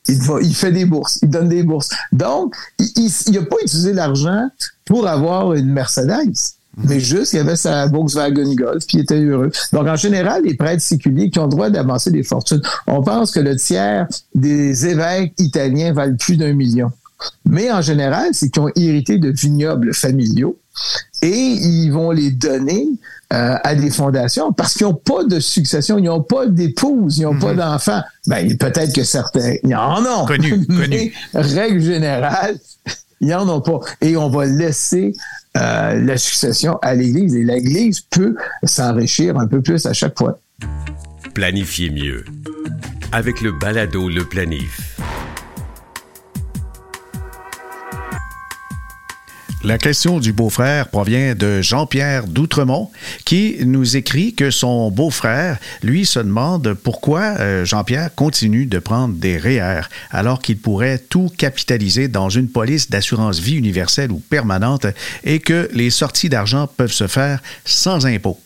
Il, 0.09 0.19
va, 0.23 0.35
il 0.43 0.55
fait 0.55 0.73
des 0.73 0.85
bourses, 0.85 1.19
il 1.23 1.31
donne 1.31 1.49
des 1.49 1.63
bourses. 1.63 1.89
Donc, 2.13 2.55
il 2.79 3.11
n'a 3.33 3.43
pas 3.43 3.57
utilisé 3.63 3.93
l'argent 3.93 4.49
pour 4.85 5.07
avoir 5.09 5.55
une 5.55 5.73
Mercedes. 5.73 6.35
Mhm. 6.77 6.87
Mais 6.89 7.01
juste, 7.01 7.33
il 7.33 7.39
avait 7.39 7.57
sa 7.57 7.87
Volkswagen 7.87 8.55
Golf, 8.55 8.85
puis 8.87 8.99
il 8.99 9.01
était 9.03 9.21
heureux. 9.21 9.51
Donc, 9.73 9.87
en 9.87 9.97
général, 9.97 10.43
les 10.45 10.55
prêtres 10.55 10.83
séculiers 10.83 11.31
qui 11.31 11.39
ont 11.39 11.45
le 11.45 11.51
droit 11.51 11.71
d'avancer 11.71 12.11
des 12.11 12.23
fortunes, 12.23 12.63
on 12.87 13.03
pense 13.03 13.31
que 13.31 13.41
le 13.41 13.57
tiers 13.57 14.07
des 14.35 14.87
évêques 14.87 15.35
italiens 15.39 15.93
valent 15.93 16.17
plus 16.17 16.37
d'un 16.37 16.53
million. 16.53 16.91
Mais 17.47 17.71
en 17.71 17.81
général, 17.81 18.31
c'est 18.33 18.51
qu'ils 18.51 18.63
ont 18.63 18.71
hérité 18.77 19.19
de 19.19 19.31
vignobles 19.31 19.95
familiaux 19.95 20.59
et 21.23 21.29
ils 21.29 21.91
vont 21.91 22.11
les 22.11 22.31
donner 22.31 22.89
euh, 23.33 23.57
à 23.63 23.75
des 23.75 23.91
fondations 23.91 24.53
parce 24.53 24.75
qu'ils 24.75 24.87
n'ont 24.87 24.95
pas 24.95 25.25
de 25.25 25.41
succession, 25.41 25.99
ils 25.99 26.05
n'ont 26.05 26.23
pas 26.23 26.47
d'épouse, 26.47 27.19
ils 27.19 27.23
n'ont 27.23 27.39
pas 27.39 27.53
mhm. 27.53 27.59
d'enfants. 27.59 28.03
Ben, 28.27 28.57
peut-être 28.57 28.95
que 28.95 29.05
certains, 29.05 29.55
ils 29.63 29.75
en 29.75 30.05
ont. 30.05 30.27
Connu, 30.27 30.67
connu. 30.67 31.13
règle 31.33 31.81
générale, 31.81 32.59
ils 33.21 33.29
n'en 33.29 33.49
ont 33.49 33.61
pas. 33.61 33.81
Et 34.01 34.17
on 34.17 34.29
va 34.29 34.45
laisser 34.45 35.15
euh, 35.57 36.01
la 36.01 36.17
succession 36.17 36.79
à 36.83 36.95
l'Église. 36.95 37.35
Et 37.35 37.43
l'Église 37.43 38.03
peut 38.03 38.37
s'enrichir 38.65 39.39
un 39.39 39.47
peu 39.47 39.63
plus 39.63 39.87
à 39.87 39.93
chaque 39.93 40.19
fois. 40.19 40.39
Planifier 41.33 41.91
mieux. 41.91 42.25
Avec 43.13 43.41
le 43.41 43.53
balado 43.53 44.09
Le 44.09 44.25
Planif. 44.25 44.99
La 49.65 49.79
question 49.79 50.21
du 50.21 50.35
beau-frère 50.35 50.89
provient 50.89 51.35
de 51.35 51.63
Jean-Pierre 51.63 52.27
d'Outremont 52.27 52.91
qui 53.25 53.57
nous 53.65 53.97
écrit 53.97 54.35
que 54.35 54.51
son 54.51 54.91
beau-frère, 54.91 55.57
lui, 55.83 56.05
se 56.05 56.19
demande 56.19 56.75
pourquoi 56.75 57.37
euh, 57.41 57.65
Jean-Pierre 57.65 58.15
continue 58.15 58.67
de 58.67 58.79
prendre 58.79 59.15
des 59.15 59.39
REER 59.39 59.89
alors 60.11 60.43
qu'il 60.43 60.59
pourrait 60.59 60.99
tout 60.99 61.33
capitaliser 61.39 62.09
dans 62.09 62.29
une 62.29 62.49
police 62.49 62.91
d'assurance 62.91 63.39
vie 63.39 63.57
universelle 63.57 64.13
ou 64.13 64.19
permanente 64.19 64.87
et 65.25 65.39
que 65.39 65.71
les 65.73 65.89
sorties 65.89 66.29
d'argent 66.29 66.67
peuvent 66.67 66.93
se 66.93 67.07
faire 67.07 67.41
sans 67.65 68.05
impôt. 68.05 68.39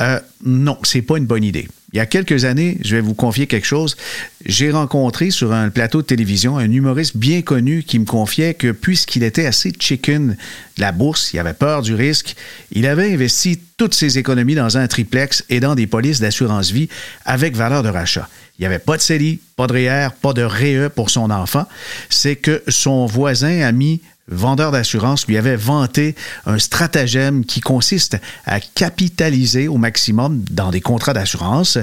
Euh, 0.00 0.20
non, 0.44 0.78
c'est 0.82 1.02
pas 1.02 1.18
une 1.18 1.26
bonne 1.26 1.44
idée. 1.44 1.68
Il 1.92 1.98
y 1.98 2.00
a 2.00 2.06
quelques 2.06 2.44
années, 2.44 2.76
je 2.82 2.96
vais 2.96 3.00
vous 3.00 3.14
confier 3.14 3.46
quelque 3.46 3.66
chose. 3.66 3.96
J'ai 4.44 4.72
rencontré 4.72 5.30
sur 5.30 5.52
un 5.52 5.70
plateau 5.70 6.02
de 6.02 6.06
télévision 6.06 6.58
un 6.58 6.70
humoriste 6.70 7.16
bien 7.16 7.40
connu 7.40 7.84
qui 7.84 8.00
me 8.00 8.04
confiait 8.04 8.54
que 8.54 8.72
puisqu'il 8.72 9.22
était 9.22 9.46
assez 9.46 9.72
chicken 9.78 10.30
de 10.30 10.80
la 10.80 10.90
bourse, 10.90 11.32
il 11.32 11.38
avait 11.38 11.54
peur 11.54 11.82
du 11.82 11.94
risque, 11.94 12.34
il 12.72 12.86
avait 12.86 13.12
investi 13.12 13.60
toutes 13.76 13.94
ses 13.94 14.18
économies 14.18 14.56
dans 14.56 14.76
un 14.76 14.88
triplex 14.88 15.44
et 15.50 15.60
dans 15.60 15.76
des 15.76 15.86
polices 15.86 16.18
d'assurance 16.18 16.72
vie 16.72 16.88
avec 17.24 17.54
valeur 17.54 17.84
de 17.84 17.90
rachat. 17.90 18.28
Il 18.58 18.62
n'y 18.62 18.66
avait 18.66 18.80
pas 18.80 18.96
de 18.96 19.02
CELI, 19.02 19.38
pas 19.56 19.68
de 19.68 19.72
REER, 19.74 20.08
pas 20.20 20.32
de 20.32 20.42
REE 20.42 20.88
pour 20.88 21.10
son 21.10 21.30
enfant. 21.30 21.66
C'est 22.08 22.36
que 22.36 22.60
son 22.66 23.06
voisin 23.06 23.62
a 23.62 23.70
mis 23.70 24.00
vendeur 24.28 24.72
d'assurance, 24.72 25.26
lui 25.26 25.36
avait 25.36 25.56
vanté 25.56 26.14
un 26.46 26.58
stratagème 26.58 27.44
qui 27.44 27.60
consiste 27.60 28.16
à 28.46 28.60
capitaliser 28.60 29.68
au 29.68 29.76
maximum 29.76 30.44
dans 30.50 30.70
des 30.70 30.80
contrats 30.80 31.12
d'assurance. 31.12 31.78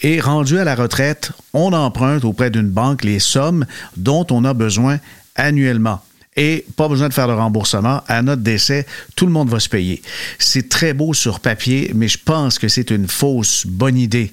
Et 0.00 0.20
rendu 0.20 0.58
à 0.58 0.64
la 0.64 0.74
retraite, 0.74 1.32
on 1.52 1.72
emprunte 1.72 2.24
auprès 2.24 2.50
d'une 2.50 2.70
banque 2.70 3.04
les 3.04 3.18
sommes 3.18 3.66
dont 3.96 4.26
on 4.30 4.44
a 4.44 4.54
besoin 4.54 4.98
annuellement 5.36 6.00
et 6.36 6.64
pas 6.76 6.88
besoin 6.88 7.08
de 7.08 7.14
faire 7.14 7.28
de 7.28 7.32
remboursement. 7.32 8.02
À 8.08 8.22
notre 8.22 8.42
décès, 8.42 8.86
tout 9.16 9.26
le 9.26 9.32
monde 9.32 9.50
va 9.50 9.60
se 9.60 9.68
payer. 9.68 10.00
C'est 10.38 10.68
très 10.68 10.94
beau 10.94 11.12
sur 11.12 11.40
papier, 11.40 11.90
mais 11.94 12.08
je 12.08 12.18
pense 12.18 12.58
que 12.58 12.68
c'est 12.68 12.90
une 12.90 13.06
fausse 13.06 13.66
bonne 13.66 13.98
idée. 13.98 14.32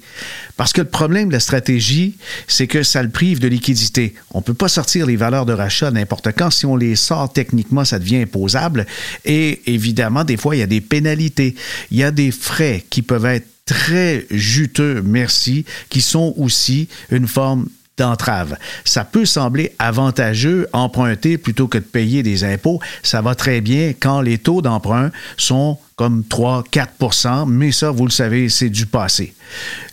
Parce 0.56 0.72
que 0.72 0.82
le 0.82 0.88
problème 0.88 1.28
de 1.28 1.34
la 1.34 1.40
stratégie, 1.40 2.16
c'est 2.48 2.68
que 2.68 2.84
ça 2.84 3.04
le 3.04 3.10
prive 3.10 3.40
de 3.40 3.48
liquidité. 3.48 4.16
On 4.32 4.40
ne 4.40 4.44
peut 4.44 4.54
pas 4.54 4.70
sortir 4.70 5.06
les 5.06 5.18
valeurs 5.18 5.46
de 5.46 5.54
rachat 5.54 5.92
n'importe 5.92 6.30
quand. 6.38 6.52
Si 6.52 6.66
on 6.66 6.78
les 6.78 6.96
sort 6.96 7.32
techniquement, 7.34 7.84
ça 7.84 8.00
devient 8.00 8.22
imposable. 8.22 8.86
Et 9.26 9.62
évidemment, 9.66 10.24
des 10.24 10.38
fois, 10.38 10.56
il 10.56 10.60
y 10.60 10.64
a 10.64 10.68
des 10.68 10.82
pénalités. 10.82 11.56
Il 11.92 11.98
y 11.98 12.04
a 12.04 12.12
des 12.12 12.32
frais 12.32 12.86
qui 12.90 13.02
peuvent 13.02 13.26
être 13.26 13.48
très 13.66 14.26
juteux, 14.32 15.04
merci, 15.04 15.64
qui 15.90 16.02
sont 16.02 16.34
aussi 16.38 16.88
une 17.12 17.28
forme 17.28 17.68
d'entrave. 18.00 18.58
Ça 18.86 19.04
peut 19.04 19.26
sembler 19.26 19.74
avantageux 19.78 20.68
emprunter 20.74 21.38
plutôt 21.38 21.68
que 21.68 21.78
de 21.78 21.84
payer 21.84 22.24
des 22.24 22.44
impôts. 22.44 22.80
Ça 23.04 23.22
va 23.22 23.36
très 23.36 23.62
bien 23.62 23.94
quand 23.98 24.22
les 24.22 24.38
taux 24.38 24.62
d'emprunt 24.62 25.12
sont 25.38 25.78
comme 25.96 26.24
3-4% 26.30 27.46
mais 27.48 27.72
ça, 27.72 27.92
vous 27.92 28.06
le 28.06 28.12
savez, 28.12 28.48
c'est 28.48 28.70
du 28.70 28.86
passé. 28.86 29.34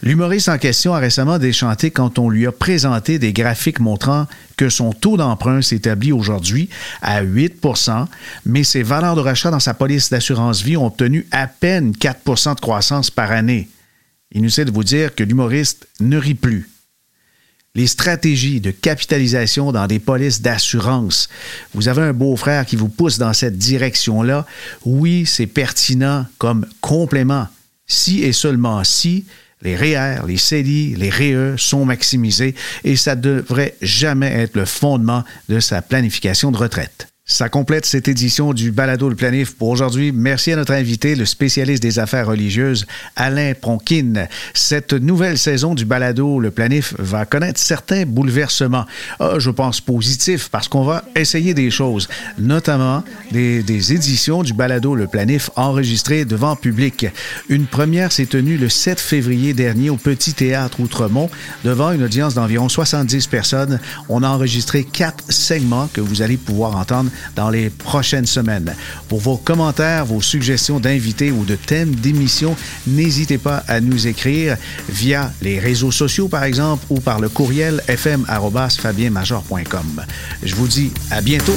L'humoriste 0.03 0.49
en 0.49 0.59
question 0.59 0.95
a 0.95 0.99
récemment 0.99 1.39
déchanté 1.39 1.91
quand 1.91 2.19
on 2.19 2.29
lui 2.29 2.47
a 2.47 2.53
présenté 2.53 3.19
des 3.19 3.33
graphiques 3.33 3.81
montrant 3.81 4.27
que 4.57 4.69
son 4.69 4.93
taux 4.93 5.17
d'emprunt 5.17 5.63
s'établit 5.63 6.13
aujourd'hui 6.13 6.69
à 7.03 7.25
8% 7.25 8.07
mais 8.45 8.63
ses 8.65 8.83
valeurs 8.83 9.17
de 9.17 9.21
rachat 9.21 9.51
dans 9.51 9.61
sa 9.61 9.75
police 9.75 10.11
d'assurance 10.11 10.63
vie 10.63 10.77
ont 10.77 10.87
obtenu 10.87 11.27
à 11.33 11.49
peine 11.49 11.93
4% 11.93 12.55
de 12.55 12.61
croissance 12.61 13.11
par 13.11 13.33
année. 13.33 13.69
Sait 14.49 14.65
de 14.65 14.71
vous 14.71 14.85
dire 14.85 15.15
que 15.15 15.25
l'humoriste 15.25 15.89
ne 16.01 16.19
rit 16.19 16.35
plus 16.35 16.69
les 17.77 17.87
stratégies 17.87 18.61
de 18.61 18.71
capitalisation 18.71 19.71
dans 19.71 19.87
des 19.87 19.99
polices 19.99 20.41
d'assurance. 20.41 21.29
Vous 21.75 21.89
avez 21.89 22.03
un 22.03 22.15
beau-frère 22.15 22.65
qui 22.65 22.75
vous 22.75 22.89
pousse 22.89 23.19
dans 23.19 23.35
cette 23.35 23.59
direction-là. 23.59 24.47
Oui, 24.87 25.27
c'est 25.27 25.47
pertinent 25.47 26.25
comme 26.39 26.67
complément. 26.81 27.47
Si 27.87 28.25
et 28.25 28.33
seulement 28.33 28.83
si 28.83 29.27
les 29.61 29.77
REER, 29.77 30.27
les 30.27 30.39
CELI, 30.39 30.97
les 30.97 31.11
REE 31.11 31.57
sont 31.59 31.85
maximisés 31.85 32.55
et 32.83 32.97
ça 32.97 33.15
ne 33.15 33.21
devrait 33.21 33.77
jamais 33.83 34.33
être 34.33 34.57
le 34.57 34.65
fondement 34.65 35.23
de 35.51 35.61
sa 35.61 35.83
planification 35.83 36.51
de 36.51 36.57
retraite. 36.57 37.09
Ça 37.29 37.49
complète 37.49 37.87
cette 37.87 38.07
édition 38.07 38.53
du 38.53 38.71
Balado 38.71 39.09
le 39.09 39.17
Planif 39.17 39.57
pour 39.57 39.71
aujourd'hui. 39.71 40.13
Merci 40.13 40.53
à 40.53 40.57
notre 40.57 40.75
invité, 40.75 41.17
le 41.17 41.25
spécialiste 41.25 41.83
des 41.83 41.99
affaires 41.99 42.29
religieuses, 42.29 42.87
Alain 43.17 43.53
Pronkin. 43.61 44.29
Cette 44.55 44.93
nouvelle 44.93 45.37
saison 45.37 45.75
du 45.75 45.85
Balado 45.85 46.39
le 46.39 46.53
Planif 46.53 46.95
va 47.01 47.27
connaître 47.27 47.59
certains 47.59 48.07
bouleversements. 48.07 48.85
Ah, 49.19 49.35
je 49.39 49.51
pense 49.51 49.81
positifs 49.81 50.51
parce 50.51 50.69
qu'on 50.69 50.85
va 50.85 51.03
essayer 51.17 51.53
des 51.53 51.69
choses, 51.69 52.07
notamment 52.39 53.03
des, 53.33 53.65
des, 53.65 53.93
éditions 53.93 54.45
du 54.45 54.53
Balado 54.53 54.95
le 54.95 55.09
Planif 55.09 55.51
enregistrées 55.57 56.25
devant 56.25 56.55
public. 56.55 57.07
Une 57.49 57.67
première 57.67 58.13
s'est 58.13 58.27
tenue 58.27 58.57
le 58.57 58.69
7 58.69 59.01
février 59.01 59.53
dernier 59.53 59.91
au 59.91 59.97
Petit 59.97 60.33
Théâtre 60.33 60.79
Outremont 60.79 61.29
devant 61.65 61.91
une 61.91 62.05
audience 62.05 62.35
d'environ 62.35 62.69
70 62.69 63.27
personnes. 63.27 63.81
On 64.09 64.23
a 64.23 64.29
enregistré 64.29 64.85
quatre 64.85 65.25
segments 65.33 65.89
que 65.93 66.01
vous 66.01 66.23
allez 66.23 66.37
pouvoir 66.37 66.77
entendre 66.77 67.11
dans 67.35 67.51
les 67.51 67.71
prochaines 67.71 68.27
semaines. 68.27 68.75
Pour 69.09 69.21
vos 69.21 69.37
commentaires, 69.37 70.05
vos 70.05 70.23
suggestions 70.23 70.81
d'invités 70.81 71.31
ou 71.31 71.45
de 71.45 71.57
thèmes 71.57 71.95
d'émission, 71.95 72.57
n'hésitez 72.87 73.39
pas 73.39 73.63
à 73.69 73.81
nous 73.81 74.07
écrire 74.07 74.57
via 74.89 75.33
les 75.43 75.59
réseaux 75.59 75.93
sociaux, 75.93 76.29
par 76.29 76.45
exemple, 76.45 76.85
ou 76.91 77.01
par 77.01 77.21
le 77.21 77.29
courriel 77.29 77.83
fm.fabienmajor.com. 77.89 80.05
Je 80.43 80.55
vous 80.55 80.69
dis 80.69 80.93
à 81.11 81.21
bientôt. 81.21 81.57